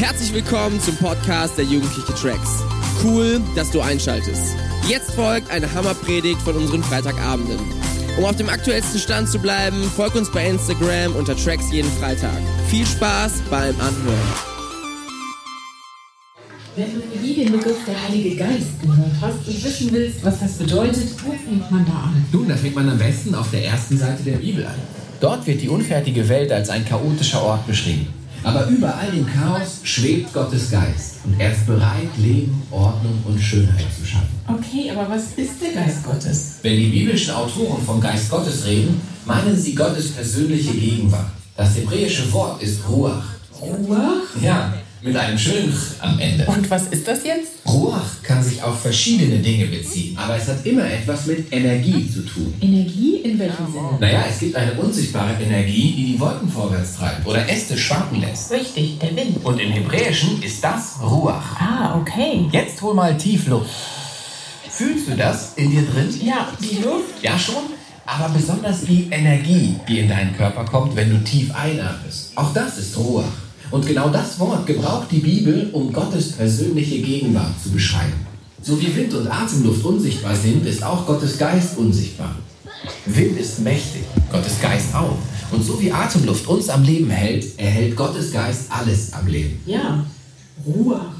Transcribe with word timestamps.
Herzlich 0.00 0.32
willkommen 0.32 0.80
zum 0.80 0.96
Podcast 0.96 1.58
der 1.58 1.66
Jugendliche 1.66 2.14
Tracks. 2.14 2.62
Cool, 3.04 3.38
dass 3.54 3.70
du 3.70 3.82
einschaltest. 3.82 4.56
Jetzt 4.88 5.10
folgt 5.10 5.50
eine 5.50 5.70
Hammerpredigt 5.74 6.40
von 6.40 6.56
unseren 6.56 6.82
Freitagabenden. 6.82 7.58
Um 8.16 8.24
auf 8.24 8.34
dem 8.34 8.48
aktuellsten 8.48 8.98
Stand 8.98 9.28
zu 9.28 9.38
bleiben, 9.38 9.82
folg 9.94 10.14
uns 10.14 10.32
bei 10.32 10.48
Instagram 10.48 11.14
unter 11.16 11.36
Tracks 11.36 11.70
jeden 11.70 11.90
Freitag. 12.00 12.38
Viel 12.68 12.86
Spaß 12.86 13.42
beim 13.50 13.78
Anhören. 13.78 14.32
Wenn 16.76 16.94
du 16.94 17.18
nie 17.20 17.34
den 17.34 17.52
Begriff 17.52 17.84
der 17.86 18.02
Heilige 18.02 18.36
Geist 18.36 18.80
gehört 18.80 19.20
hast 19.20 19.46
und 19.46 19.64
wissen 19.64 19.92
willst, 19.92 20.24
was 20.24 20.40
das 20.40 20.52
bedeutet, 20.54 21.08
wo 21.26 21.32
fängt 21.32 21.70
man 21.70 21.84
da 21.84 21.92
an? 21.92 22.24
Nun, 22.32 22.48
da 22.48 22.56
fängt 22.56 22.74
man 22.74 22.88
am 22.88 22.96
besten 22.96 23.34
auf 23.34 23.50
der 23.50 23.66
ersten 23.66 23.98
Seite 23.98 24.22
der 24.22 24.38
Bibel 24.38 24.64
an. 24.64 24.76
Dort 25.20 25.46
wird 25.46 25.60
die 25.60 25.68
unfertige 25.68 26.26
Welt 26.30 26.50
als 26.52 26.70
ein 26.70 26.86
chaotischer 26.86 27.42
Ort 27.42 27.66
beschrieben. 27.66 28.19
Aber 28.42 28.66
über 28.66 28.94
all 28.96 29.10
dem 29.10 29.26
Chaos 29.26 29.80
schwebt 29.82 30.32
Gottes 30.32 30.70
Geist 30.70 31.16
und 31.24 31.38
er 31.38 31.52
ist 31.52 31.66
bereit, 31.66 32.08
Leben, 32.16 32.62
Ordnung 32.70 33.22
und 33.26 33.38
Schönheit 33.38 33.86
zu 33.98 34.06
schaffen. 34.06 34.28
Okay, 34.48 34.90
aber 34.90 35.08
was 35.10 35.32
ist 35.36 35.60
der 35.60 35.72
Geist 35.72 36.04
Gottes? 36.04 36.56
Wenn 36.62 36.76
die 36.76 36.88
biblischen 36.88 37.34
Autoren 37.34 37.82
vom 37.84 38.00
Geist 38.00 38.30
Gottes 38.30 38.64
reden, 38.64 39.00
meinen 39.26 39.56
sie 39.56 39.74
Gottes 39.74 40.12
persönliche 40.12 40.72
Gegenwart. 40.72 41.30
Das 41.56 41.76
hebräische 41.76 42.32
Wort 42.32 42.62
ist 42.62 42.80
Ruach. 42.88 43.24
Ruach? 43.60 44.42
Ja, 44.42 44.72
mit 45.02 45.16
einem 45.16 45.38
schönen 45.38 45.72
Ch 45.72 46.00
am 46.00 46.18
Ende. 46.18 46.44
Und 46.46 46.70
was 46.70 46.88
ist 46.88 47.06
das 47.08 47.24
jetzt? 47.24 47.52
Ruach 47.66 48.22
kann 48.22 48.42
sich 48.42 48.62
auf 48.62 48.80
verschiedene 48.80 49.38
Dinge 49.38 49.66
beziehen, 49.66 50.16
aber 50.18 50.36
es 50.36 50.48
hat 50.48 50.64
immer 50.64 50.84
etwas 50.84 51.26
mit 51.26 51.52
Energie 51.52 52.10
zu 52.10 52.22
tun. 52.22 52.54
Energie 52.60 53.16
in 53.16 53.38
welchem 53.38 53.66
Sinne? 53.72 53.98
Naja, 53.98 54.24
es 54.28 54.40
gibt 54.40 54.56
eine 54.56 54.72
unsichtbare 54.74 55.34
Energie, 55.42 55.94
die 55.96 56.12
die 56.12 56.20
Wolken 56.20 56.50
vorwärts 56.50 56.96
treibt 56.96 57.26
oder 57.26 57.48
Äste 57.48 57.76
schwanken 57.76 58.20
lässt. 58.20 58.50
Richtig, 58.50 58.98
der 58.98 59.16
Wind. 59.16 59.44
Und 59.44 59.58
im 59.58 59.70
Hebräischen 59.70 60.42
ist 60.42 60.62
das 60.62 60.96
Ruach. 61.02 61.60
Ah, 61.60 61.98
okay. 61.98 62.46
Jetzt 62.52 62.80
hol 62.82 62.94
mal 62.94 63.16
tief 63.16 63.46
Luft. 63.46 63.70
Fühlst 64.68 65.08
du 65.08 65.16
das 65.16 65.54
in 65.56 65.70
dir 65.70 65.82
drin? 65.82 66.08
Ja, 66.22 66.48
die 66.60 66.76
Luft. 66.76 67.22
Ja 67.22 67.38
schon, 67.38 67.64
aber 68.06 68.28
besonders 68.30 68.82
die 68.82 69.08
Energie, 69.10 69.76
die 69.88 70.00
in 70.00 70.08
deinen 70.08 70.36
Körper 70.36 70.64
kommt, 70.64 70.96
wenn 70.96 71.10
du 71.10 71.22
tief 71.22 71.54
einatmest. 71.54 72.32
Auch 72.36 72.52
das 72.52 72.78
ist 72.78 72.96
Ruach. 72.96 73.24
Und 73.70 73.86
genau 73.86 74.08
das 74.08 74.38
Wort 74.38 74.66
gebraucht 74.66 75.08
die 75.10 75.20
Bibel, 75.20 75.70
um 75.72 75.92
Gottes 75.92 76.32
persönliche 76.32 77.00
Gegenwart 77.00 77.54
zu 77.62 77.70
beschreiben. 77.70 78.26
So 78.62 78.80
wie 78.80 78.94
Wind 78.94 79.14
und 79.14 79.28
Atemluft 79.28 79.84
unsichtbar 79.84 80.34
sind, 80.36 80.66
ist 80.66 80.82
auch 80.82 81.06
Gottes 81.06 81.38
Geist 81.38 81.78
unsichtbar. 81.78 82.34
Wind 83.06 83.38
ist 83.38 83.60
mächtig, 83.60 84.02
Gottes 84.30 84.60
Geist 84.60 84.94
auch. 84.94 85.16
Und 85.50 85.64
so 85.64 85.80
wie 85.80 85.90
Atemluft 85.90 86.46
uns 86.46 86.68
am 86.68 86.82
Leben 86.82 87.10
hält, 87.10 87.58
erhält 87.58 87.96
Gottes 87.96 88.32
Geist 88.32 88.66
alles 88.70 89.12
am 89.12 89.26
Leben. 89.26 89.58
Ja, 89.66 90.04
Ruach. 90.66 91.14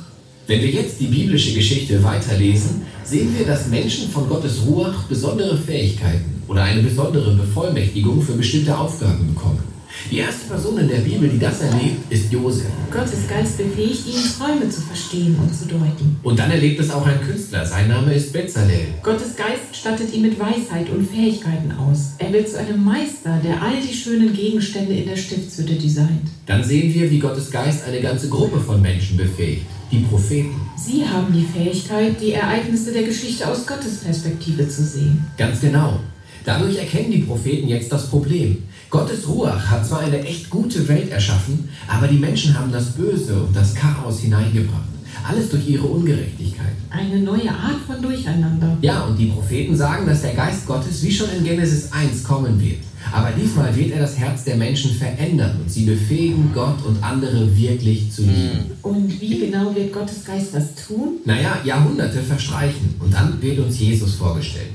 Wenn 0.47 0.61
wir 0.61 0.71
jetzt 0.71 1.01
die 1.01 1.07
biblische 1.07 1.55
Geschichte 1.55 2.03
weiterlesen, 2.03 2.83
sehen 3.05 3.35
wir, 3.39 3.47
dass 3.47 3.69
Menschen 3.69 4.11
von 4.11 4.29
Gottes 4.29 4.63
Ruach 4.67 5.05
besondere 5.05 5.57
Fähigkeiten 5.57 6.43
oder 6.49 6.63
eine 6.63 6.83
besondere 6.83 7.35
Bevollmächtigung 7.35 8.21
für 8.21 8.33
bestimmte 8.33 8.77
Aufgaben 8.77 9.35
bekommen. 9.35 9.63
Die 10.11 10.19
erste 10.19 10.49
Person 10.49 10.79
in 10.79 10.89
der 10.89 10.99
Bibel, 10.99 11.29
die 11.29 11.39
das 11.39 11.61
erlebt, 11.61 12.11
ist 12.11 12.33
Josef. 12.33 12.67
Gottes 12.91 13.29
Geist 13.29 13.59
befähigt 13.59 14.07
ihn, 14.07 14.21
Träume 14.39 14.69
zu 14.69 14.81
verstehen 14.81 15.37
und 15.41 15.55
zu 15.55 15.67
deuten. 15.67 16.17
Und 16.23 16.39
dann 16.39 16.51
erlebt 16.51 16.81
es 16.81 16.91
auch 16.91 17.07
ein 17.07 17.21
Künstler. 17.21 17.65
Sein 17.65 17.89
Name 17.89 18.15
ist 18.15 18.33
Bezalel. 18.33 18.89
Gottes 19.03 19.37
Geist 19.37 19.75
stattet 19.75 20.13
ihn 20.13 20.23
mit 20.23 20.39
Weisheit 20.39 20.91
und 20.91 21.09
Fähigkeiten 21.09 21.73
aus. 21.73 22.15
Er 22.19 22.33
wird 22.33 22.49
zu 22.49 22.59
einem 22.59 22.85
Meister, 22.85 23.41
der 23.45 23.63
all 23.63 23.81
die 23.81 23.95
schönen 23.95 24.33
Gegenstände 24.33 24.95
in 24.95 25.07
der 25.07 25.17
Stiftshütte 25.17 25.75
designt. 25.75 26.29
Dann 26.47 26.65
sehen 26.65 26.93
wir, 26.93 27.11
wie 27.11 27.19
Gottes 27.19 27.51
Geist 27.51 27.85
eine 27.85 28.01
ganze 28.01 28.29
Gruppe 28.29 28.61
von 28.61 28.81
Menschen 28.81 29.17
befähigt. 29.17 29.67
Die 29.93 30.01
Propheten. 30.01 30.55
Sie 30.77 31.07
haben 31.07 31.33
die 31.33 31.45
Fähigkeit, 31.45 32.21
die 32.21 32.33
Ereignisse 32.33 32.93
der 32.93 33.03
Geschichte 33.03 33.47
aus 33.47 33.67
Gottes 33.67 33.99
Perspektive 33.99 34.69
zu 34.69 34.85
sehen. 34.85 35.25
Ganz 35.37 35.61
genau. 35.61 35.99
Dadurch 36.45 36.79
erkennen 36.79 37.11
die 37.11 37.19
Propheten 37.19 37.69
jetzt 37.69 37.93
das 37.93 38.09
Problem. 38.09 38.63
Gottes 38.91 39.29
Ruach 39.29 39.71
hat 39.71 39.87
zwar 39.87 40.01
eine 40.01 40.21
echt 40.25 40.51
gute 40.51 40.87
Welt 40.89 41.11
erschaffen, 41.11 41.69
aber 41.87 42.09
die 42.09 42.19
Menschen 42.19 42.59
haben 42.59 42.73
das 42.73 42.87
Böse 42.91 43.41
und 43.41 43.55
das 43.55 43.73
Chaos 43.73 44.19
hineingebracht. 44.19 44.83
Alles 45.27 45.49
durch 45.51 45.69
ihre 45.69 45.87
Ungerechtigkeit. 45.87 46.73
Eine 46.91 47.21
neue 47.21 47.51
Art 47.51 47.81
von 47.87 48.03
Durcheinander. 48.03 48.77
Ja, 48.81 49.03
und 49.03 49.17
die 49.17 49.27
Propheten 49.27 49.77
sagen, 49.77 50.07
dass 50.07 50.23
der 50.23 50.35
Geist 50.35 50.67
Gottes 50.67 51.03
wie 51.05 51.13
schon 51.13 51.29
in 51.37 51.45
Genesis 51.45 51.93
1 51.93 52.25
kommen 52.25 52.61
wird. 52.61 52.79
Aber 53.13 53.31
diesmal 53.31 53.75
wird 53.77 53.93
er 53.93 54.01
das 54.01 54.19
Herz 54.19 54.45
der 54.45 54.57
Menschen 54.57 54.93
verändern 54.93 55.57
und 55.63 55.71
sie 55.71 55.85
befähigen, 55.85 56.51
Gott 56.53 56.85
und 56.85 57.03
andere 57.03 57.57
wirklich 57.57 58.11
zu 58.11 58.23
lieben. 58.23 58.73
Und 58.83 59.21
wie 59.21 59.39
genau 59.39 59.75
wird 59.75 59.93
Gottes 59.93 60.25
Geist 60.25 60.53
das 60.53 60.75
tun? 60.75 61.19
Naja, 61.25 61.59
Jahrhunderte 61.65 62.23
verstreichen 62.23 62.95
und 62.99 63.15
dann 63.15 63.41
wird 63.41 63.59
uns 63.61 63.79
Jesus 63.79 64.15
vorgestellt. 64.15 64.71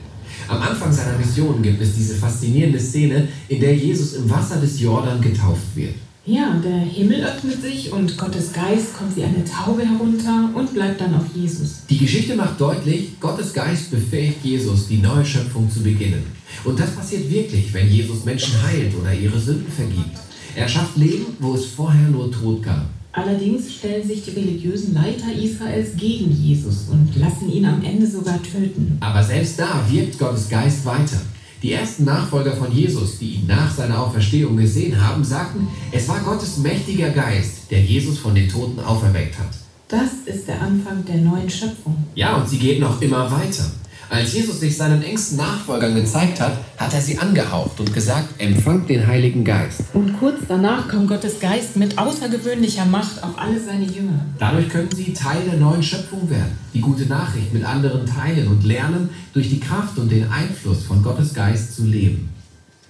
Am 0.48 0.62
Anfang 0.62 0.92
seiner 0.92 1.18
Mission 1.18 1.62
gibt 1.62 1.82
es 1.82 1.96
diese 1.96 2.16
faszinierende 2.16 2.80
Szene, 2.80 3.28
in 3.48 3.60
der 3.60 3.76
Jesus 3.76 4.14
im 4.14 4.30
Wasser 4.30 4.58
des 4.58 4.80
Jordan 4.80 5.22
getauft 5.22 5.76
wird. 5.76 5.96
Ja, 6.28 6.60
der 6.64 6.80
Himmel 6.80 7.24
öffnet 7.24 7.62
sich 7.62 7.92
und 7.92 8.18
Gottes 8.18 8.52
Geist 8.52 8.98
kommt 8.98 9.16
wie 9.16 9.24
eine 9.24 9.46
Taube 9.46 9.86
herunter 9.86 10.50
und 10.56 10.74
bleibt 10.74 11.00
dann 11.00 11.14
auf 11.14 11.26
Jesus. 11.36 11.82
Die 11.88 12.00
Geschichte 12.00 12.36
macht 12.36 12.60
deutlich, 12.60 13.20
Gottes 13.20 13.54
Geist 13.54 13.92
befähigt 13.92 14.44
Jesus, 14.44 14.88
die 14.88 14.98
neue 14.98 15.24
Schöpfung 15.24 15.70
zu 15.70 15.84
beginnen. 15.84 16.24
Und 16.64 16.80
das 16.80 16.90
passiert 16.92 17.30
wirklich, 17.30 17.72
wenn 17.74 17.92
Jesus 17.92 18.26
Menschen 18.26 18.60
heilt 18.64 18.96
oder 19.00 19.14
ihre 19.14 19.40
Sünden 19.40 19.72
vergibt. 19.72 20.18
Er 20.56 20.68
schafft 20.68 20.98
Leben, 20.98 21.28
wo 21.40 21.54
es 21.54 21.66
vorher 21.66 22.08
nur 22.10 22.32
Tod 22.32 22.64
gab. 22.64 22.90
Allerdings 23.16 23.74
stellen 23.74 24.06
sich 24.06 24.26
die 24.26 24.32
religiösen 24.32 24.94
Leiter 24.94 25.32
Israels 25.34 25.96
gegen 25.96 26.32
Jesus 26.32 26.88
und 26.92 27.16
lassen 27.16 27.50
ihn 27.50 27.66
am 27.66 27.82
Ende 27.82 28.06
sogar 28.06 28.44
töten. 28.44 28.98
Aber 29.00 29.24
selbst 29.24 29.58
da 29.58 29.86
wirkt 29.90 30.20
Gottes 30.20 30.50
Geist 30.50 30.86
weiter. 30.86 31.22
Die 31.64 31.72
ersten 31.72 32.04
Nachfolger 32.04 32.52
von 32.52 32.72
Jesus, 32.74 33.18
die 33.18 33.36
ihn 33.36 33.48
nach 33.48 33.74
seiner 33.74 34.02
Auferstehung 34.02 34.58
gesehen 34.58 35.02
haben, 35.02 35.24
sagten, 35.24 35.66
es 35.94 36.10
war 36.10 36.20
Gottes 36.20 36.58
mächtiger 36.58 37.10
Geist, 37.10 37.72
der 37.72 37.82
Jesus 37.82 38.20
von 38.20 38.36
den 38.36 38.50
Toten 38.50 38.82
auferweckt 38.82 39.40
hat. 39.40 39.50
Das 39.88 40.12
ist 40.26 40.48
der 40.50 40.62
Anfang 40.62 41.06
der 41.06 41.18
neuen 41.18 41.50
Schöpfung. 41.50 41.96
Ja, 42.16 42.36
und 42.36 42.50
sie 42.50 42.60
geht 42.60 42.82
noch 42.82 43.02
immer 43.02 43.32
weiter. 43.32 43.72
Als 44.10 44.34
Jesus 44.34 44.60
sich 44.60 44.78
seinen 44.78 45.02
engsten 45.02 45.38
Nachfolgern 45.38 45.96
gezeigt 45.96 46.40
hat, 46.40 46.54
hat 46.78 46.94
er 46.94 47.02
sie 47.02 47.18
angehaucht 47.18 47.80
und 47.80 47.94
gesagt, 47.94 48.40
empfangt 48.40 48.90
den 48.90 49.06
Heiligen 49.06 49.44
Geist. 49.44 49.82
Und 49.94 50.18
kurz 50.20 50.42
danach 50.48 50.88
kommt 50.88 51.08
Gottes 51.08 51.40
Geist 51.40 51.76
mit 51.76 51.98
außergewöhnlicher 51.98 52.86
Macht 52.86 53.24
auf 53.24 53.38
alle 53.38 53.60
seine 53.60 53.86
Jünger. 53.86 54.20
Dadurch 54.38 54.70
können 54.70 54.90
sie 54.96 55.14
Teil 55.14 55.42
der 55.50 55.60
neuen 55.60 55.82
Schöpfung 55.82 56.30
werden, 56.30 56.58
die 56.74 56.82
gute 56.82 57.06
Nachricht 57.08 57.54
mit 57.54 57.66
anderen 57.66 58.06
teilen 58.06 58.48
und 58.48 58.64
lernen, 58.64 59.10
durch 59.34 59.50
die 59.50 59.60
Kraft 59.60 59.98
und 59.98 60.12
den 60.12 60.32
Einfluss 60.32 60.84
von 60.84 61.02
Gottes 61.02 61.34
Geist 61.34 61.76
zu 61.76 61.86
leben. 61.86 62.30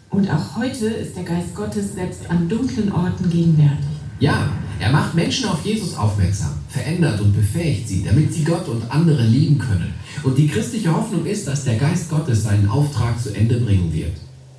Und 0.10 0.30
auch 0.30 0.58
heute 0.58 0.88
ist 0.88 1.16
der 1.16 1.24
Geist 1.24 1.56
Gottes 1.56 1.94
selbst 1.94 2.30
an 2.30 2.48
dunklen 2.48 2.92
Orten 2.92 3.30
gegenwärtig. 3.30 3.86
Ja, 4.20 4.50
er 4.80 4.92
macht 4.92 5.16
Menschen 5.16 5.48
auf 5.48 5.66
Jesus 5.66 5.96
aufmerksam, 5.96 6.54
verändert 6.70 7.22
und 7.22 7.34
befähigt 7.34 7.88
sie, 7.88 8.04
damit 8.04 8.34
sie 8.34 8.44
Gott 8.44 8.68
und 8.68 8.84
andere 8.92 9.26
lieben 9.26 9.58
können. 9.58 9.94
Und 10.24 10.38
die 10.38 10.48
christliche 10.48 10.94
Hoffnung 10.94 11.26
ist, 11.26 11.48
dass 11.48 11.64
der 11.64 11.76
Geist 11.76 12.10
Gottes 12.10 12.44
seinen 12.44 12.68
Auftrag 12.68 13.22
zu 13.22 13.34
Ende 13.34 13.58
bringen 13.58 13.94
wird. 13.94 14.14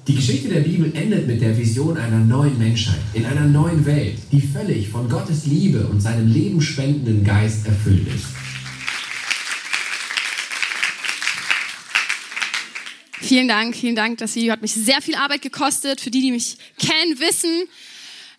Die 0.07 0.15
Geschichte 0.15 0.49
der 0.49 0.61
Bibel 0.61 0.93
endet 0.95 1.27
mit 1.27 1.41
der 1.41 1.59
Vision 1.59 1.97
einer 1.97 2.21
neuen 2.21 2.57
Menschheit, 2.59 3.01
in 3.13 3.27
einer 3.27 3.47
neuen 3.47 3.85
Welt, 3.85 4.19
die 4.31 4.41
völlig 4.41 4.89
von 4.89 5.09
Gottes 5.09 5.47
Liebe 5.47 5.87
und 5.87 6.01
seinem 6.01 6.33
lebenspendenden 6.33 7.25
Geist 7.25 7.67
erfüllt 7.67 8.07
ist. 8.07 8.27
Vielen 13.21 13.49
Dank, 13.49 13.75
vielen 13.75 13.97
Dank. 13.97 14.19
Das 14.19 14.37
Video 14.37 14.53
hat 14.53 14.63
mich 14.63 14.75
sehr 14.75 15.03
viel 15.03 15.17
Arbeit 15.17 15.43
gekostet. 15.43 16.01
Für 16.01 16.11
die, 16.11 16.21
die 16.21 16.31
mich 16.31 16.57
kennen, 16.79 17.19
wissen, 17.19 17.67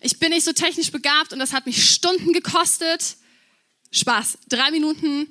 ich 0.00 0.18
bin 0.18 0.30
nicht 0.30 0.44
so 0.44 0.52
technisch 0.52 0.90
begabt 0.92 1.32
und 1.32 1.38
das 1.38 1.52
hat 1.52 1.66
mich 1.66 1.90
Stunden 1.90 2.32
gekostet. 2.32 3.16
Spaß. 3.90 4.38
Drei 4.48 4.70
Minuten. 4.70 5.28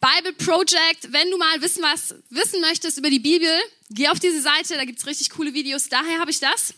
Bible 0.00 0.32
Project. 0.32 1.12
Wenn 1.12 1.30
du 1.30 1.36
mal 1.36 1.60
wissen, 1.60 1.82
was 1.82 2.14
wissen 2.30 2.60
möchtest 2.60 2.98
über 2.98 3.10
die 3.10 3.18
Bibel, 3.18 3.50
geh 3.90 4.08
auf 4.08 4.18
diese 4.18 4.40
Seite. 4.40 4.74
Da 4.74 4.84
gibt's 4.84 5.06
richtig 5.06 5.30
coole 5.30 5.52
Videos. 5.52 5.88
Daher 5.88 6.18
habe 6.18 6.30
ich 6.30 6.40
das. 6.40 6.74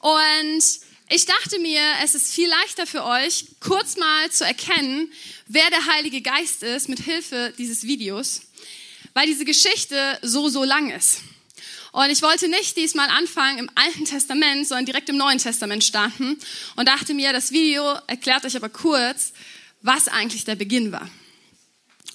Und 0.00 0.62
ich 1.10 1.24
dachte 1.24 1.58
mir, 1.58 1.80
es 2.04 2.14
ist 2.14 2.34
viel 2.34 2.48
leichter 2.48 2.86
für 2.86 3.04
euch, 3.04 3.46
kurz 3.60 3.96
mal 3.96 4.30
zu 4.30 4.44
erkennen, 4.44 5.10
wer 5.46 5.68
der 5.70 5.86
Heilige 5.86 6.20
Geist 6.20 6.62
ist, 6.62 6.88
mit 6.88 7.00
Hilfe 7.00 7.54
dieses 7.56 7.84
Videos, 7.84 8.42
weil 9.14 9.26
diese 9.26 9.44
Geschichte 9.44 10.18
so, 10.22 10.48
so 10.48 10.64
lang 10.64 10.90
ist. 10.90 11.22
Und 11.98 12.10
ich 12.10 12.22
wollte 12.22 12.46
nicht 12.46 12.76
diesmal 12.76 13.08
anfangen 13.08 13.58
im 13.58 13.70
Alten 13.74 14.04
Testament, 14.04 14.68
sondern 14.68 14.86
direkt 14.86 15.08
im 15.08 15.16
Neuen 15.16 15.38
Testament 15.38 15.82
starten 15.82 16.38
und 16.76 16.86
dachte 16.86 17.12
mir, 17.12 17.32
das 17.32 17.50
Video 17.50 17.82
erklärt 18.06 18.44
euch 18.44 18.54
aber 18.54 18.68
kurz, 18.68 19.32
was 19.82 20.06
eigentlich 20.06 20.44
der 20.44 20.54
Beginn 20.54 20.92
war. 20.92 21.10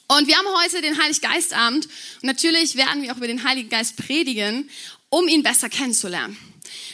Und 0.07 0.27
wir 0.27 0.38
haben 0.38 0.47
heute 0.63 0.81
den 0.81 0.97
Heiliggeistabend 1.03 1.85
und 1.85 2.24
natürlich 2.24 2.77
werden 2.77 3.01
wir 3.01 3.12
auch 3.12 3.18
über 3.18 3.27
den 3.27 3.44
Heiligen 3.44 3.68
Geist 3.68 3.97
predigen, 3.97 4.69
um 5.09 5.27
ihn 5.27 5.44
besser 5.44 5.68
kennenzulernen. 5.68 6.38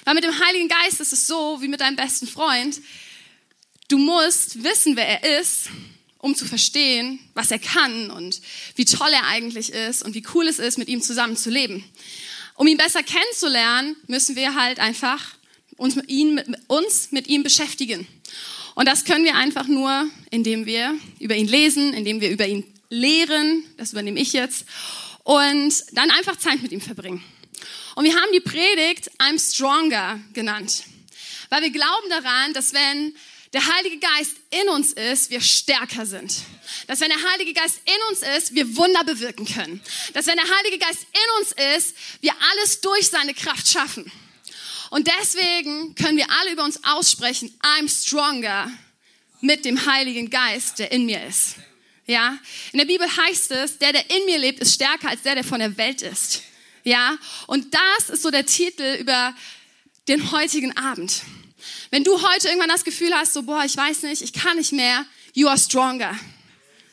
Weil 0.03 0.15
mit 0.15 0.24
dem 0.24 0.44
Heiligen 0.44 0.68
Geist 0.68 1.00
ist 1.00 1.13
es 1.13 1.27
so 1.27 1.62
wie 1.62 1.68
mit 1.68 1.81
deinem 1.81 1.95
besten 1.95 2.25
Freund. 2.25 2.81
du 3.89 4.00
musst 4.00 4.63
wissen, 4.63 4.95
wer 4.95 5.07
er 5.21 5.39
ist, 5.39 5.69
um 6.18 6.33
zu 6.33 6.45
verstehen, 6.45 7.19
was 7.35 7.51
er 7.51 7.59
kann 7.59 8.09
und 8.09 8.42
wie 8.74 8.85
toll 8.85 9.12
er 9.13 9.27
eigentlich 9.27 9.74
ist 9.74 10.01
und 10.01 10.15
wie 10.15 10.25
cool 10.33 10.47
es 10.47 10.57
ist, 10.57 10.80
mit 10.80 10.88
ihm 10.88 11.03
zusammen 11.03 11.38
zu 11.38 11.51
leben. 11.51 11.85
Um 12.59 12.67
ihn 12.67 12.75
besser 12.75 13.03
kennenzulernen, 13.03 13.95
müssen 14.07 14.35
wir 14.35 14.53
halt 14.53 14.79
einfach 14.81 15.23
uns 15.77 15.95
mit, 15.95 16.09
ihm, 16.09 16.41
uns 16.67 17.13
mit 17.13 17.27
ihm 17.27 17.41
beschäftigen. 17.41 18.06
Und 18.75 18.85
das 18.85 19.06
können 19.06 19.23
wir 19.23 19.35
einfach 19.35 19.65
nur, 19.67 20.09
indem 20.29 20.65
wir 20.65 20.94
über 21.21 21.38
ihn 21.38 21.47
lesen, 21.47 21.94
indem 21.94 22.19
wir 22.19 22.29
über 22.29 22.45
ihn 22.45 22.65
lehren, 22.89 23.63
das 23.77 23.94
übernehme 23.94 24.19
ich 24.19 24.33
jetzt, 24.33 24.65
und 25.23 25.73
dann 25.94 26.11
einfach 26.11 26.35
Zeit 26.35 26.61
mit 26.61 26.73
ihm 26.73 26.81
verbringen. 26.81 27.23
Und 27.95 28.03
wir 28.03 28.13
haben 28.13 28.29
die 28.33 28.41
Predigt 28.41 29.09
I'm 29.19 29.39
Stronger 29.39 30.19
genannt, 30.33 30.83
weil 31.47 31.61
wir 31.61 31.69
glauben 31.69 32.09
daran, 32.09 32.51
dass 32.51 32.73
wenn 32.73 33.15
der 33.53 33.65
Heilige 33.65 33.97
Geist 33.99 34.37
in 34.51 34.69
uns 34.69 34.93
ist, 34.93 35.31
wir 35.31 35.41
stärker 35.41 36.05
sind. 36.05 36.41
Dass 36.87 36.99
wenn 36.99 37.09
der 37.09 37.31
Heilige 37.31 37.53
Geist 37.53 37.81
in 37.85 38.09
uns 38.09 38.21
ist, 38.37 38.53
wir 38.53 38.75
Wunder 38.75 39.03
bewirken 39.03 39.45
können. 39.45 39.81
Dass 40.13 40.27
wenn 40.27 40.37
der 40.37 40.57
Heilige 40.57 40.77
Geist 40.77 41.07
in 41.11 41.41
uns 41.41 41.51
ist, 41.75 41.95
wir 42.21 42.33
alles 42.51 42.81
durch 42.81 43.07
seine 43.07 43.33
Kraft 43.33 43.67
schaffen. 43.67 44.11
Und 44.91 45.07
deswegen 45.07 45.95
können 45.95 46.17
wir 46.17 46.27
alle 46.29 46.51
über 46.51 46.63
uns 46.63 46.83
aussprechen, 46.83 47.53
I'm 47.61 47.89
stronger 47.89 48.71
mit 49.41 49.65
dem 49.65 49.85
Heiligen 49.85 50.29
Geist, 50.29 50.79
der 50.79 50.91
in 50.91 51.05
mir 51.05 51.25
ist. 51.25 51.55
Ja, 52.05 52.37
in 52.71 52.79
der 52.79 52.85
Bibel 52.85 53.07
heißt 53.07 53.51
es, 53.51 53.77
der, 53.77 53.93
der 53.93 54.09
in 54.09 54.25
mir 54.25 54.39
lebt, 54.39 54.59
ist 54.59 54.73
stärker 54.73 55.09
als 55.09 55.21
der, 55.21 55.35
der 55.35 55.43
von 55.43 55.59
der 55.59 55.77
Welt 55.77 56.01
ist. 56.01 56.41
Ja, 56.83 57.17
und 57.45 57.73
das 57.73 58.09
ist 58.09 58.23
so 58.23 58.31
der 58.31 58.45
Titel 58.45 58.97
über 58.99 59.35
den 60.07 60.31
heutigen 60.31 60.75
Abend. 60.75 61.21
Wenn 61.91 62.03
du 62.03 62.21
heute 62.21 62.47
irgendwann 62.47 62.69
das 62.69 62.83
Gefühl 62.83 63.13
hast, 63.13 63.33
so, 63.33 63.44
boah, 63.44 63.63
ich 63.65 63.75
weiß 63.75 64.03
nicht, 64.03 64.21
ich 64.21 64.33
kann 64.33 64.57
nicht 64.57 64.71
mehr, 64.71 65.06
you 65.33 65.47
are 65.47 65.57
stronger. 65.57 66.18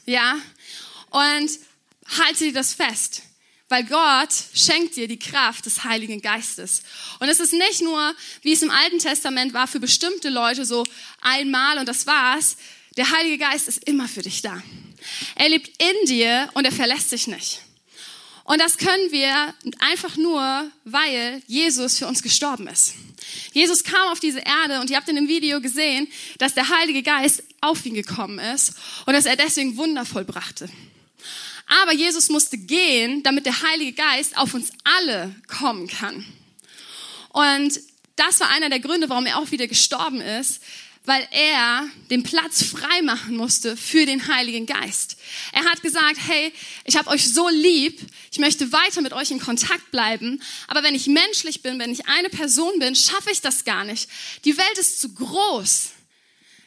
Ja, 0.06 0.37
und 1.10 1.50
halte 2.19 2.44
dir 2.44 2.52
das 2.52 2.72
fest. 2.72 3.22
Weil 3.69 3.84
Gott 3.84 4.32
schenkt 4.54 4.94
dir 4.94 5.08
die 5.08 5.19
Kraft 5.19 5.66
des 5.66 5.82
Heiligen 5.82 6.22
Geistes. 6.22 6.82
Und 7.19 7.28
es 7.28 7.40
ist 7.40 7.52
nicht 7.52 7.82
nur, 7.82 8.14
wie 8.43 8.52
es 8.52 8.62
im 8.62 8.70
Alten 8.70 9.00
Testament 9.00 9.54
war, 9.54 9.66
für 9.66 9.81
bestimmte 9.81 10.28
Leute 10.28 10.64
so 10.64 10.84
einmal 11.20 11.78
und 11.78 11.88
das 11.88 12.06
war's. 12.06 12.56
Der 12.96 13.10
Heilige 13.10 13.38
Geist 13.38 13.66
ist 13.66 13.84
immer 13.84 14.06
für 14.06 14.22
dich 14.22 14.40
da. 14.40 14.62
Er 15.34 15.49
lebt 15.49 15.82
in 15.82 16.06
dir 16.06 16.49
und 16.54 16.64
er 16.64 16.72
verlässt 16.72 17.10
dich 17.10 17.26
nicht. 17.26 17.60
Und 18.46 18.60
das 18.60 18.78
können 18.78 19.10
wir 19.10 19.54
einfach 19.81 20.16
nur, 20.16 20.70
weil 20.84 21.43
Jesus 21.48 21.98
für 21.98 22.06
uns 22.06 22.22
gestorben 22.22 22.69
ist. 22.69 22.94
Jesus 23.52 23.82
kam 23.82 24.08
auf 24.12 24.20
diese 24.20 24.38
Erde 24.38 24.81
und 24.81 24.88
ihr 24.88 24.96
habt 24.96 25.08
in 25.08 25.16
dem 25.16 25.26
Video 25.26 25.60
gesehen, 25.60 26.06
dass 26.38 26.54
der 26.54 26.69
Heilige 26.69 27.02
Geist 27.02 27.43
auf 27.60 27.84
ihn 27.84 27.94
gekommen 27.94 28.38
ist 28.38 28.75
und 29.04 29.14
dass 29.14 29.26
er 29.26 29.34
deswegen 29.34 29.76
Wunder 29.76 30.04
vollbrachte. 30.04 30.69
Aber 31.82 31.93
Jesus 31.93 32.28
musste 32.28 32.56
gehen, 32.56 33.25
damit 33.25 33.46
der 33.46 33.62
Heilige 33.62 33.94
Geist 33.94 34.38
auf 34.38 34.54
uns 34.54 34.70
alle 34.84 35.34
kommen 35.49 35.88
kann. 35.88 36.25
Und 37.31 37.81
das 38.14 38.38
war 38.38 38.50
einer 38.50 38.70
der 38.70 38.78
Gründe, 38.78 39.08
warum 39.08 39.26
er 39.26 39.38
auch 39.38 39.50
wieder 39.50 39.66
gestorben 39.66 40.20
ist, 40.20 40.62
weil 41.06 41.26
er 41.30 41.88
den 42.10 42.22
Platz 42.24 42.64
frei 42.64 43.00
machen 43.02 43.36
musste 43.36 43.76
für 43.76 44.04
den 44.04 44.26
Heiligen 44.28 44.66
Geist. 44.66 45.16
Er 45.52 45.64
hat 45.64 45.82
gesagt, 45.82 46.18
hey, 46.26 46.52
ich 46.84 46.96
habe 46.96 47.10
euch 47.10 47.32
so 47.32 47.48
lieb, 47.48 48.00
ich 48.30 48.38
möchte 48.38 48.72
weiter 48.72 49.00
mit 49.00 49.12
euch 49.12 49.30
in 49.30 49.40
Kontakt 49.40 49.90
bleiben, 49.92 50.42
aber 50.66 50.82
wenn 50.82 50.94
ich 50.94 51.06
menschlich 51.06 51.62
bin, 51.62 51.78
wenn 51.78 51.92
ich 51.92 52.06
eine 52.08 52.28
Person 52.28 52.78
bin, 52.80 52.94
schaffe 52.94 53.30
ich 53.30 53.40
das 53.40 53.64
gar 53.64 53.84
nicht. 53.84 54.08
Die 54.44 54.58
Welt 54.58 54.78
ist 54.78 55.00
zu 55.00 55.14
groß. 55.14 55.90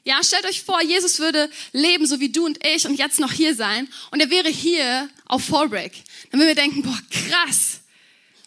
Ja, 0.06 0.24
stellt 0.24 0.46
euch 0.46 0.64
vor, 0.64 0.82
Jesus 0.82 1.20
würde 1.20 1.50
leben, 1.74 2.08
so 2.08 2.20
wie 2.22 2.32
du 2.32 2.46
und 2.46 2.66
ich, 2.66 2.88
und 2.88 2.96
jetzt 2.96 3.20
noch 3.20 3.34
hier 3.34 3.54
sein. 3.54 3.88
Und 4.12 4.22
er 4.22 4.30
wäre 4.30 4.50
hier 4.50 5.10
auf 5.26 5.44
Fallbreak. 5.44 5.92
Dann 6.32 6.40
würden 6.40 6.48
wir 6.48 6.56
denken, 6.56 6.82
boah, 6.82 7.00
krass. 7.12 7.82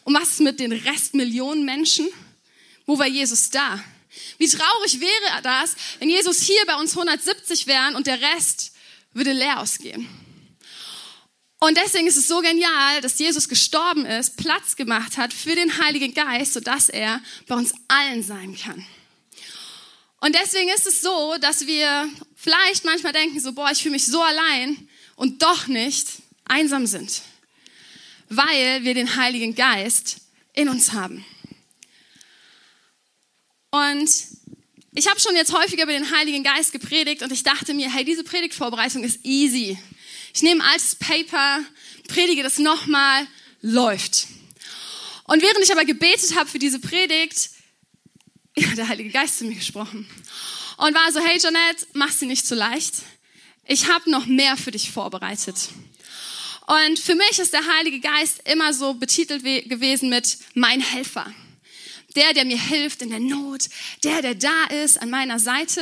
Und 0.05 0.15
was 0.15 0.31
ist 0.31 0.41
mit 0.41 0.59
den 0.59 0.73
Restmillionen 0.73 1.65
Menschen? 1.65 2.09
Wo 2.87 2.99
war 2.99 3.07
Jesus 3.07 3.51
da? 3.51 3.83
Wie 4.39 4.49
traurig 4.49 5.01
wäre 5.01 5.43
das, 5.43 5.75
wenn 5.99 6.11
Jesus 6.11 6.41
hier 6.43 6.65
bei 6.67 6.77
uns 6.77 6.93
170 6.93 7.67
wären 7.67 7.95
und 7.95 8.07
der 8.07 8.21
Rest 8.21 8.73
würde 9.13 9.33
leer 9.33 9.61
ausgehen. 9.61 10.09
Und 11.59 11.77
deswegen 11.77 12.09
ist 12.09 12.17
es 12.17 12.27
so 12.27 12.41
genial, 12.41 13.01
dass 13.03 13.19
Jesus 13.19 13.49
gestorben 13.49 14.05
ist, 14.05 14.37
Platz 14.37 14.75
gemacht 14.75 15.17
hat 15.17 15.33
für 15.33 15.55
den 15.55 15.79
Heiligen 15.79 16.13
Geist, 16.13 16.55
sodass 16.55 16.89
er 16.89 17.23
bei 17.47 17.55
uns 17.55 17.73
allen 17.87 18.25
sein 18.25 18.59
kann. 18.59 18.85
Und 20.21 20.35
deswegen 20.35 20.71
ist 20.71 20.87
es 20.87 21.03
so, 21.03 21.37
dass 21.41 21.67
wir 21.67 22.09
vielleicht 22.35 22.85
manchmal 22.85 23.13
denken, 23.13 23.39
so, 23.39 23.53
boah, 23.53 23.71
ich 23.71 23.83
fühle 23.83 23.93
mich 23.93 24.07
so 24.07 24.21
allein 24.21 24.89
und 25.15 25.43
doch 25.43 25.69
nicht 25.69 26.09
einsam 26.45 26.87
sind, 26.87 27.23
weil 28.29 28.83
wir 28.83 28.95
den 28.95 29.15
Heiligen 29.17 29.55
Geist 29.55 30.17
in 30.53 30.69
uns 30.69 30.93
haben. 30.93 31.25
Und 33.73 34.11
ich 34.95 35.09
habe 35.09 35.19
schon 35.19 35.35
jetzt 35.35 35.55
häufiger 35.55 35.85
über 35.85 35.93
den 35.93 36.15
Heiligen 36.15 36.45
Geist 36.45 36.73
gepredigt 36.73 37.23
und 37.23 37.33
ich 37.33 37.43
dachte 37.43 37.73
mir, 37.73 37.91
hey, 37.91 38.05
diese 38.05 38.23
Predigtvorbereitung 38.23 39.03
ist 39.03 39.25
easy. 39.25 39.79
Ich 40.35 40.43
nehme 40.43 40.63
ein 40.63 40.71
altes 40.73 40.95
Paper, 40.95 41.65
predige 42.07 42.43
das 42.43 42.59
nochmal, 42.59 43.27
läuft. 43.63 44.27
Und 45.25 45.41
während 45.41 45.65
ich 45.65 45.73
aber 45.73 45.87
gebetet 45.87 46.37
habe 46.37 46.51
für 46.51 46.59
diese 46.59 46.81
Predigt, 46.81 47.49
ja, 48.57 48.69
der 48.75 48.89
Heilige 48.89 49.09
Geist 49.09 49.39
zu 49.39 49.47
mir 49.47 49.55
gesprochen 49.55 50.07
und 50.77 50.95
war 50.95 51.11
so, 51.11 51.21
hey 51.21 51.39
Jeanette, 51.39 51.87
mach 51.95 52.13
sie 52.13 52.27
nicht 52.27 52.47
zu 52.47 52.55
leicht. 52.55 52.97
Ich 53.65 53.89
habe 53.89 54.11
noch 54.11 54.27
mehr 54.27 54.59
für 54.59 54.73
dich 54.73 54.91
vorbereitet. 54.91 55.71
Und 56.67 56.99
für 56.99 57.15
mich 57.15 57.39
ist 57.39 57.55
der 57.55 57.67
Heilige 57.79 58.01
Geist 58.01 58.47
immer 58.47 58.75
so 58.75 58.93
betitelt 58.93 59.43
gewesen 59.43 60.11
mit 60.11 60.37
mein 60.53 60.83
Helfer. 60.83 61.33
Der, 62.17 62.35
der 62.35 62.45
mir 62.45 62.59
hilft 62.59 63.03
in 63.03 63.11
der 63.11 63.21
Not, 63.21 63.69
der, 64.05 64.23
der 64.23 64.35
da 64.35 64.65
ist 64.67 65.01
an 65.01 65.11
meiner 65.11 65.39
Seite. 65.39 65.81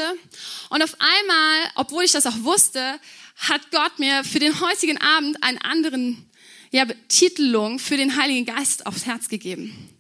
Und 0.69 0.83
auf 0.83 0.95
einmal, 0.99 1.71
obwohl 1.75 2.05
ich 2.05 2.13
das 2.13 2.27
auch 2.27 2.43
wusste, 2.43 3.01
hat 3.37 3.71
Gott 3.71 3.99
mir 3.99 4.23
für 4.25 4.39
den 4.39 4.61
heutigen 4.61 4.99
Abend 4.99 5.43
einen 5.43 5.59
anderen 5.59 6.31
ja, 6.71 6.85
Betitelung 6.85 7.79
für 7.79 7.97
den 7.97 8.17
Heiligen 8.17 8.47
Geist 8.47 8.87
aufs 8.87 9.07
Herz 9.07 9.29
gegeben. 9.29 9.91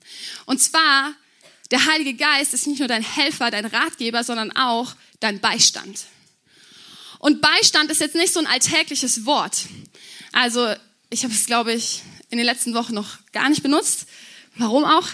Und 0.46 0.60
zwar 0.62 1.14
der 1.70 1.86
Heilige 1.86 2.14
Geist 2.14 2.52
ist 2.54 2.66
nicht 2.66 2.80
nur 2.80 2.88
dein 2.88 3.02
Helfer, 3.02 3.50
dein 3.50 3.66
Ratgeber, 3.66 4.24
sondern 4.24 4.54
auch 4.56 4.94
dein 5.20 5.40
Beistand. 5.40 6.06
Und 7.18 7.40
Beistand 7.40 7.90
ist 7.90 8.00
jetzt 8.00 8.16
nicht 8.16 8.32
so 8.32 8.40
ein 8.40 8.46
alltägliches 8.46 9.26
Wort. 9.26 9.66
Also 10.32 10.74
ich 11.10 11.24
habe 11.24 11.34
es, 11.34 11.46
glaube 11.46 11.72
ich, 11.72 12.02
in 12.30 12.38
den 12.38 12.46
letzten 12.46 12.74
Wochen 12.74 12.94
noch 12.94 13.18
gar 13.32 13.48
nicht 13.48 13.62
benutzt. 13.62 14.06
Warum 14.56 14.84
auch? 14.84 15.06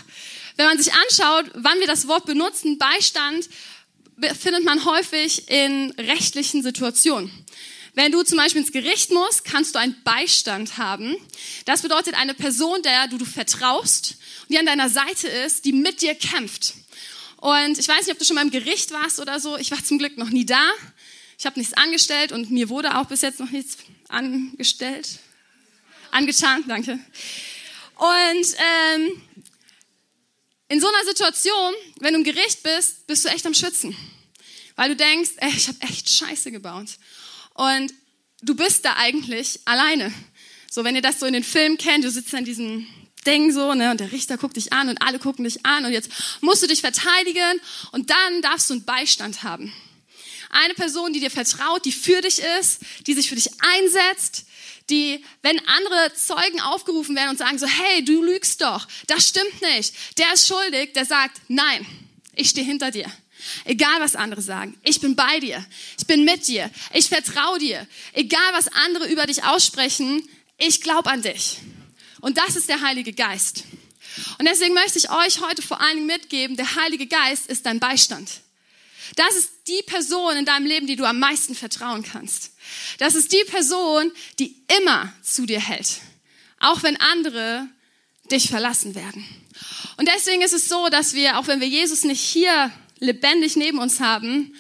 Wenn 0.57 0.67
man 0.67 0.79
sich 0.79 0.93
anschaut, 0.93 1.51
wann 1.55 1.79
wir 1.81 1.87
das 1.87 2.09
Wort 2.09 2.27
benutzen, 2.27 2.79
Beistand, 2.79 3.49
findet 4.41 4.65
man 4.65 4.85
häufig 4.85 5.51
in 5.51 5.91
rechtlichen 5.93 6.63
Situationen. 6.63 7.31
Wenn 7.95 8.13
du 8.13 8.23
zum 8.23 8.39
Beispiel 8.39 8.63
ins 8.63 8.73
Gericht 8.73 9.11
musst, 9.11 9.45
kannst 9.45 9.75
du 9.75 9.79
einen 9.79 9.97
Beistand 10.05 10.77
haben. 10.77 11.17
Das 11.65 11.83
bedeutet 11.83 12.15
eine 12.15 12.35
Person, 12.35 12.83
der 12.83 13.09
du, 13.09 13.19
du 13.19 13.25
vertraust 13.25 14.17
die 14.49 14.59
an 14.59 14.67
deiner 14.67 14.89
Seite 14.89 15.29
ist, 15.29 15.65
die 15.65 15.73
mit 15.73 16.03
dir 16.03 16.15
kämpft. 16.15 16.75
Und 17.39 17.79
ich 17.79 17.89
weiß 17.89 18.07
nicht, 18.07 18.13
ob 18.13 18.19
du 18.19 18.25
schon 18.25 18.37
mal 18.37 18.43
im 18.43 18.51
Gericht 18.51 18.93
warst 18.93 19.21
oder 19.21 19.41
so. 19.41 19.57
Ich 19.57 19.71
war 19.71 19.83
zum 19.83 19.99
Glück 19.99 20.17
noch 20.19 20.31
nie 20.31 20.47
da. 20.47 20.71
Ich 21.39 21.47
habe 21.47 21.59
nichts 21.59 21.75
angestellt 21.75 22.33
und 22.33 22.51
mir 22.51 22.69
wurde 22.69 22.97
auch 22.97 23.07
bis 23.07 23.21
jetzt 23.21 23.41
noch 23.41 23.51
nichts 23.51 23.79
angestellt. 24.09 25.19
Angetan, 26.11 26.65
danke. 26.67 26.99
Und 27.97 28.47
ähm, 28.95 29.23
in 30.69 30.81
so 30.81 30.89
einer 30.89 31.05
Situation, 31.05 31.75
wenn 32.01 32.13
du 32.13 32.19
im 32.21 32.25
Gericht 32.25 32.63
bist, 32.63 33.07
bist 33.07 33.25
du 33.25 33.29
echt 33.29 33.47
am 33.47 33.55
Schwitzen. 33.55 33.97
Weil 34.75 34.91
du 34.91 34.97
denkst, 34.97 35.31
ey, 35.39 35.51
ich 35.57 35.69
habe 35.69 35.81
echt 35.81 36.09
Scheiße 36.09 36.51
gebaut. 36.51 36.89
Und 37.55 37.93
du 38.43 38.55
bist 38.55 38.85
da 38.85 38.97
eigentlich 38.97 39.61
alleine. 39.65 40.13
So, 40.71 40.85
wenn 40.85 40.95
ihr 40.95 41.03
das 41.03 41.21
so 41.21 41.27
in 41.27 41.33
den 41.33 41.45
Filmen 41.45 41.79
kennt, 41.79 42.05
du 42.05 42.11
sitzt 42.11 42.35
an 42.35 42.45
diesem 42.45 42.87
Ding 43.27 43.53
so, 43.53 43.75
ne, 43.75 43.91
und 43.91 44.01
der 44.01 44.13
Richter 44.13 44.37
guckt 44.39 44.57
dich 44.57 44.73
an 44.73 44.89
und 44.89 45.03
alle 45.03 45.19
gucken 45.19 45.45
dich 45.45 45.65
an 45.65 45.85
und 45.85 45.93
jetzt 45.93 46.11
musst 46.41 46.63
du 46.63 46.67
dich 46.67 46.81
verteidigen 46.81 47.61
und 47.93 48.11
dann 48.11 48.43
darfst 48.43 48.71
du 48.71 48.75
einen 48.75 48.85
Beistand 48.85 49.43
haben. 49.43 49.73
Eine 50.51 50.75
Person, 50.75 51.13
die 51.13 51.21
dir 51.21 51.31
vertraut, 51.31 51.85
die 51.85 51.93
für 51.93 52.21
dich 52.21 52.39
ist, 52.61 52.81
die 53.07 53.15
sich 53.15 53.29
für 53.29 53.35
dich 53.35 53.51
einsetzt, 53.59 54.47
die, 54.91 55.25
wenn 55.43 55.59
andere 55.67 56.13
Zeugen 56.15 56.61
aufgerufen 56.61 57.17
werden 57.17 57.31
und 57.31 57.39
sagen 57.39 57.59
so, 57.59 57.67
hey, 57.67 58.05
du 58.05 58.23
lügst 58.23 58.61
doch, 58.61 58.87
das 59.07 59.29
stimmt 59.29 59.61
nicht, 59.63 59.95
der 60.19 60.33
ist 60.33 60.47
schuldig, 60.47 60.93
der 60.93 61.05
sagt, 61.05 61.41
nein, 61.49 61.85
ich 62.35 62.51
stehe 62.51 62.67
hinter 62.67 62.91
dir. 62.91 63.11
Egal 63.65 64.01
was 64.01 64.17
andere 64.17 64.43
sagen, 64.43 64.79
ich 64.83 65.01
bin 65.01 65.15
bei 65.15 65.41
dir, 65.41 65.65
ich 65.99 66.07
bin 66.07 66.25
mit 66.25 66.47
dir, 66.49 66.71
ich 66.93 67.09
vertraue 67.09 67.59
dir. 67.59 67.87
Egal 68.13 68.53
was 68.53 68.69
andere 68.69 69.07
über 69.09 69.27
dich 69.27 69.45
aussprechen, 69.45 70.29
ich 70.59 70.81
glaube 70.81 71.11
an 71.11 71.23
dich. 71.23 71.59
Und 72.21 72.39
das 72.39 72.57
ist 72.57 72.69
der 72.69 72.81
Heilige 72.81 73.13
Geist. 73.13 73.65
Und 74.39 74.47
deswegen 74.47 74.75
möchte 74.75 74.99
ich 74.99 75.11
euch 75.11 75.41
heute 75.43 75.63
vor 75.63 75.81
allen 75.81 75.97
Dingen 75.97 76.07
mitgeben, 76.07 76.57
der 76.57 76.75
Heilige 76.77 77.07
Geist 77.07 77.47
ist 77.47 77.67
dein 77.67 77.79
Beistand. 77.79 78.31
Das 79.15 79.37
ist 79.37 79.51
die 79.69 79.83
Person 79.87 80.37
in 80.37 80.45
deinem 80.45 80.67
Leben, 80.67 80.87
die 80.87 80.97
du 80.97 81.05
am 81.05 81.19
meisten 81.19 81.55
vertrauen 81.55 82.03
kannst. 82.03 82.53
Das 82.99 83.15
ist 83.15 83.33
die 83.33 83.45
Person, 83.47 84.13
die 84.39 84.57
immer 84.79 85.13
zu 85.23 85.47
dir 85.47 85.61
hält. 85.61 86.01
Auch 86.61 86.83
wenn 86.83 86.97
andere 86.97 87.69
dich 88.31 88.49
verlassen 88.49 88.95
werden. 88.95 89.25
Und 89.97 90.09
deswegen 90.09 90.43
ist 90.43 90.53
es 90.53 90.69
so, 90.69 90.89
dass 90.89 91.15
wir, 91.15 91.39
auch 91.39 91.47
wenn 91.47 91.61
wir 91.61 91.69
Jesus 91.69 92.05
nicht 92.05 92.21
hier 92.21 92.71
lebendig 92.99 93.57
neben 93.57 93.79
uns 93.79 94.01
haben, 94.01 94.55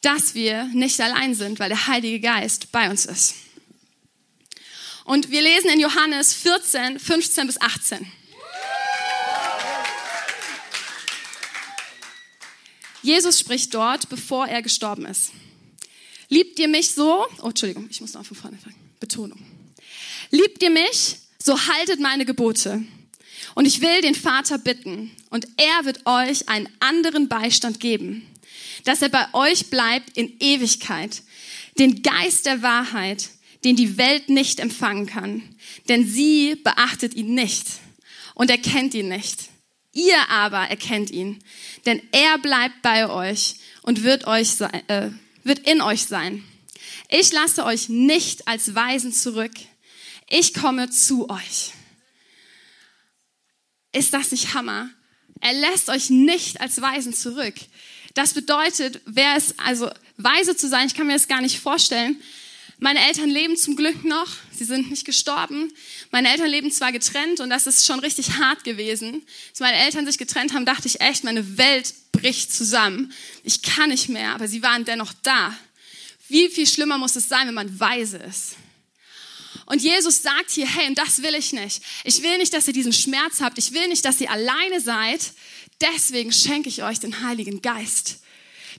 dass 0.00 0.34
wir 0.34 0.64
nicht 0.72 1.00
allein 1.00 1.34
sind, 1.34 1.58
weil 1.58 1.70
der 1.70 1.86
Heilige 1.86 2.20
Geist 2.20 2.72
bei 2.72 2.90
uns 2.90 3.06
ist. 3.06 3.34
Und 5.04 5.30
wir 5.30 5.42
lesen 5.42 5.70
in 5.70 5.80
Johannes 5.80 6.32
14, 6.34 6.98
15 6.98 7.46
bis 7.46 7.60
18. 7.60 8.10
Jesus 13.02 13.38
spricht 13.38 13.74
dort, 13.74 14.08
bevor 14.08 14.46
er 14.46 14.62
gestorben 14.62 15.04
ist. 15.04 15.32
Liebt 16.28 16.58
ihr 16.58 16.68
mich 16.68 16.90
so? 16.90 17.26
Oh, 17.42 17.48
Entschuldigung, 17.48 17.86
ich 17.90 18.00
muss 18.00 18.14
noch 18.14 18.24
von 18.24 18.36
vorne 18.36 18.58
fangen. 18.58 18.76
Betonung. 19.00 19.40
Liebt 20.30 20.62
ihr 20.62 20.70
mich, 20.70 21.16
so 21.42 21.58
haltet 21.58 22.00
meine 22.00 22.24
Gebote. 22.24 22.82
Und 23.54 23.66
ich 23.66 23.80
will 23.80 24.00
den 24.00 24.14
Vater 24.14 24.58
bitten, 24.58 25.10
und 25.30 25.48
er 25.56 25.84
wird 25.84 26.06
euch 26.06 26.48
einen 26.48 26.68
anderen 26.80 27.28
Beistand 27.28 27.80
geben, 27.80 28.26
dass 28.84 29.02
er 29.02 29.08
bei 29.08 29.26
euch 29.32 29.66
bleibt 29.66 30.16
in 30.16 30.32
Ewigkeit, 30.40 31.22
den 31.78 32.02
Geist 32.02 32.46
der 32.46 32.62
Wahrheit, 32.62 33.30
den 33.64 33.76
die 33.76 33.96
Welt 33.98 34.28
nicht 34.28 34.60
empfangen 34.60 35.06
kann, 35.06 35.42
denn 35.88 36.06
sie 36.06 36.54
beachtet 36.56 37.14
ihn 37.14 37.34
nicht 37.34 37.66
und 38.34 38.50
erkennt 38.50 38.94
ihn 38.94 39.08
nicht. 39.08 39.48
Ihr 39.92 40.28
aber 40.28 40.68
erkennt 40.68 41.10
ihn, 41.10 41.42
denn 41.86 42.00
er 42.12 42.38
bleibt 42.38 42.82
bei 42.82 43.08
euch 43.08 43.56
und 43.82 44.02
wird, 44.02 44.26
euch 44.26 44.60
äh, 44.88 45.10
wird 45.44 45.60
in 45.68 45.80
euch 45.80 46.04
sein. 46.04 46.42
Ich 47.08 47.32
lasse 47.32 47.64
euch 47.64 47.88
nicht 47.88 48.48
als 48.48 48.74
Weisen 48.74 49.12
zurück. 49.12 49.52
Ich 50.28 50.54
komme 50.54 50.90
zu 50.90 51.28
euch. 51.28 51.72
Ist 53.92 54.12
das 54.12 54.32
nicht 54.32 54.54
Hammer? 54.54 54.90
Er 55.40 55.52
lässt 55.52 55.88
euch 55.90 56.10
nicht 56.10 56.60
als 56.60 56.80
Weisen 56.80 57.14
zurück. 57.14 57.54
Das 58.14 58.32
bedeutet, 58.32 59.00
wer 59.06 59.36
es, 59.36 59.58
also 59.58 59.90
weise 60.16 60.56
zu 60.56 60.68
sein, 60.68 60.86
ich 60.86 60.94
kann 60.94 61.06
mir 61.06 61.12
das 61.12 61.28
gar 61.28 61.40
nicht 61.40 61.60
vorstellen, 61.60 62.20
meine 62.78 63.06
Eltern 63.06 63.30
leben 63.30 63.56
zum 63.56 63.76
Glück 63.76 64.04
noch, 64.04 64.28
sie 64.52 64.64
sind 64.64 64.90
nicht 64.90 65.04
gestorben. 65.04 65.72
Meine 66.14 66.30
Eltern 66.30 66.46
leben 66.46 66.70
zwar 66.70 66.92
getrennt 66.92 67.40
und 67.40 67.50
das 67.50 67.66
ist 67.66 67.86
schon 67.86 67.98
richtig 67.98 68.38
hart 68.38 68.62
gewesen. 68.62 69.26
Als 69.50 69.58
meine 69.58 69.78
Eltern 69.78 70.06
sich 70.06 70.16
getrennt 70.16 70.54
haben, 70.54 70.64
dachte 70.64 70.86
ich 70.86 71.00
echt, 71.00 71.24
meine 71.24 71.58
Welt 71.58 71.92
bricht 72.12 72.54
zusammen. 72.54 73.12
Ich 73.42 73.62
kann 73.62 73.88
nicht 73.88 74.08
mehr, 74.08 74.32
aber 74.32 74.46
sie 74.46 74.62
waren 74.62 74.84
dennoch 74.84 75.12
da. 75.24 75.58
Wie 76.28 76.48
viel 76.50 76.68
schlimmer 76.68 76.98
muss 76.98 77.16
es 77.16 77.28
sein, 77.28 77.48
wenn 77.48 77.54
man 77.54 77.80
weise 77.80 78.18
ist? 78.18 78.54
Und 79.66 79.82
Jesus 79.82 80.22
sagt 80.22 80.52
hier, 80.52 80.68
hey, 80.68 80.86
und 80.86 80.96
das 80.96 81.20
will 81.20 81.34
ich 81.34 81.52
nicht. 81.52 81.82
Ich 82.04 82.22
will 82.22 82.38
nicht, 82.38 82.52
dass 82.52 82.68
ihr 82.68 82.74
diesen 82.74 82.92
Schmerz 82.92 83.40
habt. 83.40 83.58
Ich 83.58 83.72
will 83.72 83.88
nicht, 83.88 84.04
dass 84.04 84.20
ihr 84.20 84.30
alleine 84.30 84.80
seid. 84.80 85.32
Deswegen 85.80 86.30
schenke 86.30 86.68
ich 86.68 86.84
euch 86.84 87.00
den 87.00 87.24
Heiligen 87.26 87.60
Geist, 87.60 88.20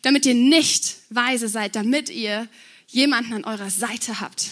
damit 0.03 0.25
ihr 0.25 0.35
nicht 0.35 0.95
weise 1.09 1.49
seid, 1.49 1.75
damit 1.75 2.09
ihr 2.09 2.47
jemanden 2.87 3.33
an 3.33 3.43
eurer 3.43 3.69
Seite 3.69 4.21
habt. 4.21 4.51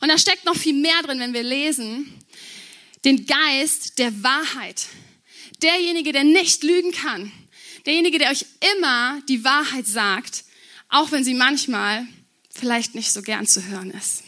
Und 0.00 0.08
da 0.08 0.18
steckt 0.18 0.44
noch 0.44 0.56
viel 0.56 0.74
mehr 0.74 1.02
drin, 1.02 1.20
wenn 1.20 1.34
wir 1.34 1.42
lesen. 1.42 2.12
Den 3.04 3.26
Geist 3.26 3.98
der 3.98 4.22
Wahrheit. 4.22 4.86
Derjenige, 5.62 6.12
der 6.12 6.24
nicht 6.24 6.62
lügen 6.62 6.92
kann. 6.92 7.32
Derjenige, 7.86 8.18
der 8.18 8.30
euch 8.30 8.46
immer 8.74 9.20
die 9.28 9.44
Wahrheit 9.44 9.86
sagt, 9.86 10.44
auch 10.88 11.10
wenn 11.10 11.24
sie 11.24 11.34
manchmal 11.34 12.06
vielleicht 12.50 12.94
nicht 12.94 13.12
so 13.12 13.22
gern 13.22 13.46
zu 13.46 13.64
hören 13.66 13.90
ist. 13.90 14.24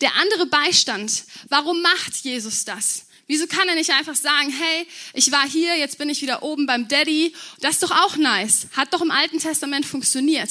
Der 0.00 0.14
andere 0.16 0.46
Beistand. 0.46 1.24
Warum 1.48 1.82
macht 1.82 2.16
Jesus 2.16 2.64
das? 2.64 3.06
Wieso 3.26 3.46
kann 3.46 3.68
er 3.68 3.74
nicht 3.74 3.90
einfach 3.90 4.16
sagen, 4.16 4.50
hey, 4.50 4.86
ich 5.12 5.30
war 5.30 5.48
hier, 5.48 5.76
jetzt 5.76 5.98
bin 5.98 6.08
ich 6.08 6.22
wieder 6.22 6.42
oben 6.42 6.66
beim 6.66 6.88
Daddy. 6.88 7.34
Das 7.60 7.74
ist 7.74 7.82
doch 7.82 7.92
auch 7.92 8.16
nice. 8.16 8.66
Hat 8.72 8.92
doch 8.92 9.02
im 9.02 9.10
Alten 9.10 9.38
Testament 9.38 9.86
funktioniert 9.86 10.50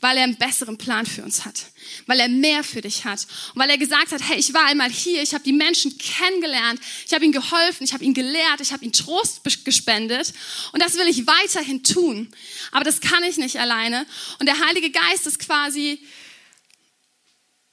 weil 0.00 0.16
er 0.16 0.24
einen 0.24 0.36
besseren 0.36 0.78
Plan 0.78 1.06
für 1.06 1.22
uns 1.22 1.44
hat, 1.44 1.66
weil 2.06 2.20
er 2.20 2.28
mehr 2.28 2.62
für 2.62 2.80
dich 2.80 3.04
hat 3.04 3.26
und 3.54 3.60
weil 3.60 3.70
er 3.70 3.78
gesagt 3.78 4.12
hat, 4.12 4.20
hey, 4.28 4.38
ich 4.38 4.52
war 4.52 4.66
einmal 4.66 4.90
hier, 4.90 5.22
ich 5.22 5.34
habe 5.34 5.44
die 5.44 5.52
Menschen 5.52 5.96
kennengelernt, 5.98 6.80
ich 7.06 7.12
habe 7.12 7.24
ihnen 7.24 7.32
geholfen, 7.32 7.84
ich 7.84 7.92
habe 7.92 8.04
ihnen 8.04 8.14
gelehrt, 8.14 8.60
ich 8.60 8.72
habe 8.72 8.84
ihnen 8.84 8.92
Trost 8.92 9.42
gespendet 9.64 10.32
und 10.72 10.82
das 10.82 10.94
will 10.94 11.06
ich 11.08 11.26
weiterhin 11.26 11.82
tun. 11.82 12.28
Aber 12.72 12.84
das 12.84 13.00
kann 13.00 13.22
ich 13.24 13.36
nicht 13.36 13.58
alleine 13.58 14.06
und 14.38 14.46
der 14.46 14.58
Heilige 14.66 14.90
Geist 14.90 15.26
ist 15.26 15.38
quasi 15.38 16.00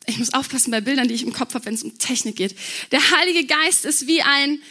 ich 0.07 0.17
muss 0.17 0.33
aufpassen 0.33 0.71
bei 0.71 0.81
Bildern, 0.81 1.07
die 1.07 1.13
ich 1.13 1.23
im 1.23 1.33
Kopf 1.33 1.53
habe, 1.53 1.65
wenn 1.65 1.75
es 1.75 1.83
um 1.83 1.97
Technik 1.97 2.35
geht. 2.35 2.55
Der 2.91 3.11
Heilige 3.11 3.45
Geist 3.45 3.85
ist 3.85 4.07
wie 4.07 4.21
ein, 4.21 4.61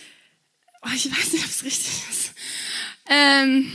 oh, 0.83 0.91
ich 0.95 1.11
weiß 1.11 1.33
nicht, 1.33 1.45
ob 1.45 1.51
es 1.51 1.65
richtig 1.65 1.93
ist, 2.11 2.33
ähm, 3.07 3.71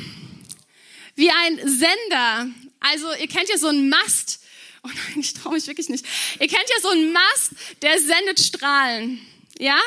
wie 1.15 1.29
ein 1.32 1.58
Sender, 1.58 2.50
also 2.92 3.13
ihr 3.13 3.27
kennt 3.27 3.50
ja 3.50 3.58
so 3.58 3.68
einen 3.68 3.89
Mast. 3.89 4.39
Oh 4.84 4.88
nein, 4.88 5.20
ich 5.20 5.34
traue 5.34 5.54
mich 5.54 5.65
wirklich 5.68 5.89
nicht. 5.89 6.06
Ihr 6.39 6.48
kennt 6.48 6.70
ja 6.70 6.80
so 6.82 6.89
einen 6.89 7.12
Mast, 7.12 7.51
der 7.82 8.00
sendet 8.00 8.39
Strahlen. 8.39 9.25
Ja? 9.58 9.80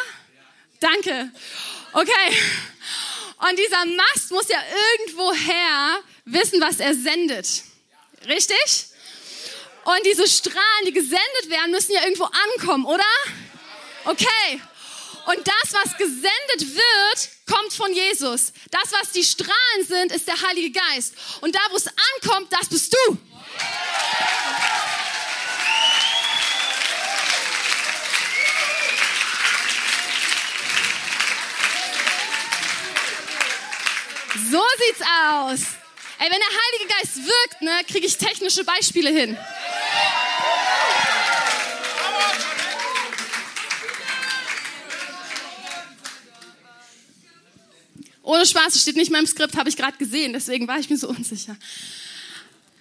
Danke. 0.80 1.30
Okay. 1.92 2.36
Und 3.48 3.58
dieser 3.58 3.84
Mast 3.84 4.30
muss 4.32 4.48
ja 4.48 4.60
irgendwoher 4.96 6.00
wissen, 6.24 6.60
was 6.60 6.80
er 6.80 6.94
sendet. 6.94 7.62
Richtig? 8.26 8.86
Und 9.84 10.04
diese 10.04 10.26
Strahlen, 10.26 10.84
die 10.86 10.92
gesendet 10.92 11.48
werden, 11.48 11.70
müssen 11.70 11.92
ja 11.92 12.02
irgendwo 12.02 12.24
ankommen, 12.24 12.84
oder? 12.84 13.04
Okay. 14.04 14.60
Und 15.28 15.46
das, 15.46 15.74
was 15.74 15.94
gesendet 15.98 16.74
wird, 16.74 17.28
kommt 17.46 17.74
von 17.74 17.92
Jesus. 17.92 18.50
Das, 18.70 18.90
was 18.92 19.12
die 19.12 19.22
Strahlen 19.22 19.86
sind, 19.86 20.10
ist 20.10 20.26
der 20.26 20.40
Heilige 20.40 20.70
Geist. 20.70 21.12
Und 21.42 21.54
da, 21.54 21.58
wo 21.70 21.76
es 21.76 21.86
ankommt, 21.86 22.50
das 22.50 22.66
bist 22.66 22.94
du. 22.94 23.18
So 34.50 34.62
sieht's 34.78 35.02
aus. 35.02 35.60
Ey, 36.20 36.30
wenn 36.30 36.40
der 36.40 36.48
Heilige 36.48 36.94
Geist 36.94 37.16
wirkt, 37.16 37.60
ne, 37.60 37.80
kriege 37.86 38.06
ich 38.06 38.16
technische 38.16 38.64
Beispiele 38.64 39.10
hin. 39.10 39.36
Ohne 48.28 48.44
Spaß, 48.44 48.74
das 48.74 48.82
steht 48.82 48.96
nicht 48.96 49.10
mehr 49.10 49.20
im 49.20 49.26
Skript, 49.26 49.56
habe 49.56 49.70
ich 49.70 49.76
gerade 49.78 49.96
gesehen, 49.96 50.34
deswegen 50.34 50.68
war 50.68 50.78
ich 50.78 50.90
mir 50.90 50.98
so 50.98 51.08
unsicher. 51.08 51.56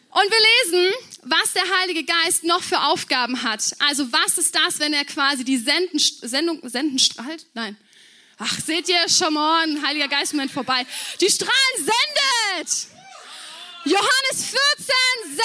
Und 0.10 0.26
wir 0.30 0.82
lesen, 0.82 0.94
was 1.22 1.54
der 1.54 1.64
Heilige 1.80 2.04
Geist 2.04 2.44
noch 2.44 2.62
für 2.62 2.78
Aufgaben 2.82 3.42
hat. 3.44 3.64
Also 3.88 4.12
was 4.12 4.38
ist 4.38 4.54
das, 4.54 4.80
wenn 4.80 4.92
er 4.92 5.06
quasi 5.06 5.46
die 5.46 5.58
Senden, 5.58 6.00
Sendung, 6.00 6.60
Senden 6.68 7.00
strahlt? 7.00 7.46
Nein. 7.54 7.78
Ach, 8.38 8.60
seht 8.60 8.90
ihr, 8.90 9.08
schon 9.08 9.38
ein 9.38 9.82
Heiliger 9.88 10.10
Geist 10.10 10.34
Moment 10.34 10.52
vorbei. 10.52 10.86
Die 11.22 11.30
Strahlen 11.30 11.54
sendet! 11.78 12.88
Johannes 13.86 14.54
14, 15.24 15.40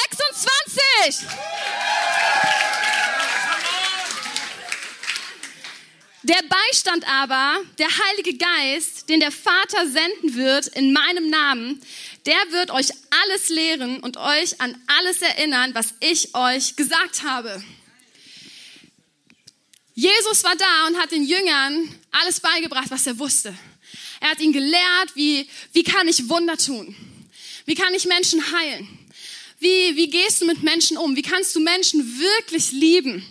26. 1.07 1.29
Der 6.25 6.41
Beistand 6.49 7.05
aber, 7.09 7.61
der 7.79 7.89
Heilige 7.89 8.35
Geist, 8.35 9.09
den 9.09 9.19
der 9.19 9.33
Vater 9.33 9.89
senden 9.89 10.37
wird 10.37 10.69
in 10.69 10.93
meinem 10.93 11.29
Namen, 11.31 11.83
der 12.27 12.41
wird 12.51 12.71
euch 12.71 12.91
alles 13.25 13.49
lehren 13.49 13.99
und 13.99 14.17
euch 14.17 14.61
an 14.61 14.81
alles 14.87 15.21
erinnern, 15.21 15.75
was 15.75 15.95
ich 15.99 16.33
euch 16.35 16.77
gesagt 16.77 17.25
habe. 17.25 17.63
Jesus 19.95 20.45
war 20.45 20.55
da 20.55 20.87
und 20.87 20.97
hat 20.97 21.11
den 21.11 21.25
Jüngern 21.25 21.93
alles 22.13 22.39
beigebracht, 22.39 22.91
was 22.91 23.07
er 23.07 23.19
wusste. 23.19 23.53
Er 24.21 24.31
hat 24.31 24.41
ihnen 24.41 24.53
gelehrt, 24.53 25.17
wie, 25.17 25.49
wie 25.73 25.83
kann 25.83 26.07
ich 26.07 26.29
Wunder 26.29 26.57
tun? 26.57 26.95
Wie 27.67 27.75
kann 27.75 27.93
ich 27.95 28.07
Menschen 28.07 28.41
heilen? 28.53 28.89
Wie, 29.59 29.97
wie 29.97 30.09
gehst 30.09 30.41
du 30.41 30.47
mit 30.47 30.63
Menschen 30.63 30.97
um? 30.97 31.17
Wie 31.17 31.23
kannst 31.23 31.55
du 31.57 31.61
Menschen 31.61 32.21
wirklich 32.21 32.71
lieben? 32.71 33.27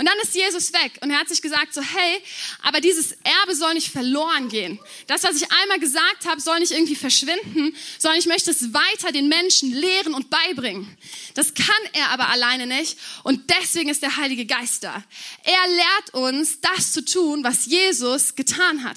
Und 0.00 0.06
dann 0.06 0.18
ist 0.22 0.34
Jesus 0.34 0.72
weg 0.72 0.92
und 1.02 1.10
er 1.10 1.18
hat 1.18 1.28
sich 1.28 1.42
gesagt 1.42 1.74
so, 1.74 1.82
hey, 1.82 2.22
aber 2.62 2.80
dieses 2.80 3.12
Erbe 3.22 3.54
soll 3.54 3.74
nicht 3.74 3.92
verloren 3.92 4.48
gehen. 4.48 4.80
Das, 5.06 5.24
was 5.24 5.36
ich 5.36 5.52
einmal 5.52 5.78
gesagt 5.78 6.24
habe, 6.24 6.40
soll 6.40 6.58
nicht 6.58 6.72
irgendwie 6.72 6.96
verschwinden, 6.96 7.76
sondern 7.98 8.18
ich 8.18 8.24
möchte 8.24 8.50
es 8.50 8.72
weiter 8.72 9.12
den 9.12 9.28
Menschen 9.28 9.70
lehren 9.70 10.14
und 10.14 10.30
beibringen. 10.30 10.96
Das 11.34 11.52
kann 11.52 11.66
er 11.92 12.08
aber 12.12 12.30
alleine 12.30 12.66
nicht 12.66 12.96
und 13.24 13.50
deswegen 13.50 13.90
ist 13.90 14.02
der 14.02 14.16
Heilige 14.16 14.46
Geist 14.46 14.84
da. 14.84 15.04
Er 15.44 15.68
lehrt 15.68 16.14
uns, 16.14 16.62
das 16.62 16.92
zu 16.92 17.04
tun, 17.04 17.44
was 17.44 17.66
Jesus 17.66 18.34
getan 18.36 18.84
hat. 18.84 18.96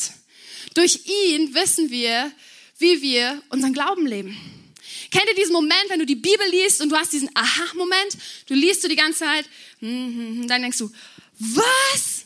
Durch 0.73 1.01
ihn 1.05 1.53
wissen 1.53 1.89
wir, 1.89 2.31
wie 2.77 3.01
wir 3.01 3.43
unseren 3.49 3.73
Glauben 3.73 4.07
leben. 4.07 4.62
Kennt 5.13 5.29
ihr 5.29 5.35
diesen 5.35 5.53
Moment, 5.53 5.85
wenn 5.89 5.99
du 5.99 6.07
die 6.07 6.15
Bibel 6.15 6.47
liest 6.49 6.81
und 6.81 6.89
du 6.89 6.95
hast 6.95 7.13
diesen 7.13 7.29
Aha-Moment? 7.35 8.17
Du 8.47 8.55
liest 8.55 8.83
du 8.83 8.87
die 8.87 8.95
ganze 8.95 9.19
Zeit, 9.19 9.45
hm, 9.77 9.87
hm, 9.89 10.15
hm, 10.15 10.47
dann 10.47 10.63
denkst 10.63 10.79
du, 10.79 10.91
was? 11.37 12.25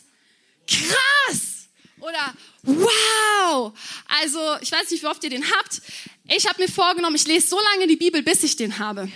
Krass! 0.66 1.68
Oder 2.00 2.34
wow! 2.62 3.78
Also, 4.06 4.56
ich 4.62 4.72
weiß 4.72 4.90
nicht, 4.90 5.02
wie 5.02 5.06
oft 5.06 5.22
ihr 5.22 5.28
den 5.28 5.44
habt. 5.50 5.82
Ich 6.28 6.46
habe 6.46 6.62
mir 6.62 6.68
vorgenommen, 6.70 7.16
ich 7.16 7.26
lese 7.26 7.48
so 7.48 7.60
lange 7.60 7.86
die 7.86 7.96
Bibel, 7.96 8.22
bis 8.22 8.42
ich 8.42 8.56
den 8.56 8.78
habe. 8.78 9.12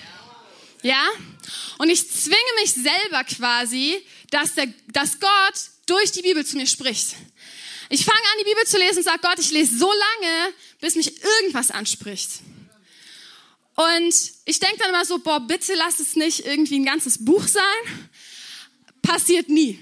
Ja? 0.82 1.08
Und 1.78 1.88
ich 1.88 2.10
zwinge 2.10 2.36
mich 2.60 2.74
selber 2.74 3.24
quasi, 3.24 4.04
dass, 4.28 4.54
der, 4.54 4.66
dass 4.88 5.18
Gott 5.18 5.54
durch 5.86 6.12
die 6.12 6.20
Bibel 6.20 6.44
zu 6.44 6.58
mir 6.58 6.66
spricht. 6.66 7.16
Ich 7.88 8.04
fange 8.04 8.20
an, 8.20 8.38
die 8.38 8.50
Bibel 8.50 8.66
zu 8.66 8.76
lesen 8.76 8.98
und 8.98 9.04
sage, 9.04 9.20
Gott, 9.22 9.38
ich 9.38 9.50
lese 9.50 9.78
so 9.78 9.90
lange, 9.90 10.52
bis 10.78 10.94
mich 10.94 11.22
irgendwas 11.22 11.70
anspricht. 11.70 12.42
Und 13.74 14.14
ich 14.44 14.58
denke 14.60 14.78
dann 14.78 14.90
immer 14.90 15.04
so, 15.04 15.18
boah, 15.18 15.40
bitte 15.40 15.74
lass 15.74 15.98
es 15.98 16.16
nicht 16.16 16.40
irgendwie 16.44 16.78
ein 16.78 16.84
ganzes 16.84 17.24
Buch 17.24 17.46
sein. 17.46 17.62
Passiert 19.00 19.48
nie. 19.48 19.78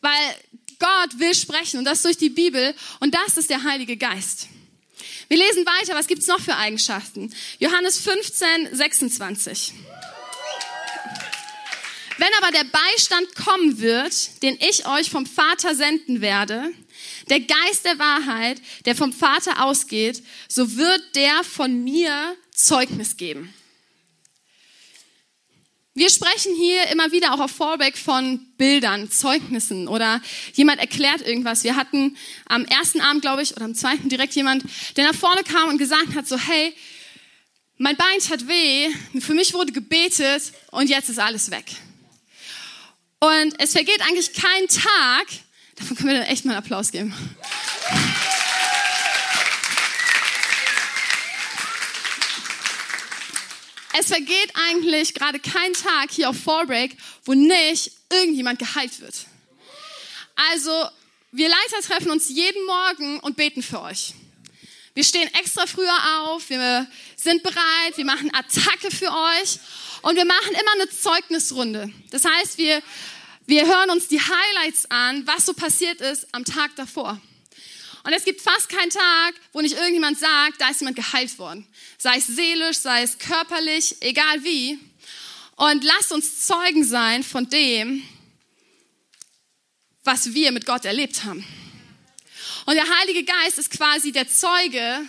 Weil 0.00 0.36
Gott 0.78 1.18
will 1.18 1.34
sprechen 1.34 1.78
und 1.78 1.84
das 1.84 2.02
durch 2.02 2.16
die 2.16 2.28
Bibel 2.28 2.74
und 3.00 3.14
das 3.14 3.36
ist 3.36 3.50
der 3.50 3.62
Heilige 3.62 3.96
Geist. 3.96 4.48
Wir 5.28 5.38
lesen 5.38 5.64
weiter, 5.64 5.94
was 5.94 6.06
gibt's 6.06 6.26
noch 6.26 6.40
für 6.40 6.56
Eigenschaften? 6.56 7.32
Johannes 7.58 7.98
15, 7.98 8.74
26. 8.74 9.72
Wenn 12.18 12.28
aber 12.38 12.52
der 12.52 12.64
Beistand 12.64 13.34
kommen 13.34 13.80
wird, 13.80 14.42
den 14.42 14.58
ich 14.60 14.86
euch 14.86 15.10
vom 15.10 15.26
Vater 15.26 15.74
senden 15.74 16.20
werde, 16.20 16.70
der 17.28 17.40
Geist 17.40 17.84
der 17.84 17.98
Wahrheit, 17.98 18.60
der 18.84 18.94
vom 18.94 19.12
Vater 19.12 19.64
ausgeht, 19.64 20.22
so 20.48 20.76
wird 20.76 21.02
der 21.16 21.42
von 21.42 21.82
mir 21.82 22.36
Zeugnis 22.54 23.16
geben. 23.16 23.52
Wir 25.96 26.10
sprechen 26.10 26.56
hier 26.56 26.88
immer 26.88 27.12
wieder 27.12 27.34
auch 27.34 27.40
auf 27.40 27.52
Fallback 27.52 27.96
von 27.96 28.40
Bildern, 28.56 29.12
Zeugnissen 29.12 29.86
oder 29.86 30.20
jemand 30.54 30.80
erklärt 30.80 31.20
irgendwas. 31.20 31.62
Wir 31.62 31.76
hatten 31.76 32.16
am 32.46 32.64
ersten 32.64 33.00
Abend, 33.00 33.22
glaube 33.22 33.42
ich, 33.42 33.54
oder 33.54 33.64
am 33.64 33.76
zweiten 33.76 34.08
direkt 34.08 34.34
jemand, 34.34 34.64
der 34.96 35.06
nach 35.06 35.14
vorne 35.14 35.44
kam 35.44 35.68
und 35.68 35.78
gesagt 35.78 36.16
hat 36.16 36.26
so, 36.26 36.36
hey, 36.36 36.74
mein 37.76 37.96
Bein 37.96 38.18
tat 38.18 38.48
weh, 38.48 38.88
für 39.20 39.34
mich 39.34 39.54
wurde 39.54 39.72
gebetet 39.72 40.52
und 40.72 40.90
jetzt 40.90 41.10
ist 41.10 41.20
alles 41.20 41.52
weg. 41.52 41.66
Und 43.20 43.54
es 43.58 43.72
vergeht 43.72 44.00
eigentlich 44.02 44.32
kein 44.32 44.66
Tag, 44.66 45.26
davon 45.76 45.96
können 45.96 46.08
wir 46.10 46.18
dann 46.18 46.26
echt 46.26 46.44
mal 46.44 46.52
einen 46.52 46.62
Applaus 46.62 46.90
geben. 46.90 47.14
Es 53.96 54.08
vergeht 54.08 54.52
eigentlich 54.68 55.14
gerade 55.14 55.38
kein 55.38 55.72
Tag 55.72 56.10
hier 56.10 56.28
auf 56.28 56.36
Fallbreak, 56.36 56.96
wo 57.24 57.32
nicht 57.32 57.92
irgendjemand 58.10 58.58
geheilt 58.58 59.00
wird. 59.00 59.14
Also, 60.34 60.88
wir 61.30 61.48
Leiter 61.48 61.80
treffen 61.80 62.10
uns 62.10 62.28
jeden 62.28 62.66
Morgen 62.66 63.20
und 63.20 63.36
beten 63.36 63.62
für 63.62 63.80
euch. 63.80 64.14
Wir 64.94 65.04
stehen 65.04 65.32
extra 65.34 65.66
früher 65.66 65.96
auf, 66.20 66.50
wir 66.50 66.88
sind 67.16 67.42
bereit, 67.44 67.96
wir 67.96 68.04
machen 68.04 68.34
Attacke 68.34 68.90
für 68.90 69.10
euch 69.12 69.58
und 70.02 70.16
wir 70.16 70.24
machen 70.24 70.52
immer 70.52 70.72
eine 70.74 70.88
Zeugnisrunde. 70.88 71.92
Das 72.10 72.24
heißt, 72.24 72.58
wir, 72.58 72.82
wir 73.46 73.64
hören 73.66 73.90
uns 73.90 74.08
die 74.08 74.20
Highlights 74.20 74.90
an, 74.90 75.24
was 75.26 75.46
so 75.46 75.54
passiert 75.54 76.00
ist 76.00 76.26
am 76.32 76.44
Tag 76.44 76.74
davor. 76.76 77.20
Und 78.04 78.12
es 78.12 78.24
gibt 78.24 78.42
fast 78.42 78.68
keinen 78.68 78.90
Tag, 78.90 79.34
wo 79.52 79.62
nicht 79.62 79.74
irgendjemand 79.74 80.18
sagt, 80.18 80.60
da 80.60 80.68
ist 80.68 80.80
jemand 80.80 80.96
geheilt 80.96 81.38
worden. 81.38 81.66
Sei 81.98 82.18
es 82.18 82.26
seelisch, 82.26 82.76
sei 82.76 83.02
es 83.02 83.18
körperlich, 83.18 83.96
egal 84.00 84.44
wie. 84.44 84.78
Und 85.56 85.82
lasst 85.84 86.12
uns 86.12 86.46
Zeugen 86.46 86.84
sein 86.84 87.22
von 87.22 87.48
dem, 87.48 88.02
was 90.04 90.34
wir 90.34 90.52
mit 90.52 90.66
Gott 90.66 90.84
erlebt 90.84 91.24
haben. 91.24 91.46
Und 92.66 92.74
der 92.74 92.88
Heilige 92.98 93.24
Geist 93.24 93.58
ist 93.58 93.70
quasi 93.70 94.12
der 94.12 94.28
Zeuge, 94.28 95.00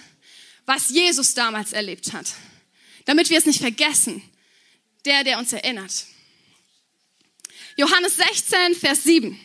was 0.66 0.90
Jesus 0.90 1.34
damals 1.34 1.74
erlebt 1.74 2.14
hat. 2.14 2.28
Damit 3.04 3.30
wir 3.30 3.38
es 3.38 3.46
nicht 3.46 3.60
vergessen. 3.60 4.22
Der, 5.04 5.24
der 5.24 5.38
uns 5.38 5.54
erinnert. 5.54 6.06
Johannes 7.76 8.16
16, 8.16 8.74
Vers 8.74 9.04
7. 9.04 9.40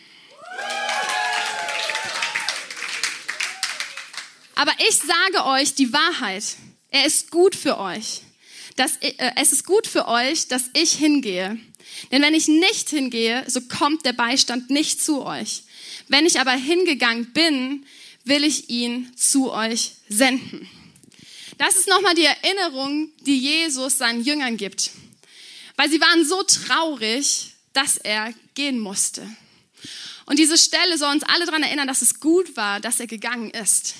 Aber 4.61 4.73
ich 4.87 4.97
sage 4.97 5.47
euch 5.47 5.73
die 5.73 5.91
Wahrheit. 5.91 6.45
Er 6.91 7.07
ist 7.07 7.31
gut 7.31 7.57
für 7.57 7.79
euch. 7.79 8.21
Dass, 8.77 8.99
äh, 8.99 9.15
es 9.37 9.53
ist 9.53 9.65
gut 9.65 9.87
für 9.87 10.07
euch, 10.07 10.49
dass 10.49 10.65
ich 10.75 10.93
hingehe. 10.93 11.59
Denn 12.13 12.21
wenn 12.21 12.35
ich 12.35 12.47
nicht 12.47 12.91
hingehe, 12.91 13.43
so 13.47 13.63
kommt 13.63 14.05
der 14.05 14.13
Beistand 14.13 14.69
nicht 14.69 15.03
zu 15.03 15.25
euch. 15.25 15.63
Wenn 16.09 16.27
ich 16.27 16.41
aber 16.41 16.51
hingegangen 16.51 17.33
bin, 17.33 17.87
will 18.25 18.45
ich 18.45 18.69
ihn 18.69 19.11
zu 19.17 19.51
euch 19.51 19.93
senden. 20.11 20.69
Das 21.57 21.77
ist 21.77 21.89
nochmal 21.89 22.15
die 22.15 22.27
Erinnerung, 22.27 23.09
die 23.21 23.39
Jesus 23.39 23.97
seinen 23.97 24.23
Jüngern 24.23 24.59
gibt. 24.59 24.91
Weil 25.77 25.89
sie 25.89 26.03
waren 26.03 26.27
so 26.27 26.43
traurig, 26.43 27.55
dass 27.73 27.97
er 27.97 28.35
gehen 28.55 28.79
musste. 28.79 29.27
Und 30.27 30.39
diese 30.39 30.59
Stelle 30.59 30.99
soll 30.99 31.15
uns 31.15 31.23
alle 31.23 31.47
daran 31.47 31.63
erinnern, 31.63 31.89
dass 31.89 32.03
es 32.03 32.21
gut 32.21 32.59
war, 32.59 32.79
dass 32.79 33.01
er 33.01 33.07
gegangen 33.07 33.49
ist. 33.53 33.95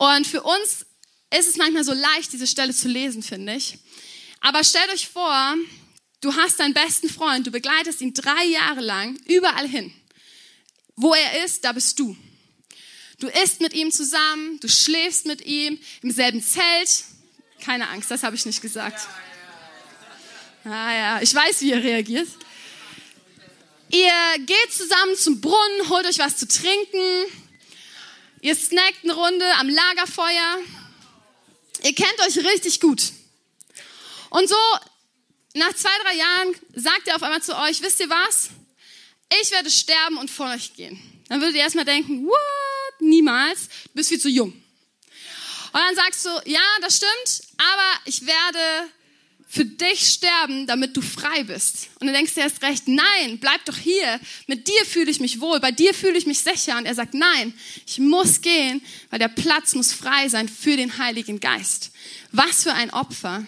Und 0.00 0.26
für 0.26 0.42
uns 0.42 0.86
ist 1.30 1.46
es 1.46 1.58
manchmal 1.58 1.84
so 1.84 1.92
leicht, 1.92 2.32
diese 2.32 2.46
Stelle 2.46 2.72
zu 2.72 2.88
lesen, 2.88 3.22
finde 3.22 3.54
ich. 3.54 3.76
Aber 4.40 4.64
stellt 4.64 4.90
euch 4.94 5.06
vor, 5.06 5.54
du 6.22 6.34
hast 6.36 6.58
deinen 6.58 6.72
besten 6.72 7.10
Freund, 7.10 7.46
du 7.46 7.50
begleitest 7.50 8.00
ihn 8.00 8.14
drei 8.14 8.46
Jahre 8.46 8.80
lang 8.80 9.20
überall 9.26 9.68
hin. 9.68 9.92
Wo 10.96 11.12
er 11.12 11.44
ist, 11.44 11.64
da 11.64 11.72
bist 11.72 11.98
du. 11.98 12.16
Du 13.18 13.28
isst 13.28 13.60
mit 13.60 13.74
ihm 13.74 13.92
zusammen, 13.92 14.58
du 14.60 14.68
schläfst 14.68 15.26
mit 15.26 15.42
ihm 15.42 15.78
im 16.00 16.10
selben 16.10 16.42
Zelt. 16.42 17.04
Keine 17.60 17.90
Angst, 17.90 18.10
das 18.10 18.22
habe 18.22 18.34
ich 18.34 18.46
nicht 18.46 18.62
gesagt. 18.62 19.06
Ah 20.64 20.94
ja, 20.94 21.20
ich 21.20 21.34
weiß, 21.34 21.60
wie 21.60 21.72
ihr 21.72 21.84
reagiert. 21.84 22.28
Ihr 23.90 24.46
geht 24.46 24.72
zusammen 24.72 25.14
zum 25.14 25.42
Brunnen, 25.42 25.90
holt 25.90 26.06
euch 26.06 26.20
was 26.20 26.38
zu 26.38 26.48
trinken, 26.48 27.26
Ihr 28.42 28.54
snackt 28.54 29.04
eine 29.04 29.12
Runde 29.12 29.44
am 29.58 29.68
Lagerfeuer. 29.68 30.58
Ihr 31.82 31.94
kennt 31.94 32.20
euch 32.26 32.38
richtig 32.38 32.80
gut. 32.80 33.12
Und 34.30 34.48
so, 34.48 34.56
nach 35.54 35.72
zwei, 35.74 35.90
drei 36.04 36.16
Jahren 36.16 36.54
sagt 36.74 37.08
er 37.08 37.16
auf 37.16 37.22
einmal 37.22 37.42
zu 37.42 37.56
euch, 37.56 37.82
wisst 37.82 38.00
ihr 38.00 38.08
was? 38.08 38.50
Ich 39.40 39.50
werde 39.50 39.70
sterben 39.70 40.16
und 40.18 40.30
vor 40.30 40.50
euch 40.50 40.74
gehen. 40.74 40.98
Dann 41.28 41.40
würdet 41.40 41.56
ihr 41.56 41.62
erstmal 41.62 41.84
denken, 41.84 42.26
what? 42.26 43.00
Niemals. 43.00 43.68
Du 43.84 43.90
bist 43.94 44.08
viel 44.08 44.20
zu 44.20 44.28
jung. 44.28 44.52
Und 44.52 45.80
dann 45.80 45.94
sagst 45.94 46.24
du, 46.24 46.30
ja, 46.46 46.60
das 46.80 46.96
stimmt, 46.96 47.42
aber 47.58 48.00
ich 48.06 48.26
werde 48.26 48.90
für 49.52 49.64
dich 49.64 50.08
sterben, 50.08 50.68
damit 50.68 50.96
du 50.96 51.02
frei 51.02 51.42
bist. 51.42 51.88
Und 51.98 52.06
dann 52.06 52.14
denkst 52.14 52.34
du 52.34 52.40
erst 52.40 52.62
recht, 52.62 52.86
nein, 52.86 53.38
bleib 53.40 53.64
doch 53.64 53.76
hier. 53.76 54.20
Mit 54.46 54.68
dir 54.68 54.84
fühle 54.86 55.10
ich 55.10 55.18
mich 55.18 55.40
wohl, 55.40 55.58
bei 55.58 55.72
dir 55.72 55.92
fühle 55.92 56.16
ich 56.16 56.24
mich 56.24 56.38
sicher. 56.38 56.78
Und 56.78 56.86
er 56.86 56.94
sagt, 56.94 57.14
nein, 57.14 57.52
ich 57.84 57.98
muss 57.98 58.42
gehen, 58.42 58.80
weil 59.10 59.18
der 59.18 59.26
Platz 59.26 59.74
muss 59.74 59.92
frei 59.92 60.28
sein 60.28 60.48
für 60.48 60.76
den 60.76 60.98
Heiligen 60.98 61.40
Geist. 61.40 61.90
Was 62.30 62.62
für 62.62 62.74
ein 62.74 62.90
Opfer. 62.90 63.44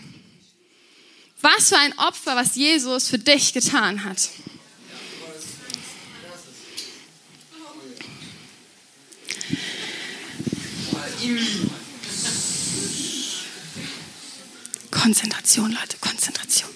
Was 1.40 1.68
für 1.68 1.78
ein 1.78 1.96
Opfer, 1.96 2.34
was 2.34 2.56
Jesus 2.56 3.06
für 3.06 3.18
dich 3.18 3.52
getan 3.52 4.02
hat. 4.02 4.28
Konzentration, 15.02 15.72
Leute, 15.72 15.96
Konzentration. 16.00 16.70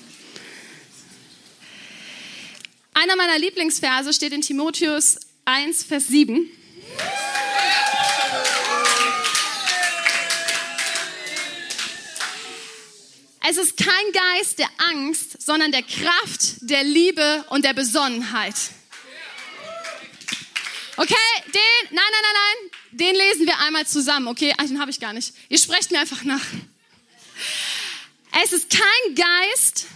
Einer 2.93 3.15
meiner 3.15 3.39
Lieblingsverse 3.39 4.13
steht 4.13 4.33
in 4.33 4.41
Timotheus 4.41 5.21
1, 5.45 5.85
Vers 5.85 6.09
7. 6.09 6.51
Es 13.49 13.59
ist 13.59 13.77
kein 13.77 13.87
Geist 14.13 14.59
der 14.59 14.71
Angst, 14.91 15.41
sondern 15.41 15.71
der 15.71 15.85
Kraft, 15.85 16.57
der 16.63 16.83
Liebe 16.83 17.45
und 17.51 17.65
der 17.65 17.75
Besonnenheit. 17.75 18.57
Okay, 20.97 21.15
den, 21.47 21.95
nein, 21.95 22.05
nein, 22.11 22.23
nein, 22.23 22.33
nein, 22.35 22.71
den 22.91 23.15
lesen 23.15 23.47
wir 23.47 23.57
einmal 23.61 23.87
zusammen, 23.87 24.27
okay? 24.27 24.53
Ach, 24.59 24.65
den 24.65 24.81
habe 24.81 24.91
ich 24.91 24.99
gar 24.99 25.13
nicht. 25.13 25.33
Ihr 25.49 25.59
sprecht 25.59 25.93
mir 25.93 26.01
einfach 26.01 26.25
nach. 26.25 26.43
Es 28.43 28.53
ist 28.53 28.69
kein 28.69 29.15
Geist. 29.15 29.87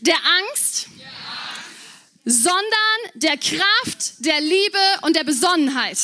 Der, 0.00 0.16
Angst, 0.16 0.88
sondern 2.24 2.62
der 3.14 3.36
Kraft 3.36 4.14
der 4.18 4.40
Liebe 4.40 4.78
und 5.02 5.14
der 5.14 5.22
Besonnenheit. 5.22 5.98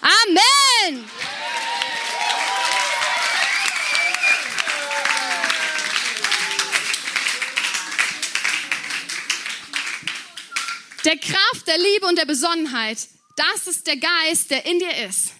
Amen. 0.00 1.08
Der 11.04 11.16
Kraft 11.18 11.68
der 11.68 11.78
Liebe 11.78 12.06
und 12.06 12.18
der 12.18 12.24
Besonnenheit. 12.24 12.98
Das 13.36 13.66
ist 13.68 13.86
der 13.86 13.96
Geist, 13.96 14.50
der 14.50 14.66
in 14.66 14.80
dir 14.80 15.06
ist. 15.08 15.35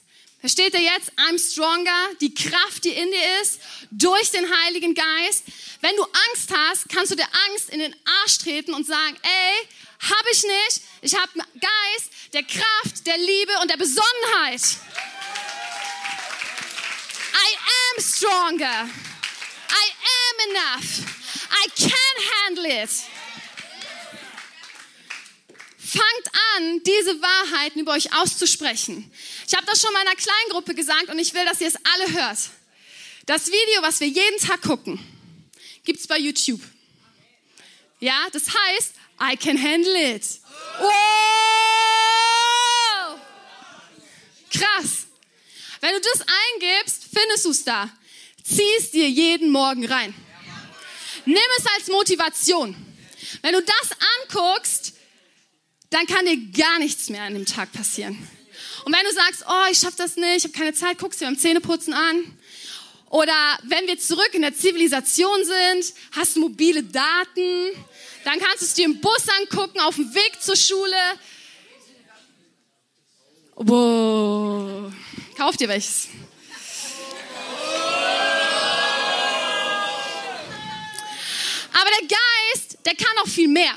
Versteht 0.46 0.74
ihr 0.74 0.82
jetzt? 0.82 1.10
I'm 1.16 1.40
stronger, 1.40 2.14
die 2.20 2.32
Kraft, 2.32 2.84
die 2.84 2.90
in 2.90 3.10
dir 3.10 3.40
ist, 3.42 3.60
durch 3.90 4.30
den 4.30 4.46
Heiligen 4.48 4.94
Geist. 4.94 5.42
Wenn 5.80 5.96
du 5.96 6.04
Angst 6.04 6.52
hast, 6.56 6.88
kannst 6.88 7.10
du 7.10 7.16
der 7.16 7.26
Angst 7.48 7.70
in 7.70 7.80
den 7.80 7.92
Arsch 8.22 8.38
treten 8.38 8.72
und 8.72 8.86
sagen, 8.86 9.16
ey, 9.22 9.68
hab 10.08 10.24
ich 10.30 10.44
nicht. 10.44 10.82
Ich 11.02 11.16
habe 11.16 11.32
Geist 11.34 12.12
der 12.32 12.44
Kraft, 12.44 13.04
der 13.08 13.18
Liebe 13.18 13.58
und 13.60 13.72
der 13.72 13.76
Besonnenheit. 13.76 14.62
I 17.34 17.56
am 17.96 18.04
stronger. 18.04 18.88
I 19.68 19.90
am 20.22 20.50
enough. 20.50 21.00
I 21.50 21.68
can 21.76 22.24
handle 22.44 22.84
it. 22.84 22.90
Fangt 25.76 26.30
an, 26.56 26.82
diese 26.84 27.20
Wahrheiten 27.20 27.80
über 27.80 27.94
euch 27.94 28.14
auszusprechen. 28.14 29.10
Ich 29.46 29.54
habe 29.54 29.64
das 29.66 29.80
schon 29.80 29.92
mal 29.92 30.02
in 30.02 30.08
einer 30.08 30.16
Kleingruppe 30.16 30.74
gesagt 30.74 31.08
und 31.08 31.20
ich 31.20 31.32
will, 31.32 31.44
dass 31.44 31.60
ihr 31.60 31.68
es 31.68 31.76
alle 31.76 32.12
hört. 32.12 32.38
Das 33.26 33.46
Video, 33.46 33.82
was 33.82 34.00
wir 34.00 34.08
jeden 34.08 34.38
Tag 34.40 34.62
gucken, 34.62 34.98
gibt 35.84 36.00
es 36.00 36.06
bei 36.08 36.18
YouTube. 36.18 36.60
Ja, 38.00 38.26
das 38.32 38.44
heißt, 38.48 38.94
I 39.20 39.36
can 39.36 39.56
handle 39.62 40.14
it. 40.14 40.40
Wow! 40.78 40.90
Krass. 44.50 45.06
Wenn 45.80 45.92
du 45.94 46.00
das 46.00 46.22
eingibst, 46.22 47.04
findest 47.12 47.44
du 47.44 47.50
es 47.50 47.62
da. 47.64 47.88
Zieh 48.42 48.74
es 48.78 48.90
dir 48.90 49.08
jeden 49.08 49.50
Morgen 49.50 49.86
rein. 49.86 50.12
Nimm 51.24 51.38
es 51.58 51.66
als 51.76 51.86
Motivation. 51.88 52.74
Wenn 53.42 53.52
du 53.54 53.62
das 53.62 53.90
anguckst, 54.24 54.94
dann 55.90 56.06
kann 56.06 56.26
dir 56.26 56.36
gar 56.52 56.78
nichts 56.78 57.08
mehr 57.08 57.22
an 57.22 57.34
dem 57.34 57.46
Tag 57.46 57.72
passieren. 57.72 58.28
Und 58.86 58.94
wenn 58.94 59.04
du 59.04 59.12
sagst, 59.12 59.44
oh, 59.48 59.68
ich 59.68 59.80
schaffe 59.80 59.96
das 59.96 60.14
nicht, 60.14 60.36
ich 60.36 60.44
habe 60.44 60.52
keine 60.52 60.72
Zeit, 60.72 60.96
guckst 60.98 61.20
dir 61.20 61.24
beim 61.24 61.36
Zähneputzen 61.36 61.92
an. 61.92 62.38
Oder 63.10 63.34
wenn 63.64 63.84
wir 63.88 63.98
zurück 63.98 64.30
in 64.32 64.42
der 64.42 64.54
Zivilisation 64.54 65.44
sind, 65.44 65.92
hast 66.12 66.36
du 66.36 66.40
mobile 66.42 66.84
Daten, 66.84 67.70
dann 68.22 68.38
kannst 68.38 68.60
du 68.60 68.64
es 68.64 68.74
dir 68.74 68.84
im 68.84 69.00
Bus 69.00 69.24
angucken, 69.40 69.80
auf 69.80 69.96
dem 69.96 70.14
Weg 70.14 70.40
zur 70.40 70.54
Schule. 70.54 70.94
Wow. 73.56 74.92
Kauf 75.36 75.56
dir 75.56 75.68
welches. 75.68 76.06
Aber 81.72 81.90
der 81.90 82.06
Geist, 82.06 82.78
der 82.86 82.94
kann 82.94 83.18
auch 83.20 83.28
viel 83.28 83.48
mehr. 83.48 83.74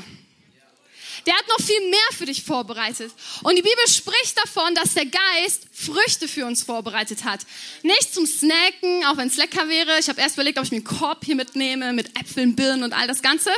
Der 1.29 1.37
hat 1.37 1.47
noch 1.47 1.63
viel 1.63 1.79
mehr 1.91 1.99
für 2.17 2.25
dich 2.25 2.41
vorbereitet. 2.41 3.11
Und 3.43 3.55
die 3.55 3.61
Bibel 3.61 3.87
spricht 3.87 4.35
davon, 4.35 4.73
dass 4.73 4.95
der 4.95 5.05
Geist 5.05 5.67
Früchte 5.71 6.27
für 6.27 6.47
uns 6.47 6.63
vorbereitet 6.63 7.23
hat. 7.23 7.41
Nicht 7.83 8.11
zum 8.11 8.25
Snacken, 8.25 9.05
auch 9.05 9.15
wenn 9.15 9.27
es 9.27 9.37
lecker 9.37 9.69
wäre. 9.69 9.99
Ich 9.99 10.09
habe 10.09 10.19
erst 10.19 10.37
überlegt, 10.37 10.57
ob 10.57 10.65
ich 10.65 10.71
mir 10.71 10.77
einen 10.77 10.85
Korb 10.85 11.23
hier 11.23 11.35
mitnehme 11.35 11.93
mit 11.93 12.19
Äpfeln, 12.19 12.55
Birnen 12.55 12.83
und 12.83 12.93
all 12.93 13.05
das 13.05 13.21
Ganze. 13.21 13.51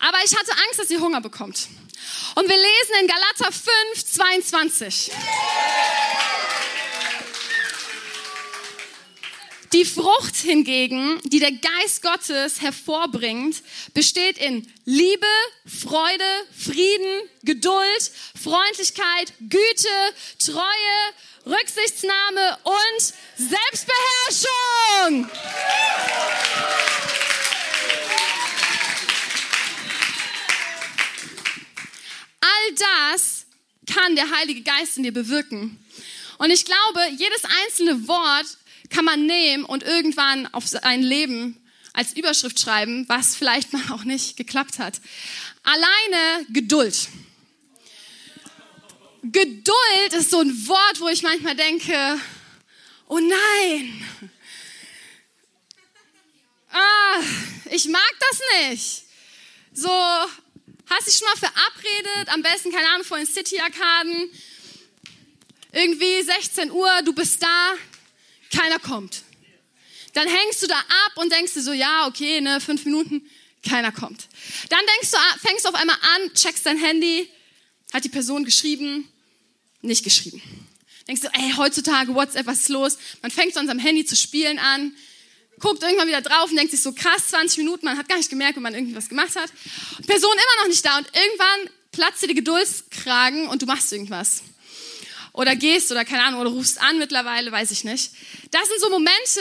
Aber 0.00 0.18
ich 0.24 0.36
hatte 0.36 0.50
Angst, 0.66 0.80
dass 0.80 0.90
ihr 0.90 1.00
Hunger 1.00 1.20
bekommt. 1.20 1.68
Und 2.34 2.48
wir 2.48 2.56
lesen 2.56 2.94
in 3.02 3.06
Galater 3.06 3.52
5, 3.52 4.04
22. 4.04 5.12
Die 9.72 9.84
Frucht 9.84 10.36
hingegen, 10.36 11.20
die 11.24 11.40
der 11.40 11.52
Geist 11.52 12.02
Gottes 12.02 12.60
hervorbringt, 12.60 13.62
besteht 13.94 14.38
in 14.38 14.72
Liebe, 14.84 15.26
Freude, 15.64 16.24
Frieden, 16.56 17.28
Geduld, 17.42 18.12
Freundlichkeit, 18.40 19.32
Güte, 19.40 19.88
Treue, 20.38 21.12
Rücksichtsnahme 21.46 22.58
und 22.64 23.14
Selbstbeherrschung. 23.36 25.30
All 32.40 32.74
das 32.74 33.46
kann 33.92 34.14
der 34.14 34.30
Heilige 34.30 34.62
Geist 34.62 34.96
in 34.96 35.02
dir 35.02 35.12
bewirken. 35.12 35.78
Und 36.38 36.50
ich 36.50 36.64
glaube, 36.64 37.00
jedes 37.16 37.42
einzelne 37.64 38.06
Wort 38.06 38.46
kann 38.90 39.04
man 39.04 39.26
nehmen 39.26 39.64
und 39.64 39.82
irgendwann 39.82 40.46
auf 40.54 40.66
sein 40.66 41.02
Leben 41.02 41.60
als 41.92 42.12
Überschrift 42.14 42.60
schreiben, 42.60 43.08
was 43.08 43.34
vielleicht 43.34 43.72
mal 43.74 43.92
auch 43.92 44.04
nicht 44.04 44.36
geklappt 44.36 44.78
hat. 44.78 45.00
Alleine 45.62 46.46
Geduld. 46.50 47.08
Geduld 49.22 50.12
ist 50.12 50.30
so 50.30 50.40
ein 50.40 50.68
Wort, 50.68 51.00
wo 51.00 51.08
ich 51.08 51.22
manchmal 51.22 51.56
denke, 51.56 52.20
oh 53.08 53.18
nein, 53.18 54.04
ah, 56.70 57.20
ich 57.70 57.88
mag 57.88 58.12
das 58.20 58.40
nicht. 58.70 59.02
So, 59.72 59.90
hast 60.88 61.06
dich 61.06 61.16
schon 61.16 61.28
mal 61.28 61.50
verabredet, 61.50 62.28
am 62.32 62.42
besten, 62.42 62.70
keine 62.70 62.88
Ahnung, 62.90 63.04
vor 63.04 63.16
den 63.16 63.26
City-Arkaden, 63.26 64.30
irgendwie 65.72 66.22
16 66.22 66.70
Uhr, 66.70 67.02
du 67.04 67.12
bist 67.12 67.42
da, 67.42 67.74
keiner 68.50 68.78
kommt. 68.78 69.22
Dann 70.14 70.28
hängst 70.28 70.62
du 70.62 70.66
da 70.66 70.78
ab 70.78 71.12
und 71.16 71.30
denkst 71.30 71.54
dir 71.54 71.62
so, 71.62 71.72
ja, 71.72 72.06
okay, 72.06 72.40
ne, 72.40 72.60
fünf 72.60 72.84
Minuten, 72.84 73.28
keiner 73.62 73.92
kommt. 73.92 74.28
Dann 74.70 74.80
denkst 74.94 75.10
du, 75.10 75.46
fängst 75.46 75.64
du 75.64 75.68
auf 75.68 75.74
einmal 75.74 75.96
an, 75.96 76.34
checkst 76.34 76.64
dein 76.64 76.78
Handy, 76.78 77.28
hat 77.92 78.04
die 78.04 78.08
Person 78.08 78.44
geschrieben, 78.44 79.08
nicht 79.82 80.04
geschrieben. 80.04 80.40
Denkst 81.06 81.22
du, 81.22 81.28
ey, 81.28 81.52
heutzutage 81.56 82.14
WhatsApp, 82.14 82.46
was 82.46 82.60
ist 82.60 82.68
los? 82.68 82.98
Man 83.22 83.30
fängt 83.30 83.54
so 83.54 83.60
an 83.60 83.66
seinem 83.66 83.78
Handy 83.78 84.04
zu 84.04 84.16
spielen 84.16 84.58
an, 84.58 84.96
guckt 85.60 85.82
irgendwann 85.82 86.08
wieder 86.08 86.22
drauf 86.22 86.50
und 86.50 86.56
denkt 86.56 86.70
sich 86.70 86.82
so, 86.82 86.92
krass, 86.92 87.28
20 87.30 87.58
Minuten, 87.58 87.84
man 87.84 87.96
hat 87.96 88.08
gar 88.08 88.16
nicht 88.16 88.30
gemerkt, 88.30 88.56
wenn 88.56 88.62
man 88.62 88.74
irgendwas 88.74 89.08
gemacht 89.08 89.36
hat. 89.36 89.50
Person 90.06 90.32
immer 90.32 90.62
noch 90.62 90.68
nicht 90.68 90.84
da 90.84 90.98
und 90.98 91.06
irgendwann 91.14 91.70
platzt 91.92 92.22
dir 92.22 92.28
die 92.28 92.34
Geduldskragen 92.34 93.48
und 93.48 93.62
du 93.62 93.66
machst 93.66 93.92
irgendwas 93.92 94.42
oder 95.36 95.54
gehst 95.54 95.92
oder 95.92 96.04
keine 96.04 96.24
Ahnung, 96.24 96.40
oder 96.40 96.50
rufst 96.50 96.80
an 96.80 96.98
mittlerweile, 96.98 97.52
weiß 97.52 97.70
ich 97.70 97.84
nicht. 97.84 98.10
Das 98.50 98.66
sind 98.68 98.80
so 98.80 98.90
Momente, 98.90 99.40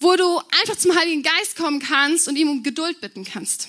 wo 0.00 0.14
du 0.16 0.40
einfach 0.60 0.76
zum 0.76 0.96
Heiligen 0.96 1.22
Geist 1.22 1.56
kommen 1.56 1.80
kannst 1.80 2.28
und 2.28 2.36
ihm 2.36 2.48
um 2.48 2.62
Geduld 2.62 3.00
bitten 3.00 3.24
kannst. 3.24 3.68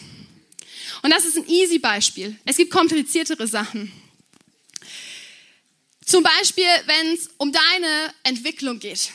Und 1.01 1.11
das 1.11 1.25
ist 1.25 1.35
ein 1.35 1.47
easy 1.49 1.79
Beispiel. 1.79 2.37
Es 2.45 2.57
gibt 2.57 2.71
kompliziertere 2.71 3.47
Sachen. 3.47 3.91
Zum 6.05 6.23
Beispiel, 6.23 6.69
wenn 6.85 7.13
es 7.13 7.29
um 7.37 7.51
deine 7.51 8.13
Entwicklung 8.23 8.79
geht. 8.79 9.11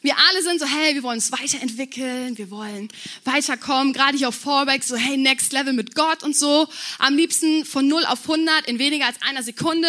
Wir 0.00 0.14
alle 0.16 0.42
sind 0.42 0.60
so, 0.60 0.66
hey, 0.66 0.94
wir 0.94 1.02
wollen 1.02 1.16
uns 1.16 1.32
weiterentwickeln, 1.32 2.38
wir 2.38 2.50
wollen 2.50 2.88
weiterkommen, 3.24 3.92
gerade 3.92 4.16
hier 4.16 4.28
auf 4.28 4.36
Fallback, 4.36 4.84
so, 4.84 4.96
hey, 4.96 5.16
next 5.16 5.52
level 5.52 5.72
mit 5.72 5.94
Gott 5.94 6.22
und 6.22 6.36
so. 6.36 6.68
Am 6.98 7.16
liebsten 7.16 7.64
von 7.64 7.88
0 7.88 8.04
auf 8.04 8.22
100 8.22 8.68
in 8.68 8.78
weniger 8.78 9.06
als 9.06 9.20
einer 9.22 9.42
Sekunde 9.42 9.88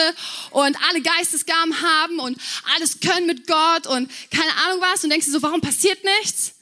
und 0.52 0.78
alle 0.89 1.02
Geistesgaben 1.02 1.82
haben 1.82 2.19
und 2.19 2.39
alles 2.76 3.00
können 3.00 3.28
mit 3.28 3.45
Gott 3.45 3.86
und 3.88 4.10
keine 4.32 4.52
Ahnung 4.65 4.82
was 4.82 5.04
und 5.04 5.12
denkst 5.12 5.28
du 5.28 5.32
so, 5.32 5.41
warum 5.41 5.62
passiert 5.62 6.04
nichts? 6.22 6.56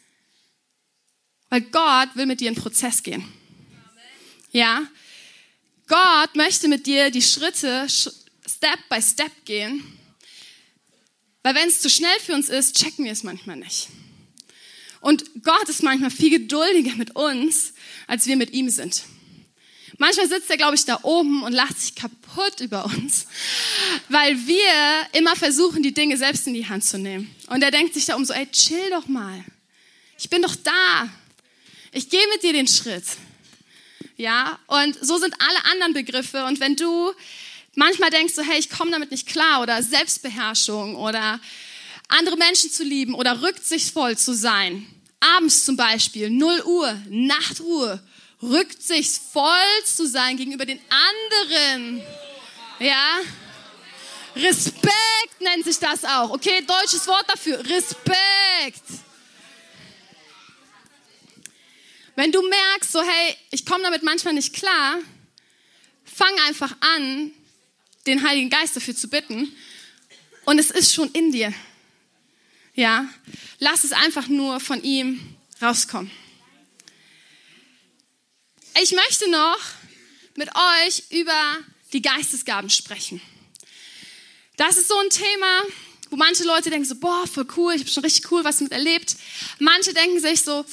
Weil 1.50 1.62
Gott 1.62 2.10
will 2.16 2.26
mit 2.26 2.42
dir 2.42 2.50
in 2.50 2.56
Prozess 2.56 3.02
gehen. 3.02 3.24
Ja? 4.52 4.82
Gott 5.88 6.36
möchte 6.36 6.68
mit 6.68 6.86
dir 6.86 7.12
die 7.12 7.22
Schritte 7.22 7.88
Step 7.88 8.80
by 8.90 9.02
Step 9.02 9.32
gehen 9.46 9.98
weil 11.44 11.56
wenn 11.56 11.68
es 11.68 11.82
zu 11.82 11.90
schnell 11.90 12.20
für 12.26 12.34
uns 12.34 12.50
ist, 12.50 12.76
checken 12.76 13.06
wir 13.06 13.12
es 13.12 13.24
manchmal 13.24 13.56
nicht. 13.58 13.90
Und 15.00 15.44
Gott 15.44 15.70
ist 15.70 15.84
manchmal 15.84 16.12
viel 16.12 16.30
geduldiger 16.30 16.96
mit 16.96 17.16
uns, 17.16 17.74
als 18.08 18.26
wir 18.26 18.36
mit 18.36 18.52
ihm 18.52 18.70
sind. 18.70 19.04
Manchmal 19.98 20.28
sitzt 20.28 20.50
er, 20.50 20.58
glaube 20.58 20.76
ich, 20.76 20.86
da 20.86 21.00
oben 21.04 21.44
und 21.44 21.54
lacht 21.54 21.80
sich 21.80 21.96
kaputt 21.96 22.60
über 22.60 22.86
uns, 22.86 23.26
weil 24.10 24.36
wir 24.46 25.08
immer 25.14 25.36
versuchen, 25.36 25.82
die 25.82 25.94
Dinge 25.94 26.18
selbst 26.18 26.46
in 26.46 26.54
die 26.54 26.68
Hand 26.68 26.84
zu 26.84 27.00
nehmen. 27.00 27.34
Und 27.48 27.64
er 27.64 27.72
denkt 27.72 27.94
sich 27.94 28.06
da 28.06 28.16
um 28.16 28.26
so, 28.26 28.34
ey, 28.34 28.48
chill 28.52 28.90
doch 28.92 29.08
mal. 29.08 29.44
Ich 30.20 30.30
bin 30.30 30.42
doch 30.42 30.56
da. 30.56 31.10
Ich 31.92 32.10
gehe 32.10 32.28
mit 32.34 32.44
dir 32.44 32.54
den 32.54 32.68
Schritt. 32.68 33.06
Ja, 34.18 34.60
und 34.68 34.98
so 35.02 35.18
sind 35.18 35.34
alle 35.40 35.66
anderen 35.72 35.94
Begriffe. 35.94 36.46
Und 36.46 36.60
wenn 36.60 36.76
du 36.76 37.12
manchmal 37.78 38.10
denkst 38.10 38.36
du, 38.36 38.42
hey, 38.42 38.60
ich 38.60 38.70
komme 38.70 38.92
damit 38.92 39.12
nicht 39.12 39.28
klar 39.28 39.62
oder 39.62 39.82
Selbstbeherrschung 39.82 40.96
oder 40.96 41.40
andere 42.10 42.36
Menschen 42.36 42.72
zu 42.72 42.84
lieben 42.84 43.14
oder 43.14 43.42
rücksichtsvoll 43.42 44.18
zu 44.18 44.34
sein. 44.34 44.86
Abends 45.20 45.64
zum 45.64 45.78
Beispiel, 45.78 46.30
0 46.30 46.64
Uhr, 46.66 47.02
Nachtruhe, 47.10 48.04
rücksichtsvoll 48.42 49.84
zu 49.86 50.08
sein 50.08 50.38
gegenüber 50.38 50.66
den 50.66 50.80
anderen. 50.90 52.02
Ja? 52.80 53.20
Respekt 54.36 55.40
nennt 55.40 55.66
sich 55.66 55.80
das 55.80 56.04
auch. 56.04 56.32
Okay, 56.32 56.64
deutsches 56.66 57.08
Wort 57.08 57.26
dafür. 57.28 57.60
Respekt. 57.60 58.84
Wenn 62.16 62.32
du 62.32 62.42
merkst, 62.42 62.92
so 62.92 63.02
hey, 63.02 63.38
ich 63.52 63.66
komme 63.66 63.84
damit 63.84 64.02
manchmal 64.02 64.34
nicht 64.34 64.54
klar, 64.54 64.98
fang 66.06 66.34
einfach 66.48 66.76
an, 66.80 67.32
den 68.08 68.28
Heiligen 68.28 68.50
Geist 68.50 68.76
dafür 68.76 68.96
zu 68.96 69.10
bitten. 69.10 69.56
Und 70.46 70.60
es 70.60 70.72
ist 70.72 70.94
schon 70.94 71.12
in 71.12 71.32
dir. 71.32 71.54
Ja, 72.74 73.08
lass 73.60 73.84
es 73.84 73.92
einfach 73.92 74.28
nur 74.28 74.60
von 74.60 74.82
ihm 74.84 75.20
rauskommen. 75.62 76.12
Ich 78.82 78.92
möchte 78.92 79.30
noch 79.30 79.60
mit 80.36 80.50
euch 80.56 81.04
über 81.10 81.58
die 81.94 82.02
Geistesgaben 82.02 82.70
sprechen. 82.70 83.22
Das 84.56 84.78
ist 84.78 84.88
so 84.88 84.98
ein 85.00 85.10
Thema, 85.10 85.64
wo 86.10 86.16
manche 86.16 86.44
Leute 86.44 86.70
denken 86.70 86.88
so, 86.88 86.96
boah, 86.96 87.26
voll 87.28 87.48
cool, 87.58 87.74
ich 87.74 87.82
habe 87.82 87.90
schon 87.90 88.04
richtig 88.04 88.32
cool 88.32 88.44
was 88.44 88.62
mit 88.62 88.72
erlebt. 88.72 89.16
Manche 89.60 89.94
denken 89.94 90.20
sich 90.20 90.42
so, 90.42 90.66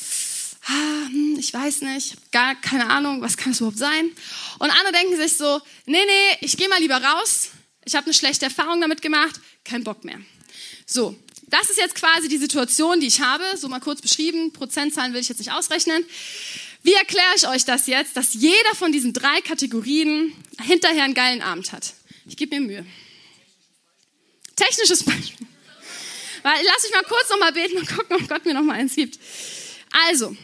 ah, 0.67 1.07
hm, 1.09 1.37
ich 1.39 1.53
weiß 1.53 1.83
nicht, 1.83 2.33
gar 2.33 2.55
keine 2.55 2.91
Ahnung, 2.91 3.21
was 3.21 3.37
kann 3.37 3.53
es 3.53 3.61
überhaupt 3.61 3.79
sein? 3.79 4.11
Und 4.59 4.71
andere 4.71 4.93
denken 4.93 5.17
sich 5.17 5.37
so, 5.37 5.61
nee, 5.87 6.05
nee, 6.05 6.39
ich 6.41 6.57
gehe 6.57 6.69
mal 6.69 6.81
lieber 6.81 7.03
raus. 7.03 7.51
Ich 7.85 7.95
habe 7.95 8.07
eine 8.07 8.15
schlechte 8.15 8.47
Erfahrung 8.47 8.81
damit 8.81 9.03
gemacht, 9.03 9.41
kein 9.65 9.85
Bock 9.85 10.05
mehr. 10.05 10.19
So, 10.87 11.17
das 11.49 11.71
ist 11.71 11.79
jetzt 11.79 11.95
quasi 11.95 12.29
die 12.29 12.39
Situation, 12.39 13.01
die 13.01 13.07
ich 13.07 13.21
habe, 13.21 13.45
so 13.57 13.69
mal 13.69 13.81
kurz 13.81 14.01
beschrieben. 14.01 14.53
Prozentzahlen 14.53 15.13
will 15.13 15.21
ich 15.21 15.29
jetzt 15.29 15.39
nicht 15.39 15.53
ausrechnen. 15.53 16.05
Wie 16.83 16.95
erkläre 16.95 17.35
ich 17.37 17.47
euch 17.49 17.65
das 17.65 17.87
jetzt, 17.87 18.17
dass 18.17 18.35
jeder 18.35 18.75
von 18.75 18.93
diesen 18.93 19.13
drei 19.13 19.41
Kategorien 19.41 20.33
hinterher 20.63 21.05
einen 21.05 21.15
geilen 21.15 21.43
Abend 21.43 21.73
hat? 21.73 21.95
Ich 22.27 22.37
gebe 22.37 22.59
mir 22.59 22.67
Mühe. 22.67 22.87
Technisches 24.57 25.03
Beispiel. 25.03 25.47
Lass 26.43 26.83
mich 26.83 26.93
mal 26.93 27.05
kurz 27.05 27.31
noch 27.31 27.39
mal 27.39 27.53
beten 27.53 27.79
und 27.79 27.89
gucken, 27.89 28.17
ob 28.17 28.29
Gott 28.29 28.45
mir 28.45 28.55
noch 28.55 28.63
mal 28.63 28.75
eins 28.75 28.95
gibt. 28.95 29.19
Also, 30.09 30.37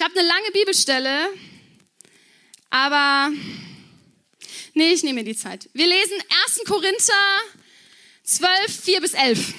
ich 0.00 0.04
habe 0.06 0.18
eine 0.18 0.26
lange 0.28 0.50
Bibelstelle, 0.52 1.28
aber 2.70 3.30
nee, 4.72 4.94
ich 4.94 5.02
nehme 5.02 5.20
mir 5.20 5.24
die 5.24 5.36
Zeit. 5.36 5.68
Wir 5.74 5.86
lesen 5.86 6.16
1. 6.46 6.62
Korinther 6.66 7.12
12, 8.22 8.80
4 8.82 9.00
bis 9.02 9.12
11. 9.12 9.54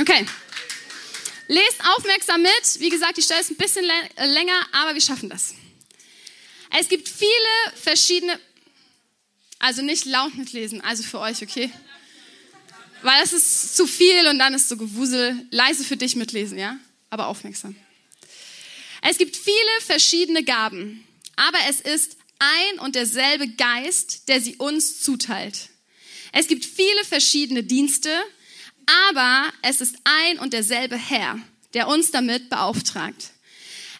Okay. 0.00 0.26
Lest 1.46 1.84
aufmerksam 1.96 2.42
mit. 2.42 2.80
Wie 2.80 2.90
gesagt, 2.90 3.16
die 3.16 3.22
Stelle 3.22 3.42
ist 3.42 3.52
ein 3.52 3.56
bisschen 3.58 3.88
äh, 4.16 4.26
länger, 4.26 4.60
aber 4.72 4.94
wir 4.94 5.00
schaffen 5.00 5.30
das. 5.30 5.54
Es 6.76 6.88
gibt 6.88 7.08
viele 7.08 7.28
verschiedene, 7.80 8.40
also 9.60 9.82
nicht 9.82 10.04
laut 10.04 10.34
mitlesen, 10.34 10.80
also 10.80 11.04
für 11.04 11.20
euch, 11.20 11.44
okay? 11.44 11.70
Weil 13.06 13.22
es 13.22 13.32
ist 13.32 13.76
zu 13.76 13.86
viel 13.86 14.26
und 14.26 14.40
dann 14.40 14.52
ist 14.52 14.68
so 14.68 14.76
Gewusel. 14.76 15.46
Leise 15.52 15.84
für 15.84 15.96
dich 15.96 16.16
mitlesen, 16.16 16.58
ja? 16.58 16.76
Aber 17.08 17.28
aufmerksam. 17.28 17.76
Es 19.00 19.16
gibt 19.16 19.36
viele 19.36 19.80
verschiedene 19.80 20.42
Gaben, 20.42 21.06
aber 21.36 21.58
es 21.68 21.80
ist 21.80 22.16
ein 22.40 22.80
und 22.80 22.96
derselbe 22.96 23.46
Geist, 23.46 24.26
der 24.26 24.40
sie 24.40 24.56
uns 24.56 25.02
zuteilt. 25.02 25.68
Es 26.32 26.48
gibt 26.48 26.64
viele 26.64 27.04
verschiedene 27.04 27.62
Dienste, 27.62 28.10
aber 29.08 29.52
es 29.62 29.80
ist 29.80 29.94
ein 30.02 30.40
und 30.40 30.52
derselbe 30.52 30.96
Herr, 30.96 31.38
der 31.74 31.86
uns 31.86 32.10
damit 32.10 32.50
beauftragt. 32.50 33.30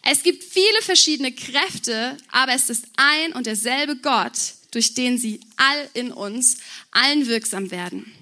Es 0.03 0.21
gibt 0.21 0.43
viele 0.43 0.81
verschiedene 0.81 1.31
Kräfte, 1.31 2.17
aber 2.29 2.51
es 2.51 2.69
ist 2.69 2.83
ein 2.97 3.31
und 3.31 3.45
derselbe 3.45 3.95
Gott, 3.95 4.37
durch 4.71 4.95
den 4.95 5.17
sie 5.17 5.39
all 5.55 5.89
in 5.93 6.11
uns, 6.11 6.57
allen 6.91 7.25
wirksam 7.27 7.71
werden. 7.71 8.13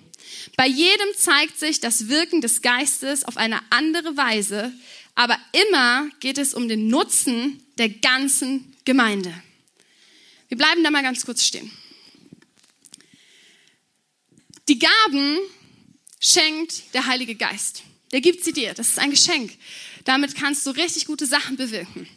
Bei 0.58 0.68
jedem 0.68 1.08
zeigt 1.18 1.60
sich 1.60 1.80
das 1.80 2.08
Wirken 2.08 2.42
des 2.42 2.62
Geistes 2.62 3.24
auf 3.26 3.38
eine 3.38 3.60
andere 3.72 4.16
Weise, 4.16 4.72
aber 5.14 5.38
immer 5.70 6.10
geht 6.20 6.38
es 6.38 6.54
um 6.54 6.68
den 6.68 6.88
Nutzen 6.88 7.62
der 7.78 7.90
ganzen 7.90 8.76
Gemeinde. 8.86 9.34
Wir 10.48 10.58
bleiben 10.58 10.84
da 10.84 10.92
mal 10.92 11.04
ganz 11.04 11.26
kurz 11.26 11.44
stehen. 11.44 11.72
Die 14.68 14.80
Gaben 14.80 15.38
schenkt 16.20 16.94
der 16.94 17.06
Heilige 17.06 17.36
Geist. 17.36 17.84
Der 18.12 18.22
gibt 18.22 18.44
sie 18.44 18.54
dir. 18.54 18.74
Das 18.74 18.88
ist 18.88 19.00
ein 19.00 19.12
Geschenk. 19.12 19.52
Damit 20.06 20.36
kannst 20.36 20.66
du 20.66 20.72
richtig 20.72 21.06
gute 21.06 21.26
Sachen 21.26 21.58
bewirken. 21.58 22.08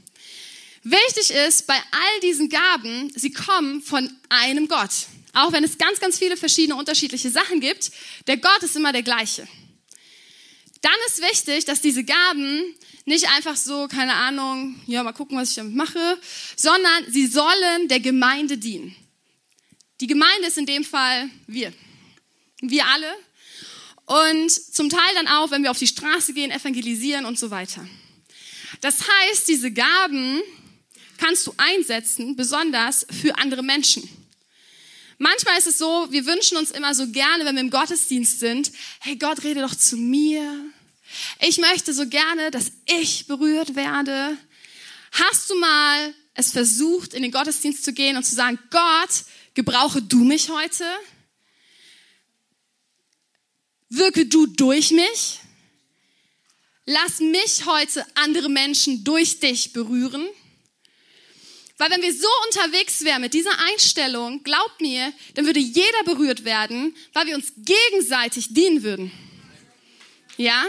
Wichtig 0.82 1.30
ist 1.30 1.66
bei 1.66 1.74
all 1.74 2.20
diesen 2.22 2.48
Gaben, 2.48 3.12
sie 3.14 3.32
kommen 3.32 3.82
von 3.82 4.10
einem 4.28 4.68
Gott. 4.68 4.90
Auch 5.34 5.52
wenn 5.52 5.64
es 5.64 5.78
ganz, 5.78 6.00
ganz 6.00 6.18
viele 6.18 6.36
verschiedene 6.36 6.76
unterschiedliche 6.76 7.30
Sachen 7.30 7.60
gibt, 7.60 7.90
der 8.26 8.36
Gott 8.36 8.62
ist 8.62 8.76
immer 8.76 8.92
der 8.92 9.02
gleiche. 9.02 9.46
Dann 10.80 10.94
ist 11.06 11.20
wichtig, 11.22 11.64
dass 11.64 11.80
diese 11.80 12.04
Gaben 12.04 12.74
nicht 13.04 13.28
einfach 13.30 13.56
so, 13.56 13.88
keine 13.88 14.14
Ahnung, 14.14 14.80
ja, 14.86 15.02
mal 15.02 15.12
gucken, 15.12 15.36
was 15.36 15.50
ich 15.50 15.56
damit 15.56 15.74
mache, 15.74 16.20
sondern 16.56 17.10
sie 17.10 17.26
sollen 17.26 17.88
der 17.88 18.00
Gemeinde 18.00 18.58
dienen. 18.58 18.94
Die 20.00 20.06
Gemeinde 20.06 20.46
ist 20.46 20.58
in 20.58 20.66
dem 20.66 20.84
Fall 20.84 21.28
wir. 21.46 21.72
Wir 22.60 22.86
alle. 22.86 23.12
Und 24.06 24.50
zum 24.50 24.88
Teil 24.88 25.14
dann 25.14 25.26
auch, 25.28 25.50
wenn 25.50 25.62
wir 25.62 25.70
auf 25.70 25.78
die 25.78 25.86
Straße 25.86 26.32
gehen, 26.32 26.50
evangelisieren 26.50 27.24
und 27.24 27.38
so 27.38 27.50
weiter. 27.50 27.86
Das 28.80 29.00
heißt, 29.08 29.48
diese 29.48 29.72
Gaben 29.72 30.40
kannst 31.18 31.46
du 31.46 31.52
einsetzen, 31.56 32.34
besonders 32.36 33.06
für 33.10 33.36
andere 33.36 33.62
Menschen. 33.62 34.08
Manchmal 35.18 35.58
ist 35.58 35.66
es 35.66 35.78
so, 35.78 36.06
wir 36.10 36.24
wünschen 36.26 36.56
uns 36.56 36.70
immer 36.70 36.94
so 36.94 37.08
gerne, 37.08 37.44
wenn 37.44 37.56
wir 37.56 37.62
im 37.62 37.70
Gottesdienst 37.70 38.38
sind, 38.38 38.72
hey 39.00 39.16
Gott, 39.16 39.42
rede 39.42 39.60
doch 39.60 39.74
zu 39.74 39.96
mir. 39.96 40.64
Ich 41.40 41.58
möchte 41.58 41.92
so 41.92 42.06
gerne, 42.06 42.50
dass 42.50 42.70
ich 42.86 43.26
berührt 43.26 43.74
werde. 43.74 44.38
Hast 45.12 45.50
du 45.50 45.58
mal 45.58 46.14
es 46.34 46.52
versucht, 46.52 47.14
in 47.14 47.22
den 47.22 47.32
Gottesdienst 47.32 47.84
zu 47.84 47.92
gehen 47.92 48.16
und 48.16 48.24
zu 48.24 48.36
sagen, 48.36 48.58
Gott, 48.70 49.24
gebrauche 49.54 50.00
du 50.00 50.18
mich 50.18 50.48
heute? 50.50 50.84
Wirke 53.88 54.26
du 54.26 54.46
durch 54.46 54.92
mich? 54.92 55.40
Lass 56.84 57.18
mich 57.18 57.66
heute 57.66 58.06
andere 58.14 58.48
Menschen 58.48 59.02
durch 59.02 59.40
dich 59.40 59.72
berühren. 59.72 60.26
Weil 61.78 61.90
wenn 61.92 62.02
wir 62.02 62.12
so 62.12 62.26
unterwegs 62.46 63.04
wären 63.04 63.20
mit 63.20 63.34
dieser 63.34 63.56
Einstellung, 63.70 64.42
glaubt 64.42 64.80
mir, 64.80 65.12
dann 65.34 65.46
würde 65.46 65.60
jeder 65.60 66.02
berührt 66.04 66.44
werden, 66.44 66.96
weil 67.12 67.26
wir 67.26 67.36
uns 67.36 67.52
gegenseitig 67.56 68.52
dienen 68.52 68.82
würden. 68.82 69.12
Ja? 70.36 70.66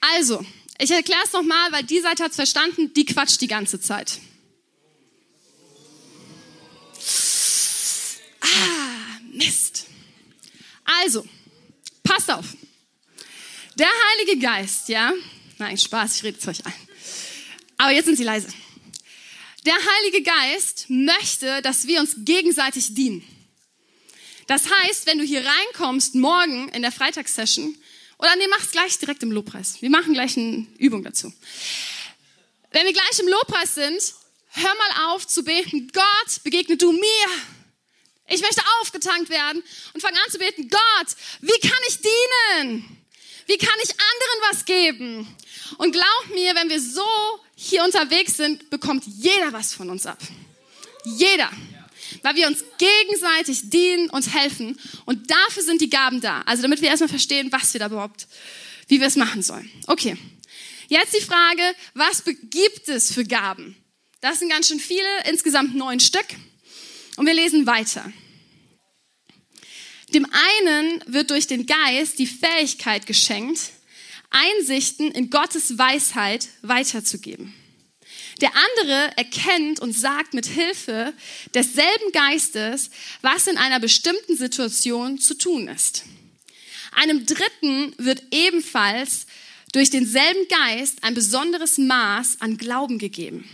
Also, 0.00 0.44
ich 0.78 0.90
erkläre 0.90 1.20
es 1.24 1.32
nochmal, 1.32 1.70
weil 1.72 1.84
die 1.84 2.00
Seite 2.00 2.24
hat 2.24 2.30
es 2.30 2.36
verstanden, 2.36 2.94
die 2.94 3.04
quatscht 3.04 3.42
die 3.42 3.46
ganze 3.46 3.78
Zeit. 3.78 4.20
Ah, 8.40 9.20
Mist. 9.32 9.84
Also, 10.84 11.26
passt 12.02 12.30
auf. 12.30 12.46
Der 13.78 13.86
Heilige 13.86 14.44
Geist, 14.44 14.88
ja? 14.88 15.12
Nein, 15.58 15.78
Spaß, 15.78 16.16
ich 16.16 16.24
rede 16.24 16.38
es 16.40 16.48
euch 16.48 16.66
ein. 16.66 16.74
Aber 17.76 17.92
jetzt 17.92 18.06
sind 18.06 18.16
Sie 18.16 18.24
leise. 18.24 18.48
Der 19.64 19.74
Heilige 19.74 20.22
Geist 20.22 20.86
möchte, 20.88 21.62
dass 21.62 21.86
wir 21.86 22.00
uns 22.00 22.16
gegenseitig 22.18 22.94
dienen. 22.94 23.22
Das 24.48 24.68
heißt, 24.68 25.06
wenn 25.06 25.18
du 25.18 25.24
hier 25.24 25.44
reinkommst 25.46 26.16
morgen 26.16 26.68
in 26.70 26.82
der 26.82 26.90
Freitagssession, 26.90 27.76
oder 28.18 28.34
nee, 28.34 28.48
mach's 28.50 28.72
gleich 28.72 28.98
direkt 28.98 29.22
im 29.22 29.30
Lobpreis. 29.30 29.80
Wir 29.80 29.90
machen 29.90 30.12
gleich 30.12 30.36
eine 30.36 30.66
Übung 30.78 31.04
dazu. 31.04 31.32
Wenn 32.72 32.84
wir 32.84 32.92
gleich 32.92 33.20
im 33.20 33.28
Lobpreis 33.28 33.76
sind, 33.76 34.02
hör 34.54 34.74
mal 34.74 35.14
auf 35.14 35.24
zu 35.28 35.44
beten, 35.44 35.88
Gott, 35.92 36.42
begegne 36.42 36.76
du 36.76 36.90
mir. 36.90 37.28
Ich 38.26 38.40
möchte 38.40 38.62
aufgetankt 38.80 39.30
werden 39.30 39.62
und 39.94 40.00
fang 40.00 40.16
an 40.16 40.32
zu 40.32 40.38
beten, 40.38 40.68
Gott, 40.68 41.16
wie 41.42 41.60
kann 41.60 41.78
ich 41.86 41.98
dienen? 42.00 42.97
Wie 43.48 43.56
kann 43.56 43.74
ich 43.82 43.90
anderen 43.90 44.52
was 44.52 44.64
geben? 44.66 45.36
Und 45.78 45.92
glaub 45.92 46.34
mir, 46.34 46.54
wenn 46.54 46.68
wir 46.68 46.80
so 46.80 47.02
hier 47.56 47.82
unterwegs 47.82 48.36
sind, 48.36 48.68
bekommt 48.70 49.04
jeder 49.06 49.52
was 49.52 49.74
von 49.74 49.88
uns 49.90 50.04
ab. 50.06 50.18
Jeder. 51.04 51.50
Weil 52.22 52.36
wir 52.36 52.46
uns 52.46 52.62
gegenseitig 52.76 53.70
dienen 53.70 54.10
und 54.10 54.34
helfen. 54.34 54.78
Und 55.06 55.30
dafür 55.30 55.62
sind 55.62 55.80
die 55.80 55.88
Gaben 55.88 56.20
da. 56.20 56.42
Also 56.42 56.62
damit 56.62 56.82
wir 56.82 56.88
erstmal 56.88 57.08
verstehen, 57.08 57.50
was 57.50 57.72
wir 57.72 57.80
da 57.80 57.86
überhaupt, 57.86 58.28
wie 58.86 59.00
wir 59.00 59.06
es 59.06 59.16
machen 59.16 59.42
sollen. 59.42 59.70
Okay. 59.86 60.16
Jetzt 60.88 61.14
die 61.14 61.24
Frage, 61.24 61.74
was 61.94 62.24
gibt 62.24 62.88
es 62.88 63.12
für 63.12 63.24
Gaben? 63.24 63.76
Das 64.20 64.40
sind 64.40 64.50
ganz 64.50 64.68
schön 64.68 64.80
viele, 64.80 65.08
insgesamt 65.28 65.74
neun 65.74 66.00
Stück. 66.00 66.26
Und 67.16 67.26
wir 67.26 67.34
lesen 67.34 67.66
weiter. 67.66 68.12
Dem 70.14 70.26
einen 70.26 71.04
wird 71.06 71.30
durch 71.30 71.46
den 71.46 71.66
Geist 71.66 72.18
die 72.18 72.26
Fähigkeit 72.26 73.06
geschenkt, 73.06 73.60
Einsichten 74.30 75.10
in 75.10 75.30
Gottes 75.30 75.78
Weisheit 75.78 76.48
weiterzugeben. 76.62 77.54
Der 78.40 78.52
andere 78.54 79.16
erkennt 79.16 79.80
und 79.80 79.92
sagt 79.92 80.32
mit 80.32 80.46
Hilfe 80.46 81.12
desselben 81.54 82.12
Geistes, 82.12 82.90
was 83.20 83.46
in 83.46 83.56
einer 83.56 83.80
bestimmten 83.80 84.36
Situation 84.36 85.18
zu 85.18 85.34
tun 85.34 85.68
ist. 85.68 86.04
Einem 86.92 87.26
Dritten 87.26 87.94
wird 87.98 88.22
ebenfalls 88.30 89.26
durch 89.72 89.90
denselben 89.90 90.46
Geist 90.48 91.02
ein 91.02 91.14
besonderes 91.14 91.78
Maß 91.78 92.36
an 92.40 92.56
Glauben 92.56 92.98
gegeben. 92.98 93.48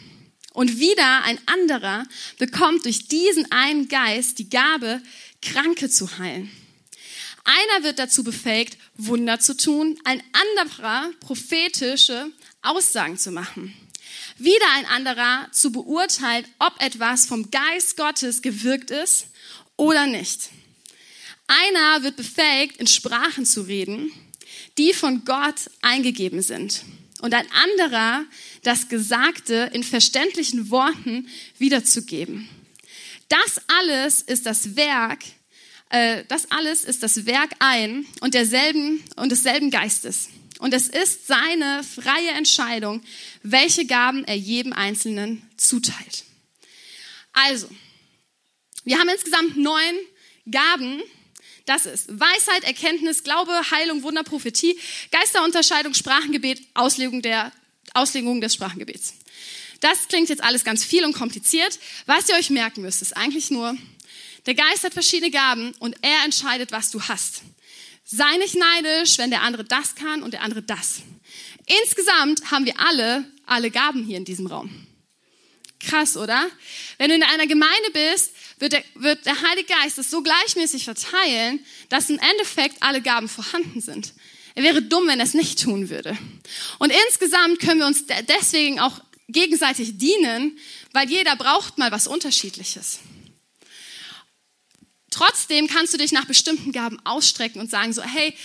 Und 0.53 0.79
wieder 0.79 1.25
ein 1.25 1.41
anderer 1.47 2.05
bekommt 2.39 2.85
durch 2.85 3.09
diesen 3.09 3.51
einen 3.51 3.89
Geist 3.89 4.39
die 4.39 4.49
Gabe, 4.49 5.03
Kranke 5.45 5.89
zu 5.89 6.19
heilen. 6.19 6.51
Einer 7.45 7.85
wird 7.85 7.99
dazu 7.99 8.25
befähigt, 8.25 8.79
Wunder 8.97 9.39
zu 9.39 9.57
tun, 9.57 9.99
ein 10.05 10.23
anderer 10.33 11.11
prophetische 11.21 12.31
Aussagen 12.63 13.19
zu 13.19 13.31
machen. 13.31 13.75
Wieder 14.39 14.67
ein 14.77 14.87
anderer 14.87 15.49
zu 15.53 15.71
beurteilen, 15.71 16.47
ob 16.59 16.81
etwas 16.81 17.27
vom 17.27 17.51
Geist 17.51 17.97
Gottes 17.97 18.43
gewirkt 18.43 18.91
ist 18.91 19.27
oder 19.77 20.07
nicht. 20.07 20.49
Einer 21.47 22.03
wird 22.03 22.17
befähigt, 22.17 22.79
in 22.79 22.87
Sprachen 22.87 23.45
zu 23.45 23.63
reden, 23.63 24.11
die 24.79 24.95
von 24.95 25.25
Gott 25.25 25.71
eingegeben 25.83 26.41
sind. 26.41 26.83
Und 27.21 27.35
ein 27.35 27.47
anderer, 27.53 28.25
das 28.63 28.89
Gesagte 28.89 29.71
in 29.73 29.83
verständlichen 29.83 30.71
Worten 30.71 31.29
wiederzugeben. 31.59 32.49
Das 33.29 33.61
alles 33.67 34.23
ist 34.23 34.47
das 34.47 34.77
Werk, 34.77 35.25
äh, 35.91 36.25
das 36.29 36.51
alles 36.51 36.85
ist 36.85 37.03
das 37.03 37.27
Werk 37.27 37.53
ein 37.59 38.07
und 38.21 38.35
derselben 38.35 39.03
und 39.17 39.31
desselben 39.31 39.71
Geistes. 39.71 40.29
Und 40.59 40.73
es 40.73 40.89
ist 40.89 41.27
seine 41.27 41.83
freie 41.83 42.31
Entscheidung, 42.31 43.03
welche 43.43 43.87
Gaben 43.87 44.25
er 44.25 44.37
jedem 44.37 44.73
Einzelnen 44.73 45.49
zuteilt. 45.57 46.25
Also, 47.33 47.69
wir 48.85 48.99
haben 48.99 49.09
insgesamt 49.09 49.57
neun 49.57 49.95
Gaben. 50.51 51.03
Das 51.67 51.87
ist 51.87 52.09
Weisheit, 52.09 52.65
Erkenntnis, 52.65 53.25
Glaube, 53.25 53.53
Heilung, 53.71 54.03
Wunder, 54.03 54.23
Prophetie, 54.23 54.79
Geisterunterscheidung, 55.11 55.95
Sprachengebet, 55.95 56.63
Auslegung, 56.75 57.23
der, 57.23 57.53
Auslegung 57.95 58.41
des 58.41 58.55
Sprachengebets. 58.55 59.15
Das 59.85 60.09
klingt 60.09 60.31
jetzt 60.31 60.43
alles 60.43 60.65
ganz 60.65 60.83
viel 60.83 61.05
und 61.05 61.13
kompliziert. 61.13 61.79
Was 62.07 62.27
ihr 62.31 62.37
euch 62.37 62.49
merken 62.49 62.81
müsst, 62.81 63.03
ist 63.03 63.15
eigentlich 63.15 63.51
nur, 63.51 63.77
der 64.47 64.55
Geist 64.55 64.83
hat 64.83 64.95
verschiedene 64.95 65.31
Gaben 65.31 65.75
und 65.79 65.95
er 66.01 66.25
entscheidet, 66.25 66.73
was 66.73 66.91
du 66.91 67.03
hast. 67.03 67.43
Sei 68.03 68.39
nicht 68.39 68.55
neidisch, 68.55 69.19
wenn 69.19 69.29
der 69.29 69.43
andere 69.43 69.63
das 69.63 69.95
kann 69.95 70.23
und 70.23 70.33
der 70.33 70.41
andere 70.41 70.63
das. 70.63 71.03
Insgesamt 71.83 72.51
haben 72.51 72.65
wir 72.65 72.81
alle 72.81 73.31
alle 73.45 73.71
Gaben 73.71 74.05
hier 74.05 74.17
in 74.17 74.25
diesem 74.25 74.47
Raum. 74.47 74.71
Krass, 75.81 76.17
oder? 76.17 76.49
Wenn 76.97 77.11
du 77.11 77.17
in 77.17 77.23
einer 77.23 77.47
Gemeinde 77.47 77.91
bist, 77.93 78.33
wird 78.59 78.73
der, 78.73 78.85
wird 78.95 79.27
der 79.27 79.39
Heilige 79.43 79.69
Geist 79.69 79.99
es 79.99 80.11
so 80.11 80.23
gleichmäßig 80.23 80.85
verteilen, 80.85 81.61
dass 81.91 82.09
im 82.09 82.19
Endeffekt 82.19 82.83
alle 82.83 83.03
Gaben 83.03 83.29
vorhanden 83.29 83.83
sind. 83.83 84.15
Er 84.55 84.63
wäre 84.63 84.81
dumm, 84.81 85.09
wenn 85.09 85.21
er 85.21 85.27
es 85.27 85.35
nicht 85.35 85.61
tun 85.61 85.91
würde. 85.91 86.17
Und 86.79 86.91
insgesamt 87.09 87.59
können 87.59 87.81
wir 87.81 87.87
uns 87.87 88.05
deswegen 88.29 88.81
auch 88.81 89.03
gegenseitig 89.29 89.99
dienen, 89.99 90.59
weil 90.93 91.09
jeder 91.09 91.37
braucht 91.37 91.79
mal 91.79 91.91
was 91.91 92.07
Unterschiedliches. 92.07 93.01
Trotzdem 95.11 95.69
kannst 95.69 95.95
du 95.95 95.99
dich 95.99 96.13
nach 96.13 96.25
bestimmten 96.25 96.73
Gaben 96.73 96.99
ausstrecken 97.05 97.61
und 97.61 97.71
sagen 97.71 97.93
so, 97.93 98.03
hey, 98.03 98.37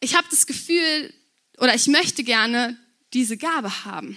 ich 0.00 0.14
habe 0.14 0.26
das 0.30 0.46
Gefühl 0.46 1.12
oder 1.58 1.74
ich 1.74 1.86
möchte 1.86 2.24
gerne 2.24 2.76
diese 3.12 3.36
Gabe 3.36 3.84
haben. 3.84 4.16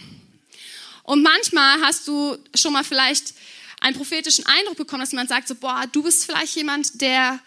Und 1.03 1.21
manchmal 1.21 1.81
hast 1.81 2.07
du 2.07 2.37
schon 2.55 2.73
mal 2.73 2.83
vielleicht 2.83 3.33
einen 3.81 3.95
prophetischen 3.95 4.45
Eindruck 4.45 4.77
bekommen, 4.77 5.01
dass 5.01 5.11
man 5.11 5.27
sagt 5.27 5.47
so, 5.47 5.55
boah, 5.55 5.85
du 5.91 6.03
bist 6.03 6.25
vielleicht 6.25 6.55
jemand, 6.55 7.01
der, 7.01 7.39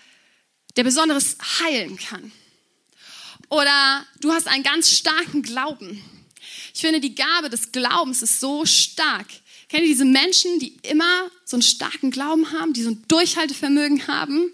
der 0.76 0.84
Besonderes 0.84 1.38
heilen 1.60 1.96
kann. 1.96 2.30
Oder 3.48 4.06
du 4.20 4.32
hast 4.32 4.46
einen 4.46 4.62
ganz 4.62 4.90
starken 4.90 5.42
Glauben. 5.42 6.02
Ich 6.76 6.82
finde, 6.82 7.00
die 7.00 7.14
Gabe 7.14 7.48
des 7.48 7.72
Glaubens 7.72 8.20
ist 8.20 8.38
so 8.38 8.66
stark. 8.66 9.28
Kennt 9.70 9.84
ihr 9.84 9.88
diese 9.88 10.04
Menschen, 10.04 10.58
die 10.58 10.76
immer 10.82 11.30
so 11.46 11.56
einen 11.56 11.62
starken 11.62 12.10
Glauben 12.10 12.52
haben, 12.52 12.74
die 12.74 12.82
so 12.82 12.90
ein 12.90 13.02
Durchhaltevermögen 13.08 14.08
haben? 14.08 14.52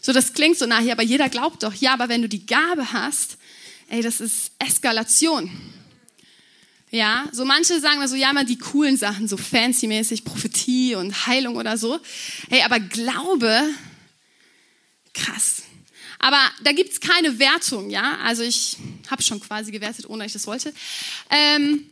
So, 0.00 0.14
das 0.14 0.32
klingt 0.32 0.56
so 0.56 0.64
nach, 0.64 0.80
aber 0.88 1.02
jeder 1.02 1.28
glaubt 1.28 1.62
doch. 1.62 1.74
Ja, 1.74 1.92
aber 1.92 2.08
wenn 2.08 2.22
du 2.22 2.28
die 2.30 2.46
Gabe 2.46 2.94
hast, 2.94 3.36
ey, 3.90 4.00
das 4.00 4.22
ist 4.22 4.52
Eskalation. 4.58 5.50
Ja, 6.90 7.28
so 7.32 7.44
manche 7.44 7.78
sagen 7.80 7.98
mal 7.98 8.08
so, 8.08 8.16
ja, 8.16 8.32
mal 8.32 8.46
die 8.46 8.56
coolen 8.56 8.96
Sachen, 8.96 9.28
so 9.28 9.36
fancy-mäßig, 9.36 10.24
Prophetie 10.24 10.94
und 10.94 11.26
Heilung 11.26 11.56
oder 11.56 11.76
so. 11.76 12.00
Hey, 12.48 12.62
aber 12.62 12.80
Glaube, 12.80 13.68
krass. 15.12 15.64
Aber 16.18 16.40
da 16.62 16.72
gibt's 16.72 17.00
keine 17.00 17.38
Wertung, 17.38 17.90
ja. 17.90 18.18
Also 18.18 18.42
ich 18.42 18.76
habe 19.08 19.22
schon 19.22 19.40
quasi 19.40 19.70
gewertet, 19.70 20.06
ohne 20.08 20.24
dass 20.24 20.28
ich 20.28 20.32
das 20.34 20.46
wollte. 20.46 20.74
Ähm, 21.30 21.88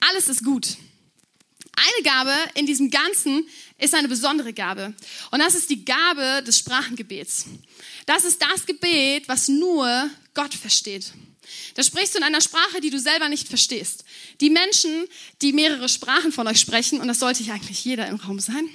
alles 0.00 0.28
ist 0.28 0.44
gut. 0.44 0.76
Eine 1.76 2.02
Gabe 2.02 2.34
in 2.54 2.66
diesem 2.66 2.90
Ganzen 2.90 3.46
ist 3.78 3.94
eine 3.94 4.08
besondere 4.08 4.52
Gabe. 4.52 4.94
Und 5.30 5.38
das 5.38 5.54
ist 5.54 5.70
die 5.70 5.84
Gabe 5.84 6.42
des 6.44 6.58
Sprachengebets. 6.58 7.46
Das 8.06 8.24
ist 8.24 8.42
das 8.42 8.66
Gebet, 8.66 9.28
was 9.28 9.48
nur 9.48 10.10
Gott 10.34 10.54
versteht. 10.54 11.12
Da 11.74 11.82
sprichst 11.82 12.14
du 12.14 12.18
in 12.18 12.24
einer 12.24 12.40
Sprache, 12.40 12.80
die 12.80 12.90
du 12.90 12.98
selber 12.98 13.28
nicht 13.28 13.48
verstehst. 13.48 14.04
Die 14.40 14.50
Menschen, 14.50 15.06
die 15.40 15.52
mehrere 15.52 15.88
Sprachen 15.88 16.32
von 16.32 16.46
euch 16.46 16.60
sprechen, 16.60 17.00
und 17.00 17.08
das 17.08 17.20
sollte 17.20 17.42
ja 17.42 17.54
eigentlich 17.54 17.84
jeder 17.84 18.08
im 18.08 18.16
Raum 18.16 18.40
sein, 18.40 18.68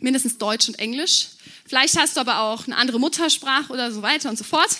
mindestens 0.00 0.38
Deutsch 0.38 0.68
und 0.68 0.78
Englisch. 0.78 1.28
Vielleicht 1.72 1.96
hast 1.96 2.16
du 2.16 2.20
aber 2.20 2.40
auch 2.40 2.66
eine 2.66 2.76
andere 2.76 3.00
Muttersprache 3.00 3.72
oder 3.72 3.90
so 3.90 4.02
weiter 4.02 4.28
und 4.28 4.36
so 4.36 4.44
fort 4.44 4.76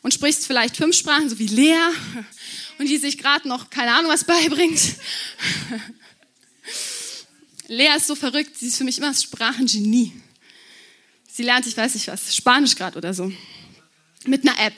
und 0.00 0.14
sprichst 0.14 0.46
vielleicht 0.46 0.74
fünf 0.74 0.96
Sprachen, 0.96 1.28
so 1.28 1.38
wie 1.38 1.48
Lea, 1.48 1.76
und 2.78 2.88
die 2.88 2.96
sich 2.96 3.18
gerade 3.18 3.46
noch 3.46 3.68
keine 3.68 3.92
Ahnung 3.92 4.10
was 4.10 4.24
beibringt. 4.24 4.80
Lea 7.68 7.90
ist 7.94 8.06
so 8.06 8.14
verrückt, 8.14 8.58
sie 8.58 8.68
ist 8.68 8.78
für 8.78 8.84
mich 8.84 8.96
immer 8.96 9.08
das 9.08 9.22
Sprachengenie. 9.22 10.18
Sie 11.30 11.42
lernt, 11.42 11.66
ich 11.66 11.76
weiß 11.76 11.92
nicht 11.92 12.08
was, 12.08 12.34
Spanisch 12.34 12.74
gerade 12.74 12.96
oder 12.96 13.12
so. 13.12 13.30
Mit 14.24 14.48
einer 14.48 14.58
App. 14.58 14.76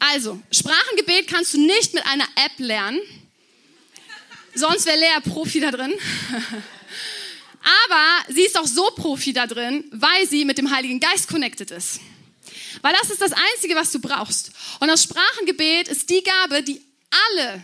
Also, 0.00 0.38
Sprachengebet 0.52 1.28
kannst 1.28 1.54
du 1.54 1.60
nicht 1.64 1.94
mit 1.94 2.04
einer 2.04 2.28
App 2.36 2.58
lernen. 2.58 3.00
Sonst 4.54 4.84
wäre 4.84 4.98
Lea 4.98 5.20
Profi 5.24 5.60
da 5.60 5.70
drin. 5.70 5.94
Aber 7.62 8.32
sie 8.34 8.42
ist 8.42 8.58
auch 8.58 8.66
so 8.66 8.90
Profi 8.96 9.32
da 9.32 9.46
drin, 9.46 9.84
weil 9.92 10.28
sie 10.28 10.44
mit 10.44 10.58
dem 10.58 10.70
Heiligen 10.70 11.00
Geist 11.00 11.28
connected 11.28 11.70
ist. 11.70 12.00
Weil 12.82 12.94
das 13.00 13.10
ist 13.10 13.20
das 13.20 13.32
Einzige, 13.32 13.74
was 13.74 13.92
du 13.92 14.00
brauchst. 14.00 14.52
Und 14.80 14.88
das 14.88 15.02
Sprachengebet 15.02 15.88
ist 15.88 16.08
die 16.08 16.22
Gabe, 16.22 16.62
die 16.62 16.80
alle, 17.32 17.62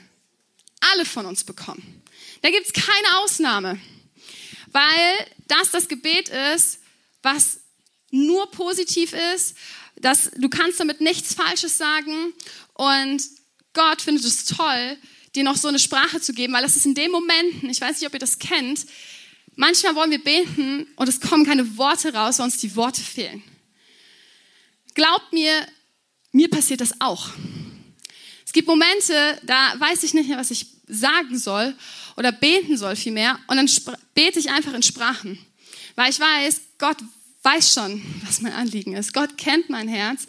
alle 0.92 1.04
von 1.04 1.26
uns 1.26 1.44
bekommen. 1.44 2.02
Da 2.42 2.50
gibt 2.50 2.66
es 2.66 2.72
keine 2.72 3.18
Ausnahme, 3.18 3.80
weil 4.72 5.26
das 5.48 5.70
das 5.70 5.88
Gebet 5.88 6.28
ist, 6.28 6.80
was 7.22 7.60
nur 8.10 8.50
positiv 8.50 9.14
ist, 9.34 9.56
dass 9.96 10.30
du 10.36 10.48
kannst 10.48 10.78
damit 10.78 11.00
nichts 11.00 11.34
Falsches 11.34 11.78
sagen 11.78 12.32
und 12.74 13.22
Gott 13.72 14.02
findet 14.02 14.24
es 14.24 14.44
toll, 14.44 14.98
dir 15.34 15.44
noch 15.44 15.56
so 15.56 15.68
eine 15.68 15.78
Sprache 15.78 16.20
zu 16.20 16.32
geben, 16.32 16.52
weil 16.52 16.62
das 16.62 16.76
ist 16.76 16.86
in 16.86 16.94
den 16.94 17.10
Momenten, 17.10 17.68
ich 17.68 17.80
weiß 17.80 18.00
nicht, 18.00 18.06
ob 18.06 18.14
ihr 18.14 18.20
das 18.20 18.38
kennt, 18.38 18.86
manchmal 19.56 19.94
wollen 19.94 20.10
wir 20.10 20.22
beten 20.22 20.86
und 20.96 21.08
es 21.08 21.20
kommen 21.20 21.44
keine 21.44 21.76
Worte 21.76 22.14
raus, 22.14 22.38
weil 22.38 22.44
uns 22.44 22.58
die 22.58 22.76
Worte 22.76 23.00
fehlen. 23.00 23.42
Glaubt 24.94 25.32
mir, 25.32 25.66
mir 26.32 26.48
passiert 26.48 26.80
das 26.80 27.00
auch. 27.00 27.30
Es 28.44 28.52
gibt 28.52 28.68
Momente, 28.68 29.40
da 29.42 29.74
weiß 29.78 30.04
ich 30.04 30.14
nicht 30.14 30.28
mehr, 30.28 30.38
was 30.38 30.50
ich 30.50 30.66
sagen 30.86 31.38
soll 31.38 31.74
oder 32.16 32.32
beten 32.32 32.76
soll 32.76 32.96
vielmehr 32.96 33.38
und 33.48 33.56
dann 33.56 33.68
bete 34.14 34.38
ich 34.38 34.50
einfach 34.50 34.72
in 34.72 34.82
Sprachen, 34.82 35.38
weil 35.96 36.10
ich 36.10 36.20
weiß, 36.20 36.60
Gott 36.78 36.98
weiß 37.42 37.72
schon, 37.72 38.02
was 38.24 38.40
mein 38.40 38.52
Anliegen 38.52 38.94
ist. 38.94 39.12
Gott 39.12 39.36
kennt 39.36 39.68
mein 39.68 39.88
Herz, 39.88 40.26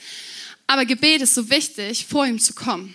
aber 0.65 0.85
Gebet 0.85 1.21
ist 1.21 1.35
so 1.35 1.49
wichtig, 1.49 2.05
vor 2.05 2.25
ihm 2.25 2.39
zu 2.39 2.53
kommen. 2.53 2.93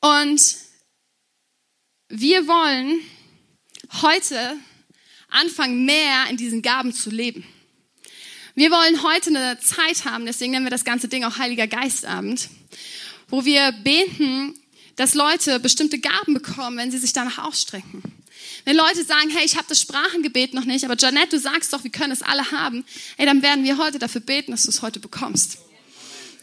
Und 0.00 0.56
wir 2.08 2.46
wollen 2.46 3.00
heute 4.02 4.56
anfangen, 5.30 5.84
mehr 5.84 6.26
in 6.30 6.36
diesen 6.36 6.62
Gaben 6.62 6.92
zu 6.92 7.10
leben. 7.10 7.44
Wir 8.54 8.70
wollen 8.70 9.02
heute 9.02 9.30
eine 9.30 9.58
Zeit 9.60 10.04
haben, 10.04 10.26
deswegen 10.26 10.52
nennen 10.52 10.66
wir 10.66 10.70
das 10.70 10.84
ganze 10.84 11.08
Ding 11.08 11.24
auch 11.24 11.38
Heiliger 11.38 11.66
Geistabend, 11.66 12.48
wo 13.28 13.44
wir 13.44 13.72
beten, 13.72 14.58
dass 14.96 15.14
Leute 15.14 15.60
bestimmte 15.60 16.00
Gaben 16.00 16.34
bekommen, 16.34 16.76
wenn 16.76 16.90
sie 16.90 16.98
sich 16.98 17.12
danach 17.12 17.38
ausstrecken. 17.38 18.02
Wenn 18.64 18.76
Leute 18.76 19.04
sagen, 19.04 19.30
hey, 19.30 19.44
ich 19.44 19.56
habe 19.56 19.66
das 19.68 19.80
Sprachengebet 19.80 20.54
noch 20.54 20.64
nicht, 20.64 20.84
aber 20.84 20.96
Janette, 20.98 21.36
du 21.36 21.38
sagst 21.38 21.72
doch, 21.72 21.84
wir 21.84 21.90
können 21.90 22.12
es 22.12 22.22
alle 22.22 22.50
haben, 22.50 22.84
hey, 23.16 23.26
dann 23.26 23.42
werden 23.42 23.64
wir 23.64 23.78
heute 23.78 23.98
dafür 23.98 24.20
beten, 24.20 24.50
dass 24.50 24.64
du 24.64 24.70
es 24.70 24.82
heute 24.82 24.98
bekommst. 24.98 25.58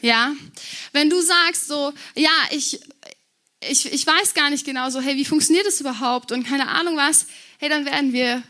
Ja? 0.01 0.33
Wenn 0.93 1.09
du 1.09 1.21
sagst 1.21 1.67
so, 1.67 1.91
ja, 2.15 2.31
ich, 2.51 2.79
ich, 3.69 3.91
ich 3.91 4.05
weiß 4.05 4.33
gar 4.33 4.49
nicht 4.49 4.65
genau 4.65 4.89
so, 4.89 5.01
hey, 5.01 5.15
wie 5.15 5.25
funktioniert 5.25 5.65
das 5.65 5.79
überhaupt 5.79 6.31
und 6.31 6.45
keine 6.45 6.67
Ahnung 6.67 6.97
was, 6.97 7.25
hey, 7.59 7.69
dann 7.69 7.85
werden 7.85 8.13
wir 8.13 8.43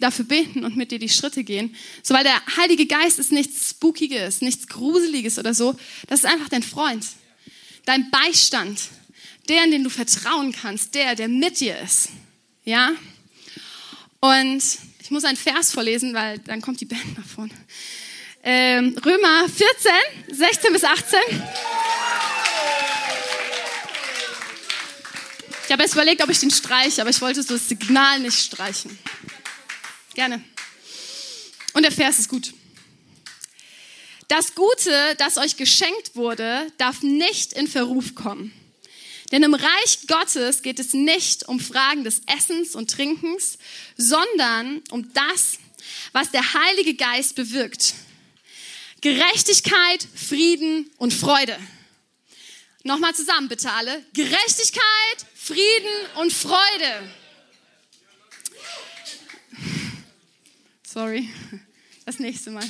dafür 0.00 0.24
beten 0.24 0.64
und 0.64 0.76
mit 0.76 0.90
dir 0.90 0.98
die 0.98 1.08
Schritte 1.08 1.44
gehen. 1.44 1.74
So, 2.02 2.14
weil 2.14 2.24
der 2.24 2.40
Heilige 2.56 2.86
Geist 2.86 3.18
ist 3.18 3.32
nichts 3.32 3.70
Spookiges, 3.70 4.40
nichts 4.40 4.66
Gruseliges 4.66 5.38
oder 5.38 5.54
so. 5.54 5.76
Das 6.08 6.20
ist 6.20 6.26
einfach 6.26 6.48
dein 6.48 6.62
Freund, 6.62 7.06
dein 7.84 8.10
Beistand, 8.10 8.80
der, 9.48 9.62
an 9.62 9.70
den 9.70 9.84
du 9.84 9.90
vertrauen 9.90 10.52
kannst, 10.52 10.94
der, 10.94 11.14
der 11.14 11.28
mit 11.28 11.60
dir 11.60 11.78
ist. 11.78 12.08
Ja? 12.64 12.92
Und 14.20 14.62
ich 15.00 15.10
muss 15.10 15.24
einen 15.24 15.36
Vers 15.36 15.72
vorlesen, 15.72 16.14
weil 16.14 16.38
dann 16.40 16.60
kommt 16.60 16.80
die 16.80 16.86
Band 16.86 17.18
nach 17.18 17.26
vorne. 17.26 17.52
Ähm, 18.44 18.96
Römer 19.04 19.48
14, 19.48 20.36
16 20.36 20.72
bis 20.72 20.84
18. 20.84 21.18
Ich 25.61 25.61
habe 25.72 25.82
erst 25.82 25.94
überlegt, 25.94 26.22
ob 26.22 26.30
ich 26.30 26.40
den 26.40 26.50
streiche, 26.50 27.00
aber 27.00 27.10
ich 27.10 27.20
wollte 27.20 27.42
so 27.42 27.54
das 27.54 27.68
Signal 27.68 28.20
nicht 28.20 28.38
streichen. 28.38 28.98
Gerne. 30.14 30.42
Und 31.72 31.82
der 31.82 31.92
Vers 31.92 32.18
ist 32.18 32.28
gut. 32.28 32.52
Das 34.28 34.54
Gute, 34.54 35.14
das 35.18 35.36
euch 35.36 35.56
geschenkt 35.56 36.14
wurde, 36.14 36.66
darf 36.78 37.02
nicht 37.02 37.52
in 37.52 37.68
Verruf 37.68 38.14
kommen. 38.14 38.52
Denn 39.30 39.42
im 39.42 39.54
Reich 39.54 40.06
Gottes 40.08 40.62
geht 40.62 40.78
es 40.78 40.92
nicht 40.92 41.48
um 41.48 41.58
Fragen 41.58 42.04
des 42.04 42.20
Essens 42.26 42.74
und 42.74 42.90
Trinkens, 42.90 43.58
sondern 43.96 44.82
um 44.90 45.10
das, 45.14 45.58
was 46.12 46.30
der 46.30 46.52
Heilige 46.52 46.94
Geist 46.94 47.34
bewirkt. 47.34 47.94
Gerechtigkeit, 49.00 50.06
Frieden 50.14 50.90
und 50.98 51.14
Freude. 51.14 51.58
Nochmal 52.84 53.14
zusammen, 53.14 53.48
bitte 53.48 53.70
alle. 53.70 54.04
Gerechtigkeit, 54.12 55.26
Frieden 55.34 56.06
und 56.16 56.32
Freude. 56.32 57.10
Sorry, 60.82 61.28
das 62.04 62.18
nächste 62.18 62.50
Mal. 62.50 62.68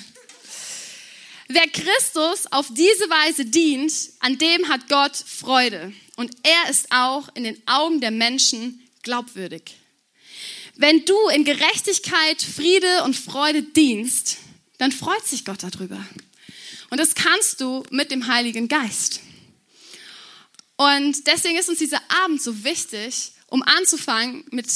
Wer 1.48 1.66
Christus 1.68 2.46
auf 2.50 2.68
diese 2.70 3.10
Weise 3.10 3.44
dient, 3.44 3.92
an 4.20 4.38
dem 4.38 4.68
hat 4.68 4.88
Gott 4.88 5.16
Freude. 5.16 5.92
Und 6.16 6.34
er 6.42 6.70
ist 6.70 6.86
auch 6.90 7.28
in 7.34 7.44
den 7.44 7.60
Augen 7.66 8.00
der 8.00 8.10
Menschen 8.10 8.80
glaubwürdig. 9.02 9.76
Wenn 10.76 11.04
du 11.04 11.16
in 11.28 11.44
Gerechtigkeit, 11.44 12.40
Friede 12.42 13.02
und 13.04 13.16
Freude 13.16 13.62
dienst, 13.62 14.38
dann 14.78 14.92
freut 14.92 15.26
sich 15.26 15.44
Gott 15.44 15.62
darüber. 15.62 16.04
Und 16.90 16.98
das 16.98 17.14
kannst 17.14 17.60
du 17.60 17.82
mit 17.90 18.10
dem 18.10 18.26
Heiligen 18.26 18.68
Geist. 18.68 19.20
Und 20.82 21.28
deswegen 21.28 21.58
ist 21.58 21.68
uns 21.68 21.78
dieser 21.78 22.00
Abend 22.24 22.42
so 22.42 22.64
wichtig, 22.64 23.32
um 23.46 23.62
anzufangen, 23.62 24.44
mit, 24.50 24.66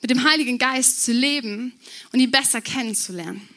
mit 0.00 0.10
dem 0.10 0.22
Heiligen 0.22 0.58
Geist 0.58 1.02
zu 1.02 1.12
leben 1.12 1.72
und 2.12 2.20
ihn 2.20 2.30
besser 2.30 2.60
kennenzulernen. 2.60 3.48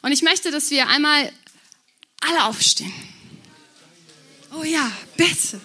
Und 0.00 0.12
ich 0.12 0.22
möchte, 0.22 0.50
dass 0.50 0.70
wir 0.70 0.88
einmal 0.88 1.30
alle 2.20 2.44
aufstehen. 2.44 2.92
Oh 4.56 4.62
ja, 4.62 4.90
bitte. 5.16 5.60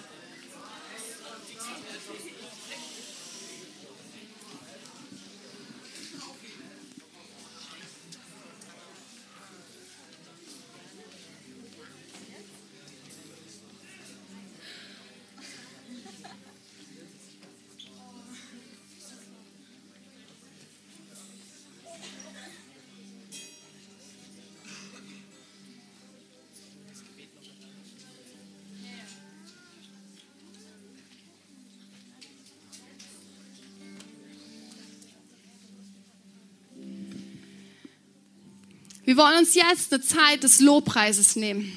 Wir 39.16 39.22
wollen 39.22 39.38
uns 39.38 39.54
jetzt 39.54 39.94
eine 39.94 40.02
Zeit 40.02 40.42
des 40.42 40.60
Lobpreises 40.60 41.36
nehmen, 41.36 41.72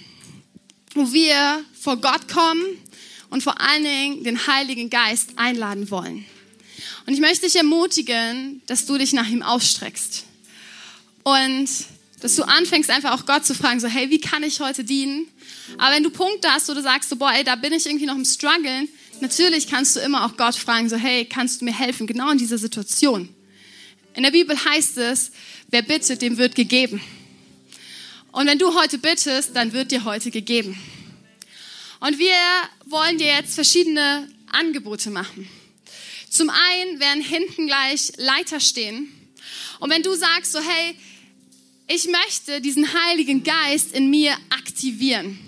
wo 0.94 1.14
wir 1.14 1.64
vor 1.80 1.96
Gott 1.96 2.28
kommen 2.28 2.62
und 3.30 3.42
vor 3.42 3.62
allen 3.62 3.86
Dingen 3.86 4.26
den 4.26 4.46
Heiligen 4.46 4.90
Geist 4.90 5.30
einladen 5.38 5.90
wollen. 5.90 6.26
Und 7.06 7.14
ich 7.14 7.22
möchte 7.22 7.46
dich 7.46 7.56
ermutigen, 7.56 8.62
dass 8.66 8.86
du 8.86 8.98
dich 8.98 9.14
nach 9.14 9.30
ihm 9.30 9.42
ausstreckst 9.42 10.26
und 11.24 11.70
dass 12.20 12.36
du 12.36 12.44
anfängst 12.44 12.90
einfach 12.90 13.18
auch 13.18 13.26
Gott 13.26 13.46
zu 13.46 13.56
fragen, 13.56 13.80
so 13.80 13.88
hey, 13.88 14.10
wie 14.10 14.20
kann 14.20 14.44
ich 14.44 14.60
heute 14.60 14.84
dienen? 14.84 15.26
Aber 15.78 15.96
wenn 15.96 16.04
du 16.04 16.10
Punkte 16.10 16.50
hast, 16.52 16.68
wo 16.68 16.74
du 16.74 16.82
sagst, 16.82 17.10
so 17.10 17.16
boah, 17.16 17.32
ey, 17.32 17.46
da 17.46 17.56
bin 17.56 17.72
ich 17.72 17.86
irgendwie 17.86 18.06
noch 18.06 18.18
im 18.18 18.26
Struggeln, 18.26 18.90
natürlich 19.22 19.70
kannst 19.70 19.96
du 19.96 20.02
immer 20.02 20.26
auch 20.26 20.36
Gott 20.36 20.56
fragen, 20.56 20.90
so 20.90 20.98
hey, 20.98 21.24
kannst 21.24 21.62
du 21.62 21.66
mir 21.66 21.80
helfen, 21.80 22.06
genau 22.06 22.32
in 22.32 22.38
dieser 22.38 22.58
Situation. 22.58 23.30
In 24.14 24.24
der 24.24 24.32
Bibel 24.32 24.58
heißt 24.58 24.98
es, 24.98 25.32
wer 25.70 25.84
bittet, 25.84 26.22
dem 26.22 26.38
wird 26.38 26.54
gegeben. 26.56 27.02
Und 28.32 28.48
wenn 28.48 28.60
du 28.60 28.74
heute 28.76 28.98
bittest, 28.98 29.56
dann 29.56 29.74
wird 29.74 29.92
dir 29.92 30.06
heute 30.06 30.32
gegeben. 30.32 30.80
Und 32.00 32.20
wir 32.20 32.36
wollen 32.86 33.18
dir 33.18 33.28
jetzt 33.28 33.56
verschiedene 33.56 34.30
Angebote 34.52 35.10
machen. 35.10 35.50
Zum 36.30 36.50
einen 36.50 37.00
werden 37.00 37.24
hinten 37.24 37.68
gleich 37.68 38.14
Leiter 38.18 38.60
stehen. 38.60 39.12
Und 39.80 39.90
wenn 39.90 40.04
du 40.04 40.14
sagst 40.14 40.52
so, 40.52 40.60
hey, 40.60 40.96
ich 41.88 42.08
möchte 42.08 42.62
diesen 42.62 42.88
Heiligen 42.94 43.44
Geist 43.44 43.94
in 43.94 44.10
mir 44.10 44.38
aktivieren. 44.50 45.40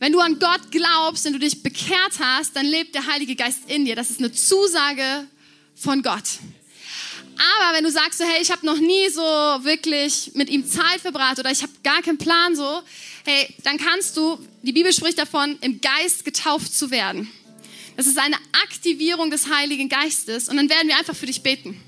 Wenn 0.00 0.12
du 0.12 0.20
an 0.20 0.38
Gott 0.38 0.70
glaubst, 0.70 1.24
wenn 1.24 1.32
du 1.32 1.38
dich 1.38 1.62
bekehrt 1.62 2.18
hast, 2.18 2.56
dann 2.56 2.66
lebt 2.66 2.94
der 2.94 3.06
Heilige 3.06 3.36
Geist 3.36 3.60
in 3.68 3.84
dir. 3.84 3.94
Das 3.94 4.10
ist 4.10 4.18
eine 4.18 4.32
Zusage 4.32 5.26
von 5.74 6.02
Gott. 6.02 6.24
Aber 7.38 7.76
wenn 7.76 7.84
du 7.84 7.90
sagst 7.90 8.18
so, 8.18 8.24
hey, 8.24 8.42
ich 8.42 8.50
habe 8.50 8.66
noch 8.66 8.78
nie 8.78 9.08
so 9.10 9.22
wirklich 9.22 10.32
mit 10.34 10.50
ihm 10.50 10.68
Zeit 10.68 11.00
verbracht 11.00 11.38
oder 11.38 11.50
ich 11.52 11.62
habe 11.62 11.72
gar 11.84 12.02
keinen 12.02 12.18
Plan 12.18 12.56
so, 12.56 12.82
hey, 13.24 13.54
dann 13.62 13.78
kannst 13.78 14.16
du, 14.16 14.38
die 14.62 14.72
Bibel 14.72 14.92
spricht 14.92 15.18
davon, 15.18 15.56
im 15.60 15.80
Geist 15.80 16.24
getauft 16.24 16.74
zu 16.74 16.90
werden. 16.90 17.30
Das 17.96 18.06
ist 18.06 18.18
eine 18.18 18.36
Aktivierung 18.64 19.30
des 19.30 19.48
Heiligen 19.48 19.88
Geistes 19.88 20.48
und 20.48 20.56
dann 20.56 20.68
werden 20.68 20.88
wir 20.88 20.96
einfach 20.96 21.16
für 21.16 21.26
dich 21.26 21.42
beten. 21.42 21.80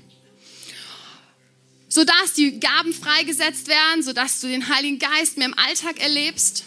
Sodass 1.89 2.33
die 2.35 2.59
Gaben 2.59 2.93
freigesetzt 2.93 3.67
werden, 3.67 4.03
sodass 4.03 4.39
du 4.39 4.47
den 4.47 4.69
Heiligen 4.73 4.99
Geist 4.99 5.37
mehr 5.37 5.47
im 5.47 5.57
Alltag 5.57 5.99
erlebst. 6.01 6.63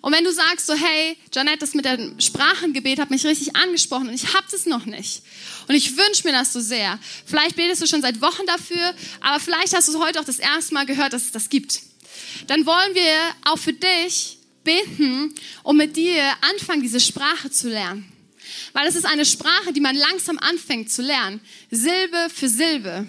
Und 0.00 0.12
wenn 0.12 0.24
du 0.24 0.32
sagst 0.32 0.66
so, 0.66 0.74
hey, 0.74 1.16
Janette, 1.32 1.58
das 1.58 1.74
mit 1.74 1.84
dem 1.84 2.18
Sprachengebet 2.20 2.98
hat 2.98 3.10
mich 3.10 3.24
richtig 3.24 3.56
angesprochen 3.56 4.08
und 4.08 4.14
ich 4.14 4.34
habe 4.34 4.46
das 4.50 4.66
noch 4.66 4.86
nicht. 4.86 5.22
Und 5.66 5.74
ich 5.74 5.96
wünsche 5.96 6.26
mir 6.26 6.32
das 6.32 6.52
so 6.52 6.60
sehr. 6.60 6.98
Vielleicht 7.26 7.56
betest 7.56 7.82
du 7.82 7.86
schon 7.86 8.02
seit 8.02 8.20
Wochen 8.20 8.46
dafür, 8.46 8.94
aber 9.20 9.40
vielleicht 9.40 9.74
hast 9.74 9.88
du 9.88 9.98
heute 10.00 10.20
auch 10.20 10.24
das 10.24 10.38
erste 10.38 10.74
Mal 10.74 10.86
gehört, 10.86 11.12
dass 11.12 11.22
es 11.22 11.32
das 11.32 11.48
gibt. 11.48 11.80
Dann 12.46 12.66
wollen 12.66 12.94
wir 12.94 13.12
auch 13.44 13.58
für 13.58 13.72
dich 13.72 14.38
beten 14.64 15.34
und 15.62 15.76
mit 15.76 15.96
dir 15.96 16.22
anfangen, 16.52 16.82
diese 16.82 17.00
Sprache 17.00 17.50
zu 17.50 17.68
lernen. 17.68 18.10
Weil 18.72 18.86
es 18.86 18.96
ist 18.96 19.06
eine 19.06 19.24
Sprache, 19.24 19.72
die 19.72 19.80
man 19.80 19.96
langsam 19.96 20.38
anfängt 20.38 20.90
zu 20.90 21.02
lernen. 21.02 21.40
Silbe 21.70 22.28
für 22.34 22.48
Silbe. 22.48 23.06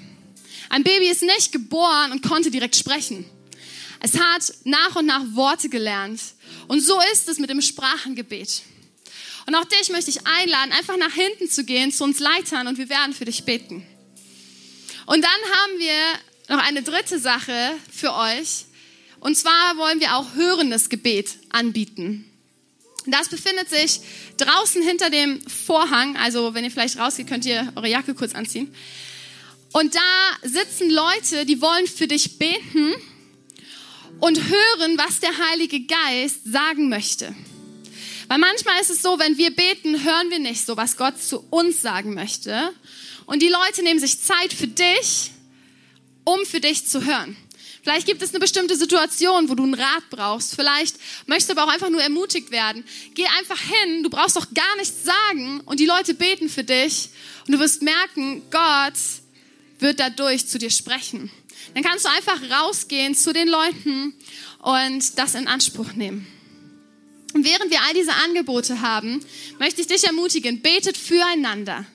Ein 0.70 0.84
Baby 0.84 1.10
ist 1.10 1.24
nicht 1.24 1.52
geboren 1.52 2.12
und 2.12 2.22
konnte 2.22 2.52
direkt 2.52 2.76
sprechen. 2.76 3.26
Es 4.02 4.18
hat 4.20 4.54
nach 4.64 4.96
und 4.96 5.06
nach 5.06 5.24
Worte 5.34 5.70
gelernt. 5.70 6.22
Und 6.70 6.82
so 6.82 7.02
ist 7.12 7.28
es 7.28 7.40
mit 7.40 7.50
dem 7.50 7.62
Sprachengebet. 7.62 8.62
Und 9.48 9.56
auch 9.56 9.66
dich 9.66 9.90
möchte 9.90 10.12
ich 10.12 10.28
einladen, 10.28 10.72
einfach 10.72 10.98
nach 10.98 11.12
hinten 11.12 11.50
zu 11.50 11.64
gehen 11.64 11.92
zu 11.92 12.04
uns 12.04 12.20
Leitern 12.20 12.68
und 12.68 12.78
wir 12.78 12.90
werden 12.90 13.16
für 13.16 13.26
dich 13.26 13.44
beten. 13.44 13.84
Und 15.08 15.24
dann 15.24 15.32
haben 15.32 15.80
wir 15.80 16.56
noch 16.56 16.64
eine 16.64 16.84
dritte 16.84 17.18
Sache 17.18 17.72
für 17.92 18.14
euch. 18.14 18.66
Und 19.20 19.36
zwar 19.36 19.78
wollen 19.78 20.00
wir 20.00 20.16
auch 20.16 20.36
hörendes 20.36 20.90
Gebet 20.90 21.32
anbieten. 21.50 22.32
Das 23.08 23.30
befindet 23.30 23.68
sich 23.68 24.02
draußen 24.38 24.84
hinter 24.84 25.10
dem 25.10 25.42
Vorhang. 25.50 26.18
Also 26.18 26.54
wenn 26.54 26.64
ihr 26.64 26.72
vielleicht 26.72 27.00
rausgeht, 27.00 27.26
könnt 27.26 27.48
ihr 27.48 27.74
eure 27.76 27.90
Jacke 27.90 28.14
kurz 28.14 28.36
anziehen. 28.36 28.72
Und 29.72 29.96
da 29.96 30.48
sitzen 30.48 30.92
Leute, 30.92 31.48
die 31.48 31.62
wollen 31.62 31.88
für 31.88 32.06
dich 32.06 32.38
beten 32.38 32.94
und 34.20 34.50
hören, 34.50 34.98
was 34.98 35.20
der 35.20 35.38
Heilige 35.50 35.82
Geist 35.82 36.42
sagen 36.46 36.90
möchte. 36.90 37.34
Weil 38.28 38.38
manchmal 38.38 38.80
ist 38.82 38.92
es 38.92 39.02
so, 39.02 39.18
wenn 39.18 39.38
wir 39.38 39.56
beten, 39.56 40.04
hören 40.04 40.30
wir 40.30 40.40
nicht 40.40 40.66
so, 40.66 40.78
was 40.78 40.98
Gott 40.98 41.22
zu 41.22 41.40
uns 41.50 41.82
sagen 41.82 42.14
möchte. 42.14 42.74
Und 43.26 43.42
die 43.42 43.48
Leute 43.50 43.82
nehmen 43.84 44.00
sich 44.00 44.22
Zeit 44.22 44.54
für 44.54 44.68
dich, 44.68 45.32
um 46.26 46.46
für 46.46 46.60
dich 46.60 46.86
zu 46.86 47.06
hören. 47.06 47.36
Vielleicht 47.82 48.06
gibt 48.06 48.22
es 48.22 48.30
eine 48.30 48.40
bestimmte 48.40 48.76
Situation, 48.76 49.50
wo 49.50 49.56
du 49.56 49.64
einen 49.64 49.74
Rat 49.74 50.04
brauchst. 50.10 50.54
Vielleicht 50.54 50.98
möchtest 51.26 51.50
du 51.50 51.54
aber 51.54 51.64
auch 51.64 51.74
einfach 51.74 51.90
nur 51.90 52.04
ermutigt 52.04 52.52
werden. 52.52 52.84
Geh 53.16 53.26
einfach 53.40 53.60
hin, 53.60 54.04
du 54.04 54.10
brauchst 54.10 54.36
doch 54.36 54.54
gar 54.54 54.76
nichts 54.78 55.06
sagen 55.06 55.62
und 55.62 55.80
die 55.80 55.86
Leute 55.86 56.14
beten 56.14 56.50
für 56.50 56.64
dich 56.64 57.10
und 57.48 57.54
du 57.54 57.60
wirst 57.60 57.82
merken, 57.82 58.44
Gott 58.52 58.94
wird 59.80 60.00
dadurch 60.00 60.48
zu 60.48 60.60
dir 60.60 60.70
sprechen. 60.70 61.32
Dann 61.74 61.84
kannst 61.84 62.06
du 62.06 62.10
einfach 62.10 62.40
rausgehen 62.50 63.16
zu 63.16 63.34
den 63.34 63.48
Leuten 63.48 64.14
und 64.60 65.18
das 65.18 65.36
in 65.36 65.48
Anspruch 65.48 65.94
nehmen. 65.94 66.28
Und 67.34 67.46
während 67.46 67.70
wir 67.70 67.82
all 67.84 67.94
diese 67.94 68.14
Angebote 68.14 68.82
haben, 68.82 69.24
möchte 69.60 69.82
ich 69.82 69.88
dich 69.88 70.04
ermutigen, 70.04 70.62
betet 70.62 70.98
füreinander. 70.98 71.86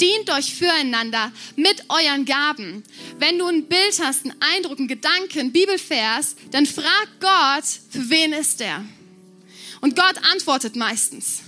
Dient 0.00 0.30
euch 0.30 0.54
füreinander 0.54 1.32
mit 1.56 1.82
euren 1.88 2.24
Gaben. 2.24 2.84
Wenn 3.18 3.38
du 3.38 3.46
ein 3.46 3.66
Bild 3.66 4.00
hast, 4.00 4.24
einen 4.24 4.40
Eindruck, 4.40 4.78
einen 4.78 4.86
Gedanken, 4.86 5.50
Bibelvers, 5.50 6.36
dann 6.52 6.64
frag 6.64 7.08
Gott, 7.18 7.64
für 7.90 8.08
wen 8.08 8.32
ist 8.32 8.60
der? 8.60 8.84
Und 9.80 9.96
Gott 9.96 10.16
antwortet 10.32 10.76
meistens. 10.76 11.40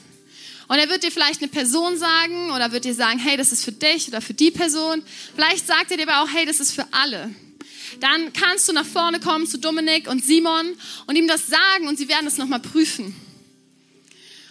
Und 0.70 0.78
er 0.78 0.88
wird 0.88 1.02
dir 1.02 1.10
vielleicht 1.10 1.42
eine 1.42 1.50
Person 1.50 1.98
sagen 1.98 2.52
oder 2.52 2.70
wird 2.70 2.84
dir 2.84 2.94
sagen, 2.94 3.18
hey, 3.18 3.36
das 3.36 3.50
ist 3.50 3.64
für 3.64 3.72
dich 3.72 4.06
oder 4.06 4.20
für 4.20 4.34
die 4.34 4.52
Person. 4.52 5.02
Vielleicht 5.34 5.66
sagt 5.66 5.90
er 5.90 5.96
dir 5.96 6.08
aber 6.08 6.22
auch, 6.22 6.32
hey, 6.32 6.46
das 6.46 6.60
ist 6.60 6.70
für 6.70 6.86
alle. 6.92 7.34
Dann 7.98 8.32
kannst 8.32 8.68
du 8.68 8.72
nach 8.72 8.86
vorne 8.86 9.18
kommen 9.18 9.48
zu 9.48 9.58
Dominik 9.58 10.08
und 10.08 10.24
Simon 10.24 10.76
und 11.08 11.16
ihm 11.16 11.26
das 11.26 11.48
sagen 11.48 11.88
und 11.88 11.98
sie 11.98 12.08
werden 12.08 12.28
es 12.28 12.38
nochmal 12.38 12.60
prüfen. 12.60 13.16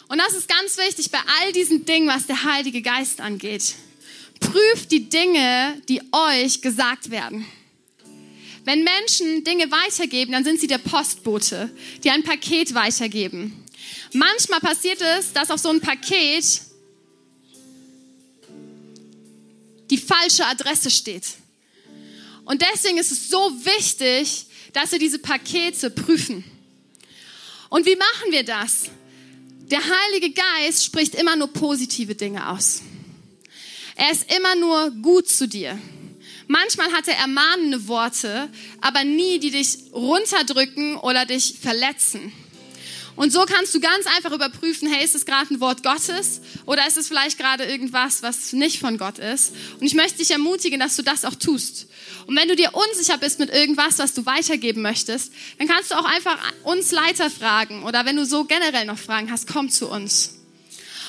Und 0.09 0.17
das 0.17 0.33
ist 0.33 0.49
ganz 0.49 0.75
wichtig 0.75 1.09
bei 1.09 1.19
all 1.39 1.53
diesen 1.53 1.85
Dingen, 1.85 2.09
was 2.09 2.27
der 2.27 2.43
Heilige 2.43 2.81
Geist 2.81 3.21
angeht. 3.21 3.75
Prüft 4.41 4.91
die 4.91 5.07
Dinge, 5.07 5.81
die 5.87 6.01
euch 6.11 6.61
gesagt 6.61 7.11
werden. 7.11 7.45
Wenn 8.65 8.83
Menschen 8.83 9.45
Dinge 9.45 9.71
weitergeben, 9.71 10.33
dann 10.33 10.43
sind 10.43 10.59
sie 10.59 10.67
der 10.67 10.79
Postbote, 10.79 11.73
die 12.03 12.09
ein 12.09 12.23
Paket 12.23 12.73
weitergeben. 12.73 13.68
Manchmal 14.13 14.59
passiert 14.59 15.01
es, 15.01 15.33
dass 15.33 15.51
auf 15.51 15.59
so 15.59 15.69
ein 15.69 15.81
Paket 15.81 16.61
die 19.89 19.97
falsche 19.97 20.45
Adresse 20.45 20.89
steht. 20.89 21.25
Und 22.45 22.61
deswegen 22.61 22.97
ist 22.97 23.11
es 23.11 23.29
so 23.29 23.37
wichtig, 23.63 24.45
dass 24.73 24.91
wir 24.91 24.99
diese 24.99 25.19
Pakete 25.19 25.89
prüfen. 25.89 26.43
Und 27.69 27.85
wie 27.85 27.95
machen 27.95 28.31
wir 28.31 28.43
das? 28.43 28.89
Der 29.69 29.79
Heilige 29.79 30.31
Geist 30.31 30.83
spricht 30.83 31.13
immer 31.13 31.35
nur 31.35 31.47
positive 31.47 32.15
Dinge 32.15 32.49
aus. 32.49 32.81
Er 33.95 34.11
ist 34.11 34.33
immer 34.35 34.55
nur 34.55 34.91
gut 35.01 35.27
zu 35.27 35.47
dir. 35.47 35.79
Manchmal 36.47 36.91
hat 36.91 37.07
er 37.07 37.17
ermahnende 37.17 37.87
Worte, 37.87 38.49
aber 38.81 39.03
nie, 39.03 39.37
die 39.37 39.51
dich 39.51 39.91
runterdrücken 39.93 40.97
oder 40.97 41.25
dich 41.25 41.59
verletzen. 41.61 42.31
Und 43.19 43.33
so 43.33 43.43
kannst 43.43 43.75
du 43.75 43.81
ganz 43.81 44.05
einfach 44.15 44.31
überprüfen, 44.31 44.89
hey, 44.89 45.03
ist 45.03 45.13
es 45.13 45.25
gerade 45.25 45.53
ein 45.53 45.59
Wort 45.59 45.83
Gottes 45.83 46.39
oder 46.65 46.87
ist 46.87 46.95
es 46.95 47.09
vielleicht 47.09 47.37
gerade 47.37 47.65
irgendwas, 47.65 48.23
was 48.23 48.53
nicht 48.53 48.79
von 48.79 48.97
Gott 48.97 49.19
ist? 49.19 49.51
Und 49.77 49.85
ich 49.85 49.93
möchte 49.93 50.19
dich 50.19 50.31
ermutigen, 50.31 50.79
dass 50.79 50.95
du 50.95 51.01
das 51.01 51.25
auch 51.25 51.35
tust. 51.35 51.87
Und 52.27 52.37
wenn 52.37 52.47
du 52.47 52.55
dir 52.55 52.73
unsicher 52.73 53.17
bist 53.17 53.39
mit 53.39 53.49
irgendwas, 53.49 53.99
was 53.99 54.13
du 54.13 54.25
weitergeben 54.25 54.81
möchtest, 54.81 55.33
dann 55.57 55.67
kannst 55.67 55.91
du 55.91 55.95
auch 55.95 56.05
einfach 56.05 56.37
uns 56.63 56.93
Leiter 56.93 57.29
fragen 57.29 57.83
oder 57.83 58.05
wenn 58.05 58.15
du 58.15 58.25
so 58.25 58.45
generell 58.45 58.85
noch 58.85 58.97
Fragen 58.97 59.29
hast, 59.29 59.51
komm 59.51 59.69
zu 59.69 59.89
uns. 59.89 60.35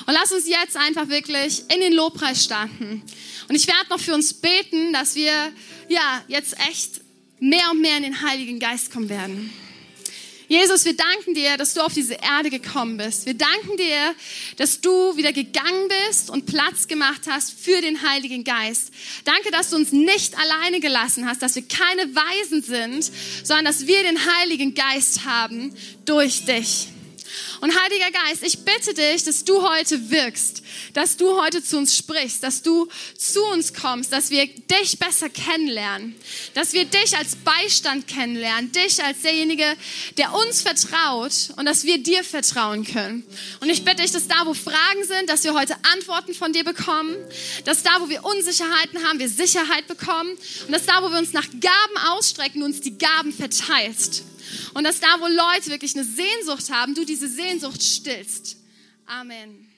Und 0.05 0.13
lass 0.13 0.33
uns 0.33 0.49
jetzt 0.49 0.77
einfach 0.77 1.11
wirklich 1.11 1.63
in 1.73 1.79
den 1.79 1.93
Lobpreis 1.93 2.43
starten. 2.43 3.05
Und 3.49 3.55
ich 3.55 3.69
werde 3.69 3.89
noch 3.89 4.01
für 4.01 4.15
uns 4.15 4.35
beten, 4.35 4.93
dass 4.93 5.15
wir 5.15 5.53
ja 5.89 6.25
jetzt 6.27 6.57
echt 6.69 7.03
mehr 7.39 7.71
und 7.71 7.81
mehr 7.81 7.99
in 7.99 8.03
den 8.03 8.21
Heiligen 8.21 8.59
Geist 8.59 8.91
kommen 8.91 9.09
werden. 9.09 9.53
Jesus, 10.51 10.85
wir 10.85 10.97
danken 10.97 11.35
dir, 11.35 11.57
dass 11.57 11.75
du 11.75 11.81
auf 11.81 11.95
diese 11.95 12.15
Erde 12.15 12.51
gekommen 12.51 12.97
bist. 12.97 13.25
Wir 13.25 13.35
danken 13.35 13.77
dir, 13.77 14.17
dass 14.57 14.81
du 14.81 15.17
wieder 15.17 15.33
gegangen 15.33 15.87
bist 16.09 16.29
und 16.29 16.47
Platz 16.47 16.89
gemacht 16.89 17.21
hast 17.31 17.53
für 17.53 17.81
den 17.81 18.03
Heiligen 18.03 18.43
Geist. 18.43 18.93
Danke, 19.23 19.53
dass 19.53 19.71
du 19.71 19.77
uns 19.77 19.93
nicht 19.93 20.37
alleine 20.37 20.81
gelassen 20.81 21.29
hast, 21.29 21.41
dass 21.41 21.55
wir 21.55 21.63
keine 21.63 22.03
Weisen 22.17 22.65
sind, 22.65 23.13
sondern 23.45 23.67
dass 23.67 23.87
wir 23.87 24.03
den 24.03 24.19
Heiligen 24.19 24.75
Geist 24.75 25.25
haben 25.25 25.73
durch 26.05 26.45
dich. 26.47 26.89
Und 27.61 27.79
Heiliger 27.79 28.11
Geist, 28.11 28.43
ich 28.43 28.65
bitte 28.65 28.95
dich, 28.95 29.25
dass 29.25 29.45
du 29.45 29.63
heute 29.63 30.11
wirkst, 30.11 30.63
dass 30.95 31.19
du 31.19 31.39
heute 31.41 31.63
zu 31.63 31.77
uns 31.77 31.95
sprichst, 31.95 32.43
dass 32.43 32.63
du 32.63 32.89
zu 33.19 33.45
uns 33.47 33.75
kommst, 33.75 34.13
dass 34.13 34.31
wir 34.31 34.47
dich 34.47 34.99
besser 34.99 35.29
kennenlernen, 35.29 36.17
dass 36.55 36.73
wir 36.73 36.87
dich 36.87 37.17
als 37.19 37.37
Beistand 37.37 38.09
kennenlernen, 38.09 38.73
dich 38.73 39.05
als 39.05 39.21
derjenige, 39.21 39.77
der 40.17 40.33
uns 40.33 40.63
vertraut 40.63 41.51
und 41.57 41.67
dass 41.67 41.85
wir 41.85 41.99
dir 41.99 42.25
vertrauen 42.25 42.85
können. 42.85 43.25
Und 43.61 43.69
ich 43.69 43.85
bitte 43.85 44.03
dich, 44.03 44.13
dass 44.13 44.27
da, 44.27 44.47
wo 44.47 44.55
Fragen 44.55 45.05
sind, 45.07 45.29
dass 45.29 45.45
wir 45.45 45.53
heute 45.53 45.77
Antworten 45.93 46.33
von 46.33 46.55
dir 46.55 46.65
bekommen, 46.65 47.15
dass 47.67 47.83
da, 47.83 47.91
wo 48.01 48.09
wir 48.09 48.25
Unsicherheiten 48.25 49.07
haben, 49.07 49.19
wir 49.19 49.29
Sicherheit 49.29 49.87
bekommen 49.87 50.31
und 50.67 50.73
dass 50.73 50.87
da, 50.87 51.03
wo 51.03 51.11
wir 51.11 51.19
uns 51.19 51.35
nach 51.35 51.49
Gaben 51.61 52.09
ausstrecken, 52.09 52.61
du 52.61 52.67
uns 52.67 52.81
die 52.81 52.97
Gaben 52.97 53.33
verteilst. 53.35 54.25
Und 54.75 54.85
dass 54.85 55.01
da, 55.01 55.09
wo 55.21 55.27
Leute 55.27 55.71
wirklich 55.71 55.95
eine 55.95 56.05
Sehnsucht 56.05 56.71
haben, 56.71 56.95
du 56.95 57.05
diese 57.05 57.29
Sehnsucht 57.29 57.83
stillst. 57.83 58.57
Amen. 59.07 59.70